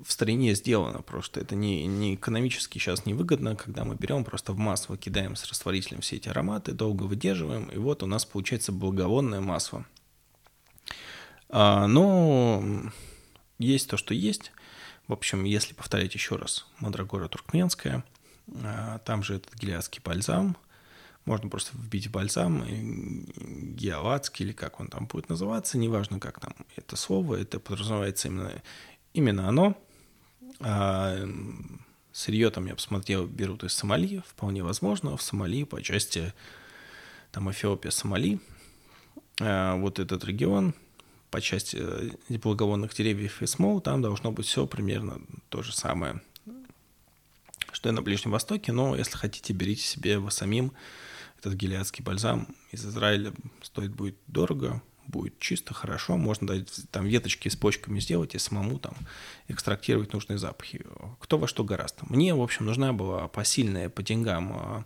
в 0.02 0.12
стране 0.12 0.54
сделано 0.54 1.02
просто. 1.02 1.40
Это 1.40 1.54
не, 1.54 1.86
не 1.86 2.14
экономически 2.14 2.78
сейчас 2.78 3.06
невыгодно, 3.06 3.56
когда 3.56 3.84
мы 3.84 3.94
берем 3.96 4.24
просто 4.24 4.52
в 4.52 4.58
масло, 4.58 4.96
кидаем 4.96 5.36
с 5.36 5.44
растворителем 5.46 6.00
все 6.00 6.16
эти 6.16 6.28
ароматы, 6.28 6.72
долго 6.72 7.04
выдерживаем, 7.04 7.66
и 7.66 7.78
вот 7.78 8.02
у 8.02 8.06
нас 8.06 8.24
получается 8.24 8.72
благовонное 8.72 9.40
масло. 9.40 9.84
А, 11.48 11.86
но 11.86 12.90
есть 13.58 13.88
то, 13.88 13.96
что 13.96 14.14
есть. 14.14 14.52
В 15.08 15.12
общем, 15.12 15.44
если 15.44 15.74
повторять 15.74 16.14
еще 16.14 16.36
раз, 16.36 16.66
Мандрагора 16.78 17.28
туркменская, 17.28 18.04
а, 18.64 18.98
там 18.98 19.22
же 19.22 19.36
этот 19.36 19.54
гелиадский 19.54 20.00
бальзам, 20.02 20.56
можно 21.24 21.48
просто 21.48 21.76
вбить 21.76 22.08
бальзам, 22.08 22.64
геоватский 23.74 24.46
или 24.46 24.52
как 24.52 24.78
он 24.80 24.86
там 24.86 25.06
будет 25.06 25.28
называться, 25.28 25.76
неважно, 25.76 26.20
как 26.20 26.38
там 26.38 26.54
это 26.76 26.94
слово, 26.94 27.34
это 27.34 27.58
подразумевается 27.58 28.28
именно 28.28 28.62
именно 29.16 29.48
оно. 29.48 29.76
А, 30.60 31.16
сырье 32.12 32.50
там 32.50 32.66
я 32.66 32.74
посмотрел, 32.74 33.26
берут 33.26 33.64
из 33.64 33.72
Сомали, 33.72 34.22
вполне 34.26 34.62
возможно, 34.62 35.16
в 35.16 35.22
Сомали 35.22 35.64
по 35.64 35.82
части 35.82 36.32
там 37.32 37.50
Эфиопия, 37.50 37.90
Сомали. 37.90 38.38
А, 39.40 39.76
вот 39.76 39.98
этот 39.98 40.24
регион 40.24 40.74
по 41.30 41.40
части 41.40 41.78
э, 41.80 42.38
благовонных 42.38 42.94
деревьев 42.94 43.42
и 43.42 43.46
смол, 43.46 43.80
там 43.80 44.00
должно 44.00 44.32
быть 44.32 44.46
все 44.46 44.66
примерно 44.66 45.20
то 45.48 45.62
же 45.62 45.74
самое, 45.74 46.22
что 47.72 47.88
и 47.88 47.92
на 47.92 48.00
Ближнем 48.00 48.30
Востоке, 48.30 48.72
но 48.72 48.96
если 48.96 49.16
хотите, 49.16 49.52
берите 49.52 49.82
себе 49.82 50.18
вы 50.18 50.30
самим 50.30 50.72
этот 51.38 51.54
гелиадский 51.54 52.04
бальзам 52.04 52.48
из 52.70 52.86
Израиля, 52.86 53.32
стоит 53.62 53.94
будет 53.94 54.16
дорого, 54.26 54.82
будет 55.08 55.38
чисто, 55.38 55.74
хорошо, 55.74 56.16
можно 56.16 56.46
дать 56.46 56.68
там 56.90 57.06
веточки 57.06 57.48
с 57.48 57.56
почками 57.56 58.00
сделать 58.00 58.34
и 58.34 58.38
самому 58.38 58.78
там 58.78 58.94
экстрактировать 59.48 60.12
нужные 60.12 60.38
запахи. 60.38 60.84
Кто 61.20 61.38
во 61.38 61.46
что 61.46 61.64
гораздо. 61.64 62.04
Мне, 62.08 62.34
в 62.34 62.42
общем, 62.42 62.66
нужна 62.66 62.92
была 62.92 63.28
посильная 63.28 63.88
по 63.88 64.02
деньгам 64.02 64.52
а, 64.52 64.84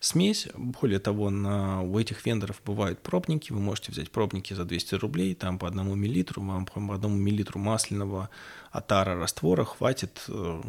смесь. 0.00 0.48
Более 0.54 0.98
того, 0.98 1.30
на, 1.30 1.82
у 1.82 1.98
этих 1.98 2.24
вендоров 2.26 2.60
бывают 2.64 3.02
пробники. 3.02 3.52
Вы 3.52 3.60
можете 3.60 3.92
взять 3.92 4.10
пробники 4.10 4.52
за 4.52 4.64
200 4.64 4.96
рублей, 4.96 5.34
там 5.34 5.58
по 5.58 5.66
одному 5.66 5.94
миллилитру, 5.94 6.42
вам 6.42 6.66
по 6.66 6.94
одному 6.94 7.16
миллилитру 7.16 7.58
масляного 7.58 8.28
атара 8.70 9.18
раствора 9.18 9.64
хватит 9.64 10.24
э, 10.28 10.62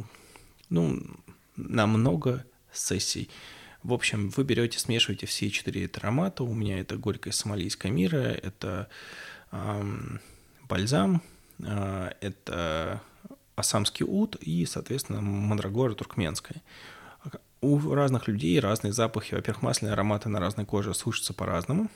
ну, 0.69 1.01
на 1.55 1.87
много 1.87 2.45
сессий. 2.71 3.29
В 3.85 3.93
общем, 3.93 4.29
вы 4.29 4.43
берете, 4.43 4.79
смешиваете 4.79 5.27
все 5.27 5.51
четыре 5.51 5.87
аромата. 5.93 6.43
У 6.43 6.51
меня 6.55 6.79
это 6.79 6.97
горькая 6.97 7.31
сомалийская 7.31 7.91
мира, 7.91 8.17
это 8.17 8.89
эм, 9.51 10.19
бальзам, 10.67 11.21
э, 11.59 12.09
это 12.19 13.03
асамский 13.55 14.03
ут 14.03 14.37
и, 14.37 14.65
соответственно, 14.65 15.21
мандрагора 15.21 15.93
туркменская. 15.93 16.63
У 17.61 17.77
разных 17.93 18.27
людей 18.27 18.59
разные 18.59 18.91
запахи. 18.91 19.35
Во-первых, 19.35 19.61
масляные 19.61 19.93
ароматы 19.93 20.29
на 20.29 20.39
разной 20.39 20.65
коже 20.65 20.95
слышатся 20.95 21.35
по-разному. 21.35 21.91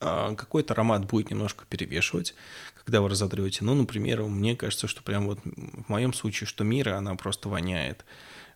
а, 0.00 0.36
какой-то 0.36 0.74
аромат 0.74 1.06
будет 1.06 1.30
немножко 1.30 1.64
перевешивать, 1.68 2.36
когда 2.84 3.00
вы 3.00 3.08
разотрете. 3.08 3.64
Ну, 3.64 3.74
например, 3.74 4.22
мне 4.22 4.54
кажется, 4.54 4.86
что 4.86 5.02
прям 5.02 5.26
вот 5.26 5.40
в 5.42 5.88
моем 5.88 6.12
случае, 6.12 6.46
что 6.46 6.62
мира, 6.62 6.96
она 6.96 7.16
просто 7.16 7.48
воняет. 7.48 8.04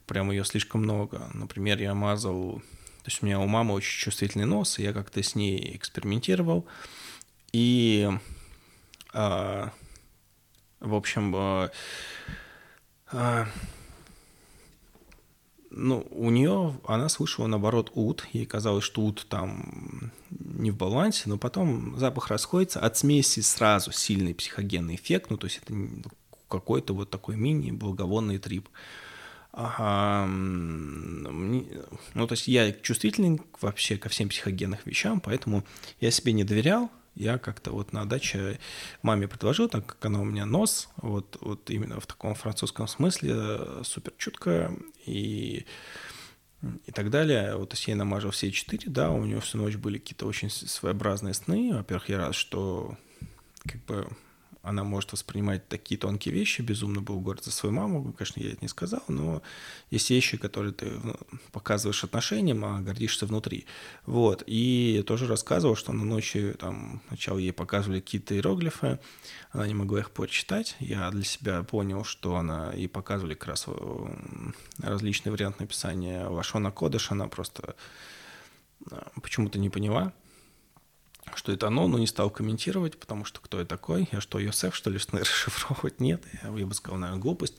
Прям 0.07 0.31
ее 0.31 0.45
слишком 0.45 0.83
много. 0.83 1.31
Например, 1.35 1.81
я 1.81 1.95
мазал... 1.95 2.63
То 3.03 3.09
есть 3.09 3.23
у 3.23 3.27
меня 3.27 3.41
у 3.41 3.47
мамы 3.47 3.75
очень 3.75 3.99
чувствительный 3.99 4.45
нос, 4.45 4.79
и 4.79 4.83
я 4.83 4.93
как-то 4.93 5.23
с 5.23 5.35
ней 5.35 5.77
экспериментировал. 5.77 6.67
И, 7.53 8.09
а, 9.13 9.73
в 10.79 10.95
общем, 10.95 11.35
а, 11.35 11.71
а, 13.11 13.49
ну, 15.71 16.07
у 16.11 16.31
нее, 16.31 16.79
она 16.87 17.09
слышала, 17.09 17.47
наоборот, 17.47 17.91
ут. 17.95 18.27
Ей 18.33 18.47
казалось, 18.47 18.85
что 18.85 19.03
ут 19.03 19.27
там 19.29 20.13
не 20.31 20.71
в 20.71 20.77
балансе, 20.77 21.25
но 21.27 21.39
потом 21.39 21.99
запах 21.99 22.29
расходится. 22.29 22.81
От 22.81 22.97
смеси 22.99 23.41
сразу 23.41 23.91
сильный 23.91 24.35
психогенный 24.35 24.95
эффект, 24.95 25.31
ну, 25.31 25.39
то 25.39 25.47
есть 25.47 25.61
это 25.65 25.75
какой-то 26.49 26.95
вот 26.95 27.11
такой 27.11 27.37
мини-благовонный 27.37 28.39
трип. 28.39 28.69
Ага, 29.53 30.27
ну, 30.29 32.27
то 32.27 32.33
есть 32.33 32.49
я 32.49 32.73
чувствительный 32.73 33.39
вообще 33.61 33.99
ко 33.99 34.09
всем 34.09 34.31
психогенным 34.31 34.79
вещам, 34.87 35.21
поэтому 35.21 35.63
я 36.01 36.11
себе 36.11 36.33
не 36.33 36.43
доверял, 36.43 36.91
я 37.15 37.37
как-то 37.37 37.73
вот 37.73 37.93
на 37.93 38.07
даче 38.07 38.59
маме 39.03 39.29
предложил, 39.29 39.69
так 39.69 39.85
как 39.85 40.05
она 40.07 40.23
у 40.23 40.25
меня 40.25 40.47
нос, 40.47 40.89
вот, 40.97 41.37
вот 41.43 41.69
именно 41.69 42.01
в 42.01 42.07
таком 42.07 42.35
французском 42.35 42.89
смысле, 42.89 43.33
э, 43.35 43.83
супер 43.85 44.15
чуткая 44.17 44.75
и, 45.05 45.67
и 46.87 46.93
так 46.93 47.11
далее. 47.11 47.55
Вот 47.57 47.75
я 47.75 47.95
намажу 47.97 48.31
все 48.31 48.51
четыре, 48.51 48.89
да, 48.89 49.11
у 49.11 49.23
нее 49.25 49.41
всю 49.41 49.59
ночь 49.59 49.77
были 49.77 49.99
какие-то 49.99 50.25
очень 50.25 50.49
своеобразные 50.49 51.35
сны. 51.35 51.75
Во-первых, 51.75 52.09
я 52.09 52.17
рад, 52.17 52.35
что 52.35 52.97
как 53.67 53.85
бы 53.85 54.09
она 54.63 54.85
может 54.85 55.13
воспринимать 55.13 55.69
такие 55.69 55.99
тонкие 55.99 56.33
вещи, 56.33 56.63
безумно 56.63 57.01
был 57.01 57.19
горд 57.21 57.45
за 57.45 57.51
свою 57.51 57.75
маму, 57.75 58.13
конечно, 58.13 58.41
я 58.41 58.53
это 58.53 58.63
не 58.63 58.69
сказал, 58.69 59.03
но 59.09 59.43
есть 59.91 60.09
вещи, 60.11 60.37
которые 60.37 60.73
ты 60.73 60.87
ну, 60.87 61.17
показываешь 61.51 62.05
отношениям, 62.05 62.65
а 62.65 62.81
гордишься 62.81 63.27
внутри. 63.27 63.67
Вот, 64.07 64.45
и 64.47 65.03
тоже 65.07 65.27
рассказывал, 65.27 65.75
что 65.75 65.93
на 65.93 66.05
ночи, 66.05 66.55
там, 66.59 67.03
сначала 67.09 67.39
ей 67.39 67.53
показывали 67.53 68.01
какие-то 68.01 68.35
иероглифы, 68.35 69.01
она 69.51 69.67
не 69.67 69.75
могла 69.75 69.99
их 69.99 70.13
прочитать, 70.13 70.77
я 70.79 71.11
для 71.11 71.25
себя 71.25 71.65
понял, 71.65 72.05
что 72.05 72.37
она 72.37 72.73
и 72.73 72.87
показывали 72.87 73.35
как 73.35 73.49
раз 73.49 73.65
э, 73.67 74.53
различные 74.79 75.33
варианты 75.33 75.65
написания 75.65 76.27
Лашона 76.27 76.71
Кодыш, 76.71 77.11
она 77.11 77.27
просто 77.27 77.75
э, 78.91 78.97
почему-то 79.21 79.59
не 79.59 79.71
поняла, 79.71 80.13
что 81.37 81.53
это 81.53 81.69
оно, 81.69 81.89
но 81.89 81.99
не 81.99 82.07
стал 82.07 82.31
комментировать, 82.31 82.99
потому 82.99 83.25
что 83.25 83.41
кто 83.41 83.59
я 83.59 83.65
такой? 83.65 84.09
Я 84.13 84.21
что, 84.21 84.39
Йосеф, 84.39 84.75
что 84.75 84.91
ли, 84.91 84.99
что 84.99 85.19
расшифровывать? 85.19 86.01
Нет, 86.01 86.23
я, 86.43 86.51
бы 86.51 86.75
сказал, 86.75 86.99
наверное, 86.99 87.23
глупость. 87.23 87.55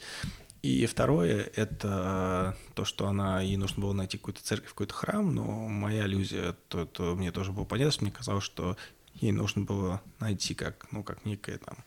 И 0.62 0.86
второе– 0.86 1.52
это 1.56 2.56
то, 2.74 2.86
что 2.86 3.08
она, 3.08 3.42
ей 3.42 3.58
нужно 3.58 3.82
было 3.82 3.92
найти 3.92 4.18
какую-то 4.18 4.42
церковь, 4.42 4.70
какой-то 4.70 4.94
храм, 4.94 5.36
но 5.36 5.44
моя 5.68 6.06
иллюзия, 6.06 6.56
то, 6.70 6.86
то 6.86 7.16
мне 7.16 7.32
тоже 7.34 7.52
было 7.52 7.66
понятно, 7.66 7.92
что 7.92 8.04
мне 8.04 8.14
казалось, 8.14 8.46
что 8.46 8.78
ей 9.16 9.34
нужно 9.34 9.64
было 9.64 10.02
найти 10.20 10.54
как, 10.54 10.88
ну, 10.92 11.04
как 11.04 11.26
некое 11.26 11.58
там 11.58 11.78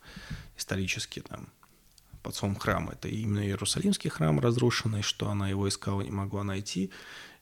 исторически 0.58 1.20
там 1.20 1.48
подсом 2.22 2.54
храм. 2.56 2.90
Это 2.90 3.08
именно 3.08 3.46
Иерусалимский 3.46 4.10
храм 4.10 4.40
разрушенный, 4.40 5.02
что 5.02 5.30
она 5.30 5.48
его 5.48 5.68
искала, 5.68 6.02
не 6.02 6.10
могла 6.10 6.44
найти. 6.44 6.90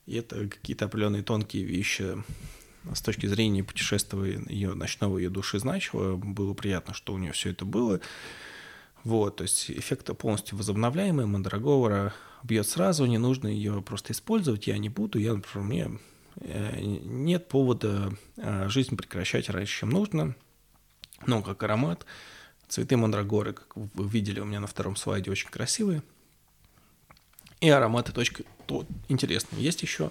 И 0.06 0.14
это 0.16 0.48
какие-то 0.48 0.84
определенные 0.84 1.22
тонкие 1.22 1.64
вещи, 1.64 2.22
с 2.92 3.00
точки 3.00 3.26
зрения 3.26 3.64
путешествия 3.64 4.42
ее 4.48 4.74
ночного 4.74 5.18
ее 5.18 5.30
души 5.30 5.58
значило. 5.58 6.16
Было 6.16 6.54
приятно, 6.54 6.94
что 6.94 7.14
у 7.14 7.18
нее 7.18 7.32
все 7.32 7.50
это 7.50 7.64
было. 7.64 8.00
Вот, 9.04 9.36
то 9.36 9.42
есть 9.42 9.70
эффект 9.70 10.16
полностью 10.16 10.56
возобновляемый, 10.56 11.26
мандрагора 11.26 12.14
бьет 12.42 12.66
сразу, 12.66 13.04
не 13.04 13.18
нужно 13.18 13.48
ее 13.48 13.82
просто 13.82 14.12
использовать, 14.12 14.66
я 14.66 14.78
не 14.78 14.88
буду, 14.88 15.18
я, 15.18 15.34
например, 15.34 15.64
мне 15.66 15.98
э, 16.40 16.80
нет 16.80 17.48
повода 17.48 18.16
э, 18.36 18.68
жизнь 18.70 18.96
прекращать 18.96 19.50
раньше, 19.50 19.80
чем 19.80 19.90
нужно, 19.90 20.34
но 21.26 21.42
как 21.42 21.62
аромат, 21.62 22.06
цветы 22.68 22.96
мандрагоры, 22.96 23.52
как 23.52 23.76
вы 23.76 24.08
видели 24.08 24.40
у 24.40 24.46
меня 24.46 24.60
на 24.60 24.66
втором 24.66 24.96
слайде, 24.96 25.30
очень 25.30 25.50
красивые, 25.50 26.02
и 27.60 27.68
ароматы 27.68 28.12
точка 28.12 28.44
то 28.66 28.86
интересные. 29.08 29.62
Есть 29.62 29.82
еще 29.82 30.10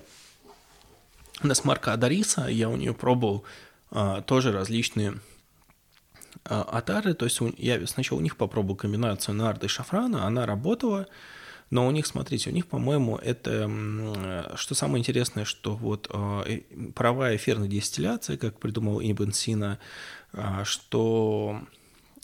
у 1.42 1.48
нас 1.48 1.64
марка 1.64 1.94
Адариса, 1.94 2.48
я 2.48 2.70
у 2.70 2.76
нее 2.76 2.94
пробовал 2.94 3.44
а, 3.92 4.22
тоже 4.22 4.52
различные 4.52 5.16
а, 6.46 6.62
атары, 6.64 7.14
то 7.14 7.26
есть 7.26 7.42
у, 7.42 7.54
я 7.58 7.86
сначала 7.88 8.20
у 8.20 8.22
них 8.22 8.38
попробовал 8.38 8.76
комбинацию 8.76 9.36
нарды 9.36 9.66
и 9.66 9.70
шафрана, 9.70 10.26
она 10.26 10.46
работала, 10.46 11.08
но 11.70 11.88
у 11.88 11.92
них, 11.92 12.06
смотрите, 12.06 12.50
у 12.50 12.54
них, 12.54 12.68
по-моему, 12.68 13.18
это, 13.18 13.70
что 14.56 14.76
самое 14.76 15.00
интересное, 15.00 15.44
что 15.44 15.76
вот 15.76 16.08
а, 16.12 16.44
э, 16.46 16.62
паровая 16.94 17.36
эфирная 17.36 17.68
дистилляция, 17.68 18.38
как 18.38 18.60
придумал 18.60 19.02
Ибн 19.02 19.32
Сина, 19.32 19.80
а, 20.34 20.64
что 20.66 21.62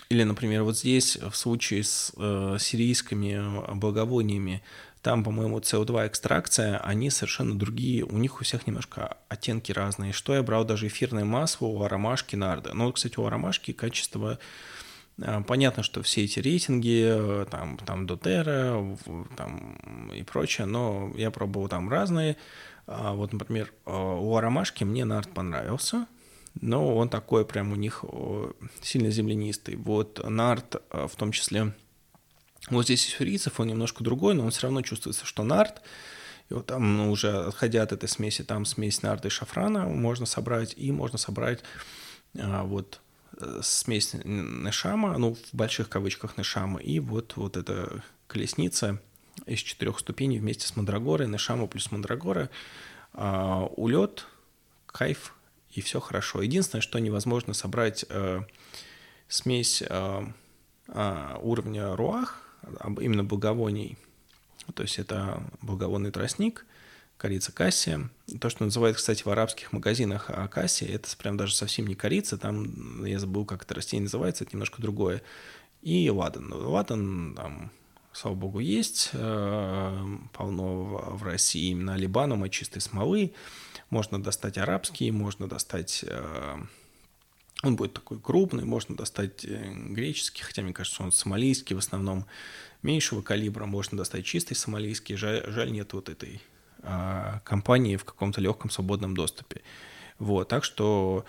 или, 0.10 0.24
например, 0.24 0.64
вот 0.64 0.78
здесь 0.78 1.18
в 1.18 1.36
случае 1.36 1.84
с 1.84 2.12
э, 2.18 2.58
сирийскими 2.60 3.76
благовониями 3.76 4.64
там, 5.02 5.24
по-моему, 5.24 5.60
CO2 5.60 6.08
экстракция, 6.08 6.78
они 6.80 7.10
совершенно 7.10 7.58
другие, 7.58 8.04
у 8.04 8.18
них 8.18 8.42
у 8.42 8.44
всех 8.44 8.68
немножко 8.68 9.18
оттенки 9.30 9.72
разные. 9.72 10.12
Что 10.12 10.36
я 10.36 10.44
брал 10.44 10.66
даже 10.66 10.88
эфирное 10.88 11.24
масло 11.24 11.68
у 11.68 11.82
аромашки 11.84 12.36
Нарда. 12.36 12.74
Ну, 12.74 12.92
кстати, 12.92 13.18
у 13.18 13.26
аромашки 13.26 13.72
качество 13.72 14.40
а, 15.22 15.42
Понятно, 15.42 15.84
что 15.84 16.02
все 16.02 16.26
эти 16.26 16.40
рейтинги, 16.40 17.46
там, 17.50 17.78
там 17.78 18.08
Дотера 18.08 18.98
там, 19.38 20.12
и 20.14 20.24
прочее, 20.24 20.68
но 20.68 21.12
я 21.16 21.32
пробовал 21.32 21.70
там 21.70 21.90
разные. 21.90 22.36
А, 22.86 23.14
вот, 23.14 23.32
например, 23.32 23.72
а, 23.86 24.16
у 24.16 24.36
Аромашки 24.36 24.84
мне 24.84 25.06
Нард 25.06 25.34
понравился, 25.34 26.08
но 26.60 26.96
он 26.98 27.08
такой 27.08 27.46
прям 27.46 27.72
у 27.72 27.76
них 27.76 28.04
сильно 28.82 29.12
землянистый. 29.12 29.76
Вот 29.76 30.22
Нард 30.28 30.82
в 30.90 31.16
том 31.16 31.32
числе 31.32 31.74
вот 32.70 32.86
здесь 32.86 33.08
из 33.08 33.14
фрицев 33.14 33.60
он 33.60 33.68
немножко 33.68 34.04
другой, 34.04 34.34
но 34.34 34.46
он 34.46 34.52
все 34.52 34.64
равно 34.64 34.82
чувствуется, 34.82 35.26
что 35.26 35.44
нарт. 35.44 35.82
И 36.50 36.54
вот 36.54 36.66
там, 36.66 36.98
ну, 36.98 37.12
уже 37.12 37.46
отходя 37.46 37.84
от 37.84 37.92
этой 37.92 38.10
смеси, 38.10 38.44
там 38.44 38.66
смесь 38.66 39.02
нарда 39.02 39.28
и 39.28 39.32
шафрана 39.32 39.86
можно 39.86 40.26
собрать, 40.26 40.74
и 40.76 40.92
можно 40.92 41.18
собрать 41.18 41.64
а, 42.38 42.64
вот 42.64 43.02
э, 43.40 43.60
смесь 43.62 44.16
Нешама, 44.24 45.18
ну, 45.18 45.36
в 45.36 45.56
больших 45.56 45.90
кавычках 45.90 46.38
Нешама, 46.38 46.80
и 46.80 47.00
вот, 47.00 47.36
вот 47.36 47.56
эта 47.56 48.04
колесница 48.28 49.00
из 49.46 49.60
четырех 49.60 50.00
ступеней 50.00 50.40
вместе 50.40 50.68
с 50.68 50.76
Мандрагорой, 50.76 51.28
Нешама 51.28 51.68
плюс 51.68 51.92
Мандрагора, 51.92 52.50
а, 53.14 53.66
улет, 53.76 54.26
кайф, 54.88 55.36
и 55.72 55.82
все 55.82 56.00
хорошо. 56.00 56.42
Единственное, 56.42 56.82
что 56.82 56.98
невозможно 56.98 57.54
собрать 57.54 58.06
а, 58.10 58.44
смесь 59.28 59.84
а, 59.88 60.32
а, 60.88 61.40
уровня 61.42 61.96
руах, 61.96 62.49
именно 63.00 63.24
благовоний. 63.24 63.98
То 64.74 64.84
есть 64.84 65.00
это 65.00 65.44
благовонный 65.62 66.12
тростник, 66.12 66.66
корица 67.18 67.52
кассия. 67.52 68.10
То, 68.40 68.50
что 68.50 68.64
называют, 68.64 68.98
кстати, 68.98 69.24
в 69.24 69.28
арабских 69.28 69.74
магазинах 69.74 70.30
акасия, 70.30 70.88
это 70.88 71.10
прям 71.18 71.38
даже 71.38 71.56
совсем 71.56 71.88
не 71.88 71.96
корица, 71.96 72.38
там, 72.38 73.04
я 73.06 73.20
забыл, 73.20 73.46
как 73.46 73.64
это 73.64 73.76
растение 73.76 74.04
называется, 74.04 74.44
это 74.44 74.54
немножко 74.54 74.82
другое. 74.82 75.22
И 75.82 76.10
ладан. 76.10 76.52
Ладан 76.54 77.36
там, 77.36 77.72
слава 78.12 78.36
богу, 78.36 78.60
есть, 78.60 79.10
э, 79.14 80.18
полно 80.34 80.84
в 80.84 81.24
России 81.24 81.72
именно 81.72 81.94
алибанума, 81.94 82.50
чистой 82.50 82.80
смолы. 82.80 83.34
Можно 83.90 84.22
достать 84.22 84.58
арабские, 84.58 85.12
можно 85.12 85.48
достать 85.48 86.06
э, 86.08 86.58
он 87.64 87.76
будет 87.76 87.94
такой 87.94 88.20
крупный, 88.20 88.64
можно 88.64 88.96
достать 88.96 89.44
э, 89.44 89.72
греческий, 89.74 90.44
хотя 90.44 90.62
мне 90.62 90.74
кажется, 90.74 91.04
он 91.04 91.12
сомалийский 91.12 91.76
в 91.76 91.80
основном. 91.80 92.26
Меньшего 92.82 93.22
калибра 93.22 93.66
можно 93.66 93.98
достать 93.98 94.26
чистый 94.26 94.54
сомалийский. 94.54 95.18
Жаль, 95.18 95.44
жаль 95.48 95.72
нет 95.72 95.92
вот 95.92 96.08
этой 96.08 96.42
а, 96.82 97.42
компании 97.44 97.98
в 97.98 98.06
каком-то 98.06 98.40
легком 98.40 98.72
свободном 98.72 99.16
доступе. 99.16 99.62
Вот, 100.18 100.48
так 100.48 100.64
что 100.64 101.26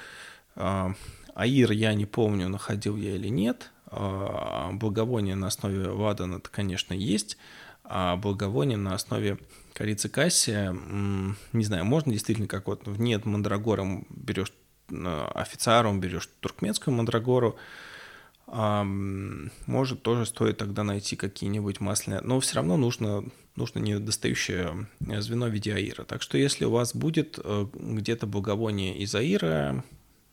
а, 0.55 0.95
Аир 1.35 1.73
я 1.73 1.95
не 1.95 2.07
помню, 2.07 2.49
находил 2.49 2.97
я 2.97 3.17
или 3.17 3.29
нет. 3.29 3.73
А, 3.87 4.71
благовоние 4.73 5.35
на 5.35 5.49
основе 5.49 5.89
ладана 5.89 6.37
это, 6.37 6.49
конечно, 6.49 6.95
есть. 6.95 7.37
А 7.83 8.15
благовоние 8.15 8.79
на 8.79 8.95
основе 8.95 9.39
корицы 9.73 10.09
кассия, 10.09 10.71
не 10.71 11.65
знаю, 11.65 11.85
можно 11.85 12.13
действительно, 12.13 12.47
как 12.47 12.69
вот 12.69 12.87
нет 12.87 13.25
мандрагора 13.25 14.05
берешь 14.11 14.53
официаром 15.35 16.01
берешь 16.01 16.29
туркменскую 16.41 16.95
мандрагору, 16.95 17.57
может, 18.47 20.03
тоже 20.03 20.27
стоит 20.27 20.59
тогда 20.59 20.83
найти 20.83 21.15
какие-нибудь 21.15 21.79
масляные, 21.79 22.21
но 22.23 22.41
все 22.41 22.57
равно 22.57 22.77
нужно, 22.77 23.25
нужно 23.55 23.79
недостающее 23.79 24.89
звено 25.19 25.47
в 25.47 25.51
виде 25.51 25.73
аира. 25.73 26.03
Так 26.03 26.21
что 26.21 26.37
если 26.37 26.65
у 26.65 26.71
вас 26.73 26.93
будет 26.93 27.39
э, 27.43 27.67
где-то 27.73 28.27
благовоние 28.27 28.99
из 28.99 29.15
аира, 29.15 29.85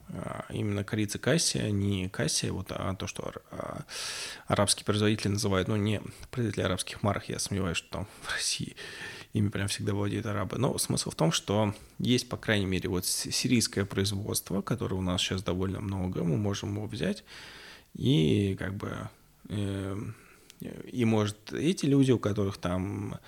а, 0.10 0.46
именно 0.50 0.84
корица 0.84 1.20
кассия, 1.20 1.70
не 1.70 2.08
кассия, 2.10 2.52
вот, 2.52 2.68
а 2.72 2.96
то, 2.96 3.08
что 3.08 3.34
а, 3.52 3.84
арабские 4.48 4.86
производители 4.86 5.30
называют, 5.30 5.68
ну, 5.68 5.76
не 5.76 6.02
производители 6.32 6.64
арабских 6.64 7.04
марок, 7.04 7.28
я 7.28 7.40
сомневаюсь, 7.40 7.78
что 7.78 7.90
там 7.90 8.08
в 8.22 8.34
России 8.34 8.76
ими 9.38 9.49
прям 9.49 9.68
всегда 9.68 9.93
владеют 9.93 10.26
арабы. 10.26 10.57
Но 10.57 10.77
смысл 10.77 11.11
в 11.11 11.15
том, 11.15 11.31
что 11.31 11.73
есть, 11.99 12.30
по 12.30 12.38
крайней 12.38 12.65
мере, 12.65 12.89
вот 12.89 13.05
сирийское 13.05 13.85
производство, 13.85 14.61
которое 14.61 14.95
у 14.95 15.01
нас 15.01 15.22
сейчас 15.22 15.43
довольно 15.43 15.80
много, 15.80 16.23
мы 16.23 16.38
можем 16.38 16.76
его 16.76 16.88
взять 16.88 17.23
и 17.95 18.55
как 18.59 18.76
бы 18.76 19.09
э, 19.49 19.97
и 20.91 21.05
может 21.05 21.53
эти 21.53 21.85
люди, 21.85 22.11
у 22.11 22.19
которых 22.19 22.57
там 22.57 23.19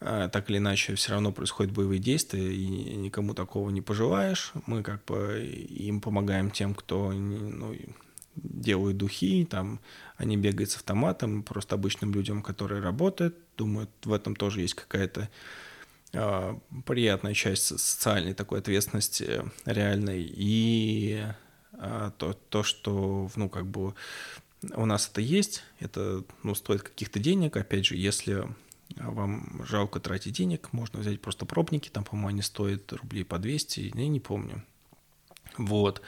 а, 0.00 0.28
так 0.28 0.50
или 0.50 0.58
иначе 0.58 0.94
все 0.94 1.12
равно 1.12 1.32
происходят 1.32 1.72
боевые 1.72 1.98
действия, 1.98 2.52
и 2.52 2.66
никому 2.66 3.34
такого 3.34 3.70
не 3.70 3.80
пожелаешь. 3.80 4.52
Мы 4.66 4.82
как 4.82 5.04
бы 5.04 5.42
им 5.42 6.00
помогаем 6.00 6.50
тем, 6.50 6.74
кто 6.74 7.12
ну, 7.12 7.74
делают 8.36 8.96
духи, 8.96 9.44
там 9.44 9.80
они 10.16 10.36
бегают 10.36 10.70
с 10.70 10.76
автоматом, 10.76 11.42
просто 11.42 11.74
обычным 11.74 12.12
людям, 12.12 12.42
которые 12.42 12.82
работают, 12.82 13.36
думают, 13.58 13.90
в 14.04 14.12
этом 14.12 14.34
тоже 14.34 14.62
есть 14.62 14.74
какая-то 14.74 15.28
э, 16.12 16.58
приятная 16.86 17.34
часть 17.34 17.64
социальной 17.66 18.32
такой 18.32 18.60
ответственности 18.60 19.42
реальной, 19.66 20.22
и 20.22 21.26
э, 21.72 22.10
то, 22.16 22.32
то, 22.32 22.62
что, 22.62 23.30
ну, 23.36 23.50
как 23.50 23.66
бы 23.66 23.94
у 24.74 24.86
нас 24.86 25.08
это 25.10 25.20
есть, 25.20 25.64
это, 25.80 26.24
ну, 26.42 26.54
стоит 26.54 26.82
каких-то 26.82 27.18
денег, 27.18 27.56
опять 27.56 27.84
же, 27.84 27.96
если 27.96 28.46
а 28.96 29.10
вам 29.10 29.62
жалко 29.68 30.00
тратить 30.00 30.36
денег, 30.36 30.72
можно 30.72 31.00
взять 31.00 31.20
просто 31.20 31.44
пробники, 31.44 31.88
там, 31.88 32.04
по-моему, 32.04 32.28
они 32.28 32.42
стоят 32.42 32.92
рублей 32.92 33.24
по 33.24 33.38
200, 33.38 33.92
я 33.94 34.08
не 34.08 34.20
помню. 34.20 34.64
Вот. 35.56 36.00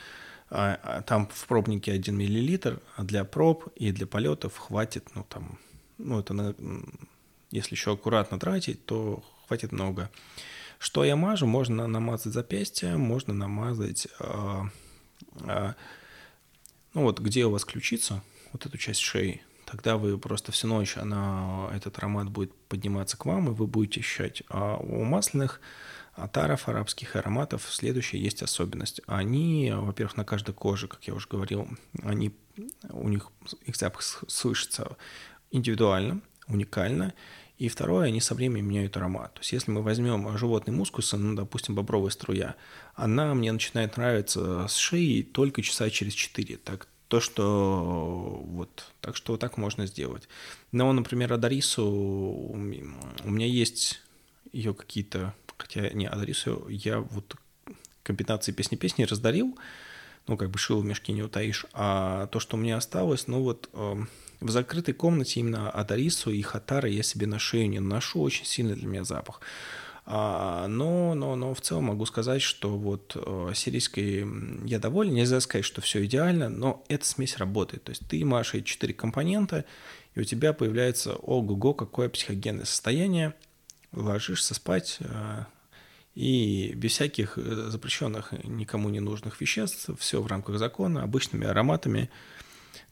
Там 0.48 1.28
в 1.32 1.46
пробнике 1.46 1.92
1 1.92 2.16
миллилитр, 2.16 2.80
а 2.96 3.04
для 3.04 3.24
проб 3.24 3.68
и 3.76 3.92
для 3.92 4.06
полетов 4.06 4.56
хватит, 4.56 5.14
ну, 5.14 5.24
там, 5.24 5.58
ну, 5.98 6.20
это, 6.20 6.56
если 7.50 7.74
еще 7.74 7.92
аккуратно 7.92 8.38
тратить, 8.38 8.84
то 8.86 9.22
хватит 9.46 9.72
много. 9.72 10.10
Что 10.78 11.04
я 11.04 11.16
мажу? 11.16 11.46
Можно 11.46 11.86
намазать 11.86 12.32
запястье, 12.32 12.96
можно 12.96 13.34
намазать, 13.34 14.08
а, 14.18 14.68
а, 15.42 15.74
ну, 16.94 17.02
вот 17.02 17.20
где 17.20 17.44
у 17.44 17.50
вас 17.50 17.64
ключица, 17.64 18.22
вот 18.52 18.64
эту 18.66 18.78
часть 18.78 19.00
шеи, 19.00 19.42
тогда 19.66 19.96
вы 19.96 20.18
просто 20.18 20.52
всю 20.52 20.68
ночь 20.68 20.96
она, 20.96 21.70
этот 21.74 21.98
аромат 21.98 22.30
будет 22.30 22.54
подниматься 22.68 23.16
к 23.16 23.26
вам, 23.26 23.48
и 23.48 23.52
вы 23.52 23.66
будете 23.66 24.00
ощущать. 24.00 24.42
А 24.48 24.76
у 24.76 25.04
масляных 25.04 25.60
атаров, 26.14 26.68
арабских 26.68 27.16
ароматов 27.16 27.66
следующая 27.70 28.18
есть 28.18 28.42
особенность. 28.42 29.00
Они, 29.06 29.72
во-первых, 29.74 30.16
на 30.16 30.24
каждой 30.24 30.54
коже, 30.54 30.88
как 30.88 31.04
я 31.04 31.14
уже 31.14 31.28
говорил, 31.28 31.68
они, 32.02 32.34
у 32.90 33.08
них 33.08 33.30
их 33.66 33.76
запах 33.76 34.02
слышится 34.02 34.96
индивидуально, 35.50 36.20
уникально, 36.46 37.14
и 37.60 37.68
второе, 37.68 38.06
они 38.06 38.22
со 38.22 38.34
временем 38.34 38.68
меняют 38.68 38.96
аромат. 38.96 39.34
То 39.34 39.40
есть 39.40 39.52
если 39.52 39.70
мы 39.70 39.82
возьмем 39.82 40.38
животный 40.38 40.72
мускус, 40.72 41.12
ну, 41.12 41.34
допустим, 41.34 41.74
бобровая 41.74 42.10
струя, 42.10 42.56
она 42.94 43.34
мне 43.34 43.52
начинает 43.52 43.98
нравиться 43.98 44.66
с 44.66 44.76
шеи 44.76 45.20
только 45.20 45.60
часа 45.60 45.90
через 45.90 46.14
4. 46.14 46.56
Так, 46.56 46.88
то, 47.08 47.20
что 47.20 48.40
вот, 48.46 48.86
так 49.02 49.14
что 49.14 49.36
так 49.36 49.58
можно 49.58 49.84
сделать. 49.84 50.26
Но, 50.72 50.90
например, 50.90 51.34
Адарису, 51.34 51.84
у 51.84 52.56
меня 52.56 53.46
есть 53.46 54.00
ее 54.52 54.72
какие-то, 54.72 55.34
хотя 55.58 55.90
не 55.90 56.06
Адарису, 56.06 56.66
я 56.70 57.00
вот 57.00 57.36
комбинации 58.02 58.52
песни-песни 58.52 59.04
раздарил, 59.04 59.58
ну, 60.26 60.36
как 60.36 60.50
бы 60.50 60.58
шил 60.58 60.80
в 60.80 60.84
мешке 60.84 61.12
не 61.12 61.22
утаишь, 61.22 61.66
а 61.72 62.26
то, 62.28 62.40
что 62.40 62.56
меня 62.56 62.76
осталось, 62.76 63.26
ну, 63.26 63.42
вот 63.42 63.68
э, 63.72 63.96
в 64.40 64.50
закрытой 64.50 64.92
комнате 64.92 65.40
именно 65.40 65.70
Адарису 65.70 66.30
и 66.30 66.40
Хатара 66.42 66.88
я 66.88 67.02
себе 67.02 67.26
на 67.26 67.38
шею 67.38 67.68
не 67.68 67.80
ношу, 67.80 68.20
очень 68.20 68.46
сильный 68.46 68.74
для 68.74 68.86
меня 68.86 69.04
запах. 69.04 69.40
А, 70.06 70.66
но, 70.66 71.14
но, 71.14 71.36
но 71.36 71.54
в 71.54 71.60
целом 71.60 71.84
могу 71.84 72.04
сказать, 72.06 72.42
что 72.42 72.76
вот 72.76 73.12
э, 73.14 73.52
сирийской 73.54 74.26
я 74.66 74.78
доволен. 74.78 75.14
Нельзя 75.14 75.40
сказать, 75.40 75.64
что 75.64 75.80
все 75.80 76.04
идеально, 76.04 76.48
но 76.48 76.84
эта 76.88 77.04
смесь 77.04 77.36
работает. 77.36 77.84
То 77.84 77.90
есть 77.90 78.02
ты 78.08 78.24
машешь 78.24 78.54
эти 78.54 78.64
четыре 78.64 78.94
компонента, 78.94 79.64
и 80.14 80.20
у 80.20 80.24
тебя 80.24 80.52
появляется 80.52 81.14
ого-го, 81.14 81.74
какое 81.74 82.08
психогенное 82.08 82.64
состояние. 82.64 83.34
Ложишься 83.92 84.54
спать, 84.54 84.96
э, 85.00 85.44
и 86.14 86.72
без 86.74 86.92
всяких 86.92 87.38
э, 87.38 87.42
запрещенных 87.70 88.32
никому 88.44 88.88
не 88.88 89.00
нужных 89.00 89.40
веществ, 89.40 89.90
все 89.98 90.20
в 90.20 90.26
рамках 90.26 90.58
закона, 90.58 91.02
обычными 91.02 91.46
ароматами, 91.46 92.10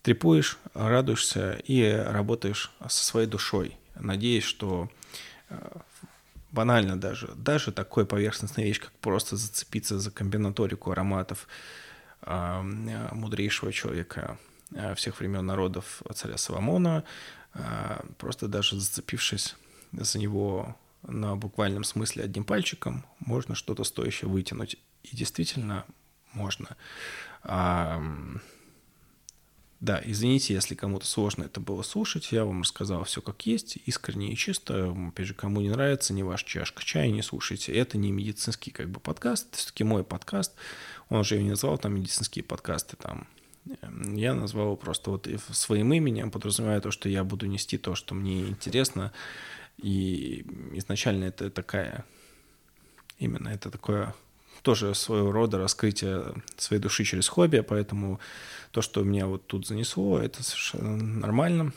трепуешь, 0.02 0.58
радуешься 0.74 1.60
и 1.64 1.82
работаешь 1.90 2.72
со 2.88 3.04
своей 3.04 3.26
душой. 3.26 3.76
Надеюсь, 3.94 4.44
что 4.44 4.88
банально 6.50 6.98
даже, 6.98 7.28
даже 7.36 7.72
такой 7.72 8.06
поверхностная 8.06 8.64
вещь, 8.64 8.80
как 8.80 8.92
просто 8.92 9.36
зацепиться 9.36 9.98
за 9.98 10.10
комбинаторику 10.10 10.90
ароматов 10.90 11.46
э, 12.22 12.62
мудрейшего 13.12 13.72
человека 13.72 14.38
э, 14.72 14.94
всех 14.94 15.20
времен 15.20 15.44
народов 15.44 16.02
царя 16.14 16.38
Соломона, 16.38 17.04
э, 17.54 17.60
просто 18.18 18.48
даже 18.48 18.80
зацепившись 18.80 19.56
за 19.92 20.18
него 20.18 20.76
на 21.02 21.36
буквальном 21.36 21.84
смысле 21.84 22.24
одним 22.24 22.44
пальчиком, 22.44 23.04
можно 23.20 23.54
что-то 23.54 23.84
стоящее 23.84 24.28
вытянуть. 24.28 24.76
И 25.04 25.16
действительно 25.16 25.84
можно. 26.32 26.76
А, 27.42 28.02
да, 29.80 30.02
извините, 30.04 30.54
если 30.54 30.74
кому-то 30.74 31.06
сложно 31.06 31.44
это 31.44 31.60
было 31.60 31.82
слушать, 31.82 32.32
я 32.32 32.44
вам 32.44 32.62
рассказал 32.62 33.04
все 33.04 33.22
как 33.22 33.46
есть, 33.46 33.78
искренне 33.86 34.32
и 34.32 34.36
чисто. 34.36 34.94
Опять 35.08 35.26
же, 35.26 35.34
кому 35.34 35.60
не 35.60 35.70
нравится, 35.70 36.12
не 36.12 36.24
ваша 36.24 36.44
чашка 36.44 36.84
чая, 36.84 37.10
не 37.10 37.22
слушайте. 37.22 37.72
Это 37.72 37.96
не 37.96 38.10
медицинский 38.10 38.72
как 38.72 38.90
бы 38.90 38.98
подкаст, 38.98 39.54
все-таки 39.54 39.84
мой 39.84 40.02
подкаст. 40.02 40.54
Он 41.10 41.22
же 41.22 41.40
не 41.40 41.50
назвал 41.50 41.78
там 41.78 41.94
медицинские 41.94 42.42
подкасты 42.42 42.96
там. 42.96 43.28
Эм, 43.82 44.16
я 44.16 44.34
назвал 44.34 44.66
его 44.66 44.76
просто 44.76 45.10
вот 45.10 45.28
своим 45.52 45.92
именем, 45.92 46.32
подразумевая 46.32 46.80
то, 46.80 46.90
что 46.90 47.08
я 47.08 47.22
буду 47.22 47.46
нести 47.46 47.78
то, 47.78 47.94
что 47.94 48.16
мне 48.16 48.48
интересно. 48.48 49.12
И 49.78 50.44
изначально 50.72 51.24
это 51.24 51.50
такая, 51.50 52.04
именно 53.18 53.48
это 53.48 53.70
такое 53.70 54.14
тоже 54.62 54.94
своего 54.94 55.30
рода 55.30 55.58
раскрытие 55.58 56.34
своей 56.56 56.82
души 56.82 57.04
через 57.04 57.28
хобби, 57.28 57.60
поэтому 57.60 58.18
то, 58.72 58.82
что 58.82 59.02
меня 59.02 59.26
вот 59.26 59.46
тут 59.46 59.66
занесло, 59.66 60.18
это 60.18 60.42
совершенно 60.42 60.96
нормально. 60.96 61.72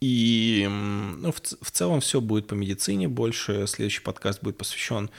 И 0.00 0.66
ну, 0.68 1.30
в, 1.30 1.40
в 1.40 1.70
целом 1.70 2.00
все 2.00 2.20
будет 2.20 2.48
по 2.48 2.54
медицине 2.54 3.06
больше. 3.06 3.66
Следующий 3.68 4.02
подкаст 4.02 4.42
будет 4.42 4.58
посвящен 4.58 5.10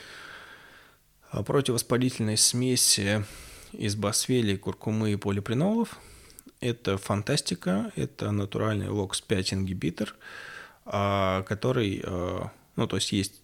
а, 1.31 1.41
противовоспалительной 1.41 2.35
смеси 2.35 3.25
из 3.71 3.95
басвели, 3.95 4.57
куркумы 4.57 5.13
и 5.13 5.15
полипринолов. 5.15 5.97
Это 6.59 6.97
фантастика, 6.97 7.91
это 7.95 8.31
натуральный 8.31 8.87
LOX5 8.87 9.53
ингибитор, 9.53 10.15
который, 10.85 12.03
а, 12.05 12.51
ну, 12.75 12.87
то 12.87 12.97
есть 12.97 13.11
есть 13.11 13.41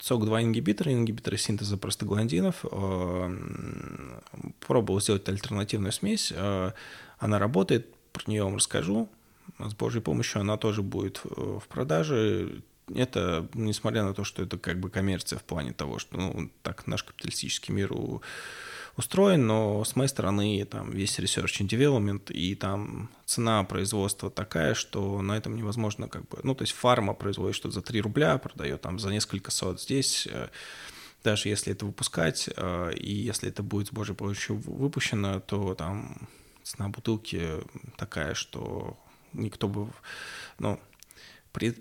СОК-2 0.00 0.42
ингибитора, 0.42 0.92
ингибиторы 0.92 1.36
синтеза 1.36 1.76
простагландинов. 1.76 2.64
Э, 2.70 4.20
пробовал 4.60 5.00
сделать 5.00 5.28
альтернативную 5.28 5.92
смесь. 5.92 6.32
Э, 6.34 6.72
она 7.18 7.38
работает, 7.38 7.92
про 8.12 8.30
нее 8.30 8.44
вам 8.44 8.56
расскажу. 8.56 9.08
С 9.58 9.74
Божьей 9.74 10.00
помощью 10.00 10.40
она 10.40 10.56
тоже 10.56 10.82
будет 10.82 11.20
в 11.24 11.62
продаже. 11.68 12.62
Это, 12.94 13.48
несмотря 13.54 14.04
на 14.04 14.14
то, 14.14 14.24
что 14.24 14.42
это 14.42 14.56
как 14.56 14.78
бы 14.78 14.88
коммерция 14.88 15.38
в 15.38 15.42
плане 15.42 15.72
того, 15.72 15.98
что 15.98 16.16
ну, 16.16 16.50
так 16.62 16.86
наш 16.86 17.02
капиталистический 17.02 17.72
мир 17.72 17.92
устроен, 18.98 19.46
но 19.46 19.84
с 19.84 19.94
моей 19.94 20.08
стороны 20.08 20.64
там 20.64 20.90
весь 20.90 21.20
research 21.20 21.60
and 21.60 21.68
development 21.68 22.32
и 22.32 22.56
там 22.56 23.08
цена 23.24 23.62
производства 23.62 24.28
такая, 24.28 24.74
что 24.74 25.22
на 25.22 25.36
этом 25.36 25.54
невозможно 25.54 26.08
как 26.08 26.28
бы, 26.28 26.40
ну 26.42 26.54
то 26.56 26.62
есть 26.62 26.74
фарма 26.74 27.14
производит 27.14 27.54
что-то 27.54 27.74
за 27.74 27.82
3 27.82 28.00
рубля, 28.00 28.36
продает 28.38 28.82
там 28.82 28.98
за 28.98 29.10
несколько 29.10 29.52
сот. 29.52 29.80
Здесь 29.80 30.26
э, 30.28 30.48
даже 31.22 31.48
если 31.48 31.72
это 31.72 31.86
выпускать, 31.86 32.50
э, 32.56 32.92
и 32.96 33.14
если 33.14 33.48
это 33.48 33.62
будет 33.62 33.86
с 33.86 33.92
Божьей 33.92 34.16
помощью 34.16 34.56
выпущено, 34.56 35.38
то 35.38 35.76
там 35.76 36.28
цена 36.64 36.88
бутылки 36.88 37.40
такая, 37.96 38.34
что 38.34 38.98
никто 39.32 39.68
бы, 39.68 39.88
ну, 40.58 40.80
при, 41.52 41.72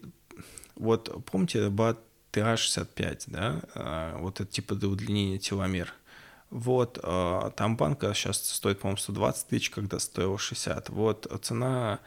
вот 0.75 1.25
помните 1.25 1.69
БАТ 1.69 1.99
ТА-65, 2.29 3.23
да, 3.25 3.61
э, 3.73 4.17
вот 4.19 4.39
это 4.39 4.51
типа 4.51 4.75
для 4.75 4.87
удлинения 4.87 5.39
теломер– 5.39 5.95
вот, 6.49 6.99
а, 7.03 7.51
там 7.51 7.75
банка 7.77 8.13
сейчас 8.13 8.43
стоит, 8.49 8.79
по-моему, 8.79 8.97
120 8.97 9.47
тысяч, 9.47 9.69
когда 9.69 9.99
стоила 9.99 10.37
60. 10.37 10.89
Вот 10.89 11.27
цена 11.43 11.99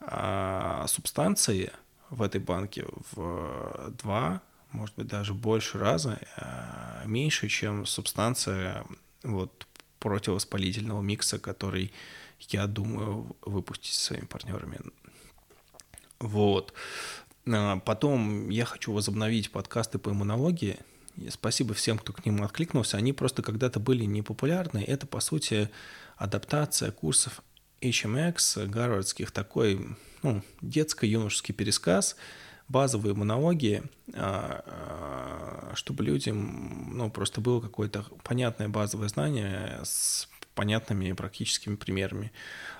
а, 0.00 0.86
субстанции 0.88 1.72
в 2.10 2.22
этой 2.22 2.40
банке 2.40 2.86
в 3.12 3.90
два, 4.02 4.42
может 4.70 4.96
быть, 4.96 5.06
даже 5.06 5.34
больше 5.34 5.78
раза 5.78 6.18
а, 6.36 7.02
меньше, 7.04 7.48
чем 7.48 7.86
субстанция 7.86 8.84
вот 9.22 9.66
противовоспалительного 9.98 11.00
микса, 11.02 11.38
который 11.38 11.92
я 12.48 12.66
думаю 12.66 13.36
выпустить 13.42 13.94
со 13.94 14.06
своими 14.06 14.24
партнерами. 14.24 14.80
Вот. 16.18 16.72
А, 17.46 17.78
потом 17.80 18.48
я 18.48 18.64
хочу 18.64 18.92
возобновить 18.92 19.52
подкасты 19.52 19.98
по 19.98 20.10
иммунологии. 20.10 20.78
Спасибо 21.30 21.74
всем, 21.74 21.98
кто 21.98 22.12
к 22.12 22.24
ним 22.24 22.42
откликнулся. 22.42 22.96
Они 22.96 23.12
просто 23.12 23.42
когда-то 23.42 23.80
были 23.80 24.04
непопулярны. 24.04 24.84
Это, 24.86 25.06
по 25.06 25.20
сути, 25.20 25.70
адаптация 26.16 26.90
курсов 26.90 27.42
HMX, 27.80 28.66
гарвардских, 28.66 29.30
такой 29.30 29.96
ну, 30.22 30.42
детско-юношеский 30.60 31.54
пересказ 31.54 32.16
базовой 32.68 33.12
иммунологии, 33.12 33.82
а, 34.14 34.64
а, 34.66 35.72
чтобы 35.74 36.04
людям 36.04 36.96
ну, 36.96 37.10
просто 37.10 37.40
было 37.40 37.60
какое-то 37.60 38.04
понятное 38.22 38.68
базовое 38.68 39.08
знание 39.08 39.80
с 39.82 40.28
понятными 40.54 41.12
практическими 41.12 41.76
примерами. 41.76 42.32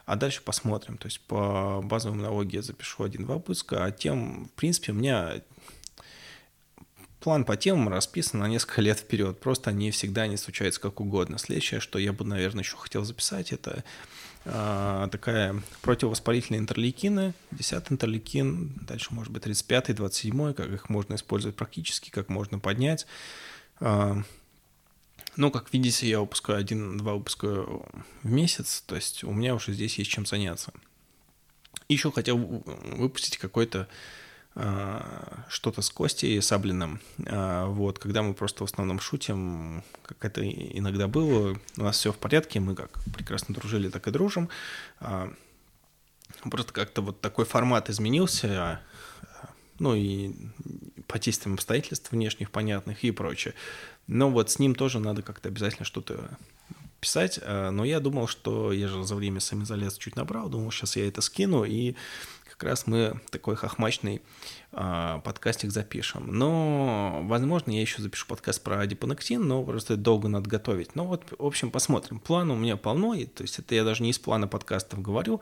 А 0.07 0.17
дальше 0.17 0.43
посмотрим. 0.43 0.99
То 0.99 1.07
есть 1.07 1.21
по 1.21 1.81
базовой 1.83 2.17
иммунологии 2.17 2.57
я 2.57 2.63
запишу 2.63 3.05
один-два 3.05 3.37
выпуска, 3.37 3.85
а 3.85 3.91
тем, 3.91 4.47
в 4.47 4.53
принципе, 4.53 4.93
у 4.93 4.95
меня 4.95 5.43
план 7.23 7.44
по 7.44 7.57
темам 7.57 7.89
расписан 7.89 8.40
на 8.40 8.49
несколько 8.49 8.82
лет 8.82 8.99
вперед. 8.99 9.39
Просто 9.40 9.70
они 9.70 9.90
всегда 9.90 10.27
не 10.27 10.36
случаются 10.36 10.81
как 10.81 11.01
угодно. 11.01 11.39
Следующее, 11.39 11.81
что 11.81 11.99
я 11.99 12.12
бы, 12.12 12.24
наверное, 12.24 12.62
еще 12.62 12.77
хотел 12.77 13.05
записать, 13.05 13.53
это 13.53 13.85
э, 14.44 15.09
такая 15.11 15.62
противовоспалительные 15.82 16.61
интерлейкины, 16.61 17.32
10 17.53 17.93
интерлейкин, 17.93 18.73
дальше 18.86 19.09
может 19.11 19.32
быть 19.32 19.44
35 19.44 19.94
27 19.94 20.53
как 20.55 20.66
их 20.66 20.89
можно 20.89 21.15
использовать 21.15 21.57
практически, 21.57 22.11
как 22.11 22.28
можно 22.28 22.59
поднять. 22.59 23.07
Э, 23.81 24.16
ну, 25.36 25.51
как 25.51 25.73
видите, 25.73 26.09
я 26.09 26.20
выпускаю 26.20 26.59
один-два 26.59 27.15
выпуска 27.15 27.65
в 28.23 28.31
месяц, 28.31 28.82
то 28.86 28.97
есть 28.97 29.24
у 29.24 29.32
меня 29.32 29.55
уже 29.55 29.73
здесь 29.73 29.99
есть 29.99 30.11
чем 30.11 30.27
заняться. 30.27 30.73
Еще 31.89 32.11
хотел 32.12 32.36
выпустить 32.36 33.39
какой-то 33.39 33.89
что-то 34.55 35.81
с 35.81 35.89
Костей 35.89 36.41
Саблиным, 36.43 37.01
а, 37.27 37.66
вот, 37.66 37.99
когда 37.99 38.23
мы 38.23 38.35
просто 38.35 38.65
в 38.65 38.70
основном 38.70 39.01
шутим, 39.01 39.83
как 40.05 40.23
это 40.27 40.47
иногда 40.47 41.09
было, 41.09 41.59
у 41.79 41.83
нас 41.83 41.97
все 41.97 42.12
в 42.12 42.19
порядке, 42.19 42.61
мы 42.61 42.74
как 42.74 43.03
прекрасно 43.15 43.55
дружили, 43.55 43.89
так 43.89 44.07
и 44.09 44.11
дружим, 44.11 44.51
а, 45.01 45.33
просто 46.51 46.74
как-то 46.74 47.01
вот 47.01 47.23
такой 47.23 47.47
формат 47.47 47.89
изменился, 47.89 48.81
ну 49.79 49.95
и 49.95 50.35
по 51.07 51.19
действиям 51.19 51.55
обстоятельств 51.55 52.12
внешних, 52.12 52.51
понятных 52.51 53.05
и 53.05 53.11
прочее. 53.11 53.55
Но 54.07 54.31
вот 54.31 54.51
с 54.51 54.59
ним 54.59 54.74
тоже 54.74 55.01
надо 55.01 55.23
как-то 55.23 55.49
обязательно 55.49 55.87
что-то 55.87 56.37
писать. 57.01 57.41
Но 57.45 57.85
я 57.85 57.99
думал, 58.01 58.29
что 58.29 58.73
я 58.73 58.87
же 58.87 59.03
за 59.03 59.16
время 59.16 59.41
самоизоляции 59.41 59.99
чуть 59.99 60.16
набрал, 60.16 60.49
думал, 60.49 60.70
сейчас 60.70 60.97
я 60.97 61.09
это 61.09 61.20
скину, 61.20 61.65
и 61.65 61.97
как 62.62 62.70
раз 62.70 62.86
мы 62.86 63.20
такой 63.30 63.56
хохмачный 63.56 64.22
э, 64.70 65.20
подкастик 65.24 65.72
запишем. 65.72 66.32
Но, 66.32 67.18
возможно, 67.24 67.72
я 67.72 67.80
еще 67.80 68.01
запишу 68.01 68.28
подкаст 68.28 68.62
про 68.62 68.78
адипонектин, 68.78 69.43
но 69.43 69.64
просто 69.64 69.97
долго 69.97 70.28
надо 70.28 70.48
готовить. 70.48 70.94
Но 70.94 71.05
вот, 71.05 71.24
в 71.36 71.44
общем, 71.44 71.72
посмотрим. 71.72 72.20
План 72.20 72.52
у 72.52 72.56
меня 72.56 72.76
полно, 72.76 73.16
то 73.34 73.43
есть 73.43 73.59
это 73.59 73.74
я 73.74 73.82
даже 73.82 74.05
не 74.05 74.10
из 74.10 74.20
плана 74.20 74.47
подкастов 74.47 75.02
говорю. 75.02 75.40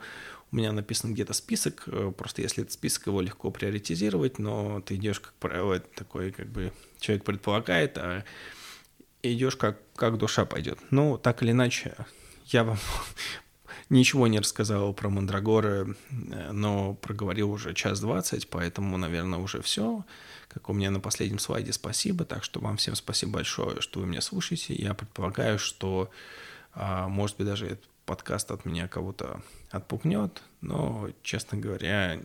У 0.51 0.55
меня 0.55 0.71
написан 0.71 1.13
где-то 1.13 1.33
список, 1.33 1.83
э, 1.85 2.11
просто 2.17 2.41
если 2.41 2.63
этот 2.63 2.73
список, 2.73 3.05
его 3.05 3.21
легко 3.21 3.51
приоритизировать, 3.51 4.39
но 4.39 4.81
ты 4.81 4.95
идешь, 4.95 5.19
как 5.19 5.33
правило, 5.33 5.79
такой, 5.79 6.31
как 6.31 6.47
бы, 6.47 6.73
человек 6.99 7.23
предполагает, 7.23 7.99
а 7.99 8.23
идешь 9.21 9.57
как, 9.57 9.77
как 9.95 10.17
душа 10.17 10.45
пойдет. 10.45 10.79
Ну, 10.89 11.19
так 11.19 11.43
или 11.43 11.51
иначе, 11.51 11.93
я 12.47 12.63
вам 12.63 12.79
Ничего 13.91 14.27
не 14.27 14.39
рассказал 14.39 14.93
про 14.93 15.09
Мандрагоры, 15.09 15.97
э, 16.11 16.51
но 16.53 16.93
проговорил 16.93 17.51
уже 17.51 17.73
час 17.73 17.99
двадцать, 17.99 18.47
поэтому, 18.49 18.95
наверное, 18.95 19.37
уже 19.37 19.61
все. 19.61 20.05
Как 20.47 20.69
у 20.69 20.73
меня 20.73 20.91
на 20.91 21.01
последнем 21.01 21.39
слайде, 21.39 21.73
спасибо. 21.73 22.23
Так 22.23 22.45
что 22.45 22.61
вам 22.61 22.77
всем 22.77 22.95
спасибо 22.95 23.33
большое, 23.33 23.81
что 23.81 23.99
вы 23.99 24.05
меня 24.05 24.21
слушаете. 24.21 24.73
Я 24.75 24.93
предполагаю, 24.93 25.59
что, 25.59 26.09
а, 26.73 27.09
может 27.09 27.35
быть, 27.35 27.47
даже 27.47 27.65
этот 27.65 27.89
подкаст 28.05 28.51
от 28.51 28.63
меня 28.63 28.87
кого-то 28.87 29.41
отпугнет, 29.71 30.41
но, 30.61 31.09
честно 31.21 31.57
говоря, 31.57 32.17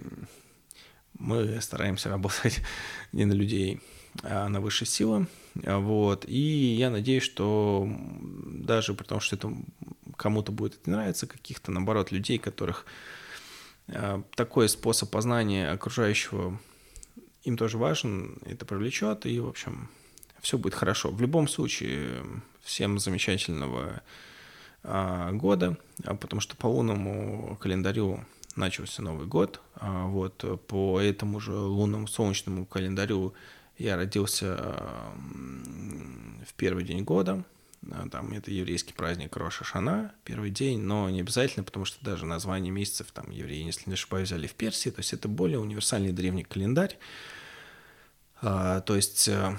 мы 1.18 1.60
стараемся 1.60 2.10
работать 2.10 2.60
не 3.10 3.24
на 3.24 3.32
людей, 3.32 3.80
а 4.22 4.48
на 4.48 4.60
высшие 4.60 4.86
силы. 4.86 5.26
Вот. 5.56 6.26
И 6.28 6.76
я 6.76 6.90
надеюсь, 6.90 7.24
что 7.24 7.88
даже 8.20 8.94
при 8.94 9.04
том, 9.04 9.18
что 9.18 9.34
это 9.34 9.52
кому-то 10.16 10.52
будет 10.52 10.74
это 10.74 10.90
нравиться, 10.90 11.26
каких-то, 11.26 11.70
наоборот, 11.70 12.12
людей, 12.12 12.38
которых 12.38 12.86
э, 13.88 14.22
такой 14.34 14.68
способ 14.68 15.10
познания 15.10 15.70
окружающего 15.70 16.58
им 17.46 17.56
тоже 17.56 17.78
важен, 17.78 18.38
это 18.44 18.66
привлечет, 18.66 19.24
и, 19.24 19.38
в 19.38 19.48
общем, 19.48 19.88
все 20.40 20.58
будет 20.58 20.74
хорошо. 20.74 21.10
В 21.10 21.20
любом 21.20 21.48
случае, 21.48 22.22
всем 22.60 22.98
замечательного 22.98 24.02
а, 24.82 25.32
года, 25.32 25.78
а, 26.04 26.14
потому 26.14 26.40
что 26.40 26.56
по 26.56 26.66
лунному 26.66 27.56
календарю 27.60 28.24
начался 28.56 29.02
Новый 29.02 29.26
год. 29.26 29.60
А, 29.76 30.06
вот 30.06 30.44
по 30.66 31.00
этому 31.00 31.38
же 31.40 31.52
лунному 31.52 32.08
солнечному 32.08 32.66
календарю 32.66 33.34
я 33.78 33.96
родился 33.96 34.56
в 36.46 36.54
первый 36.54 36.84
день 36.84 37.04
года, 37.04 37.44
там 38.10 38.32
это 38.32 38.50
еврейский 38.50 38.92
праздник 38.92 39.36
Роша 39.36 39.64
Шана, 39.64 40.12
первый 40.24 40.50
день, 40.50 40.80
но 40.80 41.08
не 41.10 41.20
обязательно, 41.20 41.64
потому 41.64 41.84
что 41.84 42.04
даже 42.04 42.26
название 42.26 42.70
месяцев 42.70 43.08
там 43.12 43.30
евреи, 43.30 43.64
если 43.64 43.88
не 43.88 43.94
ошибаюсь, 43.94 44.28
взяли 44.28 44.46
в 44.46 44.54
Персии, 44.54 44.90
то 44.90 45.00
есть 45.00 45.12
это 45.12 45.28
более 45.28 45.58
универсальный 45.58 46.12
древний 46.12 46.44
календарь. 46.44 46.98
А, 48.42 48.80
то 48.80 48.96
есть 48.96 49.28
а, 49.28 49.58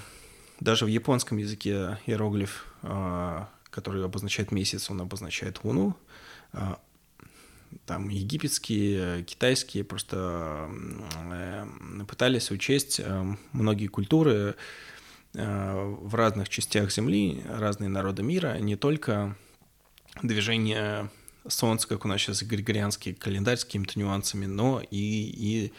даже 0.60 0.84
в 0.84 0.88
японском 0.88 1.38
языке 1.38 1.98
иероглиф, 2.06 2.66
а, 2.82 3.48
который 3.70 4.04
обозначает 4.04 4.52
месяц, 4.52 4.90
он 4.90 5.00
обозначает 5.00 5.64
луну. 5.64 5.96
А, 6.52 6.78
там 7.86 8.08
египетские, 8.08 9.24
китайские 9.24 9.84
просто 9.84 10.70
э, 11.30 11.66
пытались 12.08 12.50
учесть 12.50 13.00
э, 13.00 13.24
многие 13.52 13.88
культуры, 13.88 14.56
в 15.38 16.14
разных 16.14 16.48
частях 16.48 16.90
Земли, 16.90 17.42
разные 17.48 17.88
народы 17.88 18.22
мира, 18.22 18.58
не 18.58 18.76
только 18.76 19.36
движение 20.22 21.10
Солнца, 21.46 21.88
как 21.88 22.04
у 22.04 22.08
нас 22.08 22.20
сейчас 22.20 22.42
григорианский 22.42 23.14
календарь 23.14 23.56
с 23.56 23.64
какими-то 23.64 23.98
нюансами, 23.98 24.46
но 24.46 24.82
и, 24.90 24.96
и 24.96 25.72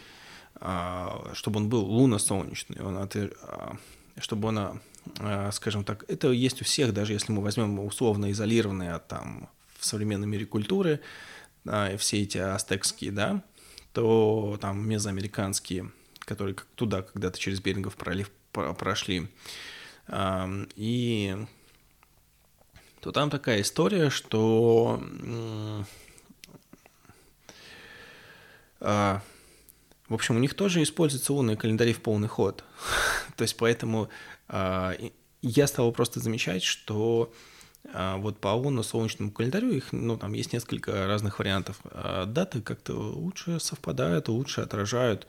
а, 0.56 1.30
чтобы 1.34 1.58
он 1.58 1.68
был 1.68 1.84
лунно-солнечный, 1.84 2.82
он 2.82 2.98
от, 2.98 3.16
а, 3.16 3.76
чтобы 4.18 4.48
он, 4.48 4.80
а, 5.20 5.50
скажем 5.52 5.84
так, 5.84 6.04
это 6.08 6.30
есть 6.30 6.60
у 6.60 6.64
всех, 6.64 6.92
даже 6.92 7.12
если 7.12 7.32
мы 7.32 7.42
возьмем 7.42 7.78
условно 7.80 8.30
изолированные 8.30 8.98
там 9.06 9.48
в 9.78 9.84
современном 9.84 10.30
мире 10.30 10.46
культуры, 10.46 11.00
все 11.98 12.22
эти 12.22 12.38
астекские, 12.38 13.12
да, 13.12 13.42
то 13.92 14.58
там 14.60 14.88
мезоамериканские, 14.88 15.92
которые 16.20 16.56
туда 16.74 17.02
когда-то 17.02 17.38
через 17.38 17.60
Берингов 17.60 17.96
пролив 17.96 18.30
прошли. 18.52 19.28
И 20.76 21.36
то 23.00 23.12
там 23.12 23.30
такая 23.30 23.60
история, 23.62 24.10
что 24.10 25.02
а, 28.80 29.20
в 30.08 30.14
общем, 30.14 30.36
у 30.36 30.38
них 30.38 30.54
тоже 30.54 30.82
используются 30.82 31.32
лунные 31.32 31.56
календари 31.56 31.92
в 31.92 32.00
полный 32.00 32.28
ход. 32.28 32.64
То 33.36 33.42
есть 33.42 33.56
поэтому 33.56 34.08
а, 34.48 34.96
я 35.42 35.66
стал 35.66 35.92
просто 35.92 36.20
замечать, 36.20 36.62
что 36.62 37.32
а, 37.92 38.16
вот 38.16 38.38
по 38.38 38.48
лунно-солнечному 38.48 39.30
календарю 39.30 39.70
их, 39.70 39.92
ну, 39.92 40.16
там 40.16 40.32
есть 40.32 40.52
несколько 40.52 41.06
разных 41.06 41.38
вариантов. 41.38 41.78
Даты 42.26 42.62
как-то 42.62 42.94
лучше 42.94 43.60
совпадают, 43.60 44.28
лучше 44.28 44.62
отражают 44.62 45.26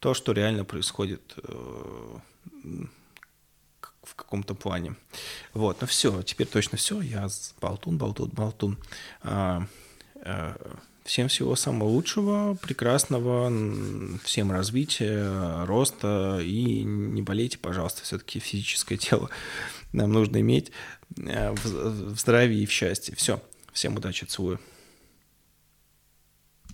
то, 0.00 0.14
что 0.14 0.32
реально 0.32 0.64
происходит 0.64 1.34
э, 1.42 2.16
в 4.02 4.14
каком-то 4.14 4.54
плане. 4.54 4.94
Вот, 5.54 5.80
ну 5.80 5.86
все, 5.86 6.22
теперь 6.22 6.46
точно 6.46 6.78
все. 6.78 7.00
Я 7.00 7.28
болтун, 7.60 7.98
болтун, 7.98 8.30
болтун. 8.30 8.78
А, 9.22 9.66
а, 10.22 10.56
всем 11.04 11.28
всего 11.28 11.56
самого 11.56 11.88
лучшего, 11.88 12.54
прекрасного, 12.54 13.50
всем 14.24 14.52
развития, 14.52 15.64
роста 15.64 16.38
и 16.42 16.82
не 16.82 17.22
болейте, 17.22 17.58
пожалуйста, 17.58 18.02
все-таки 18.02 18.40
физическое 18.40 18.96
тело 18.98 19.30
нам 19.92 20.12
нужно 20.12 20.40
иметь 20.40 20.70
э, 21.16 21.52
в, 21.52 22.16
здравии 22.16 22.60
и 22.60 22.66
в 22.66 22.70
счастье. 22.70 23.14
Все, 23.16 23.40
всем 23.72 23.96
удачи, 23.96 24.24
целую. 24.24 24.60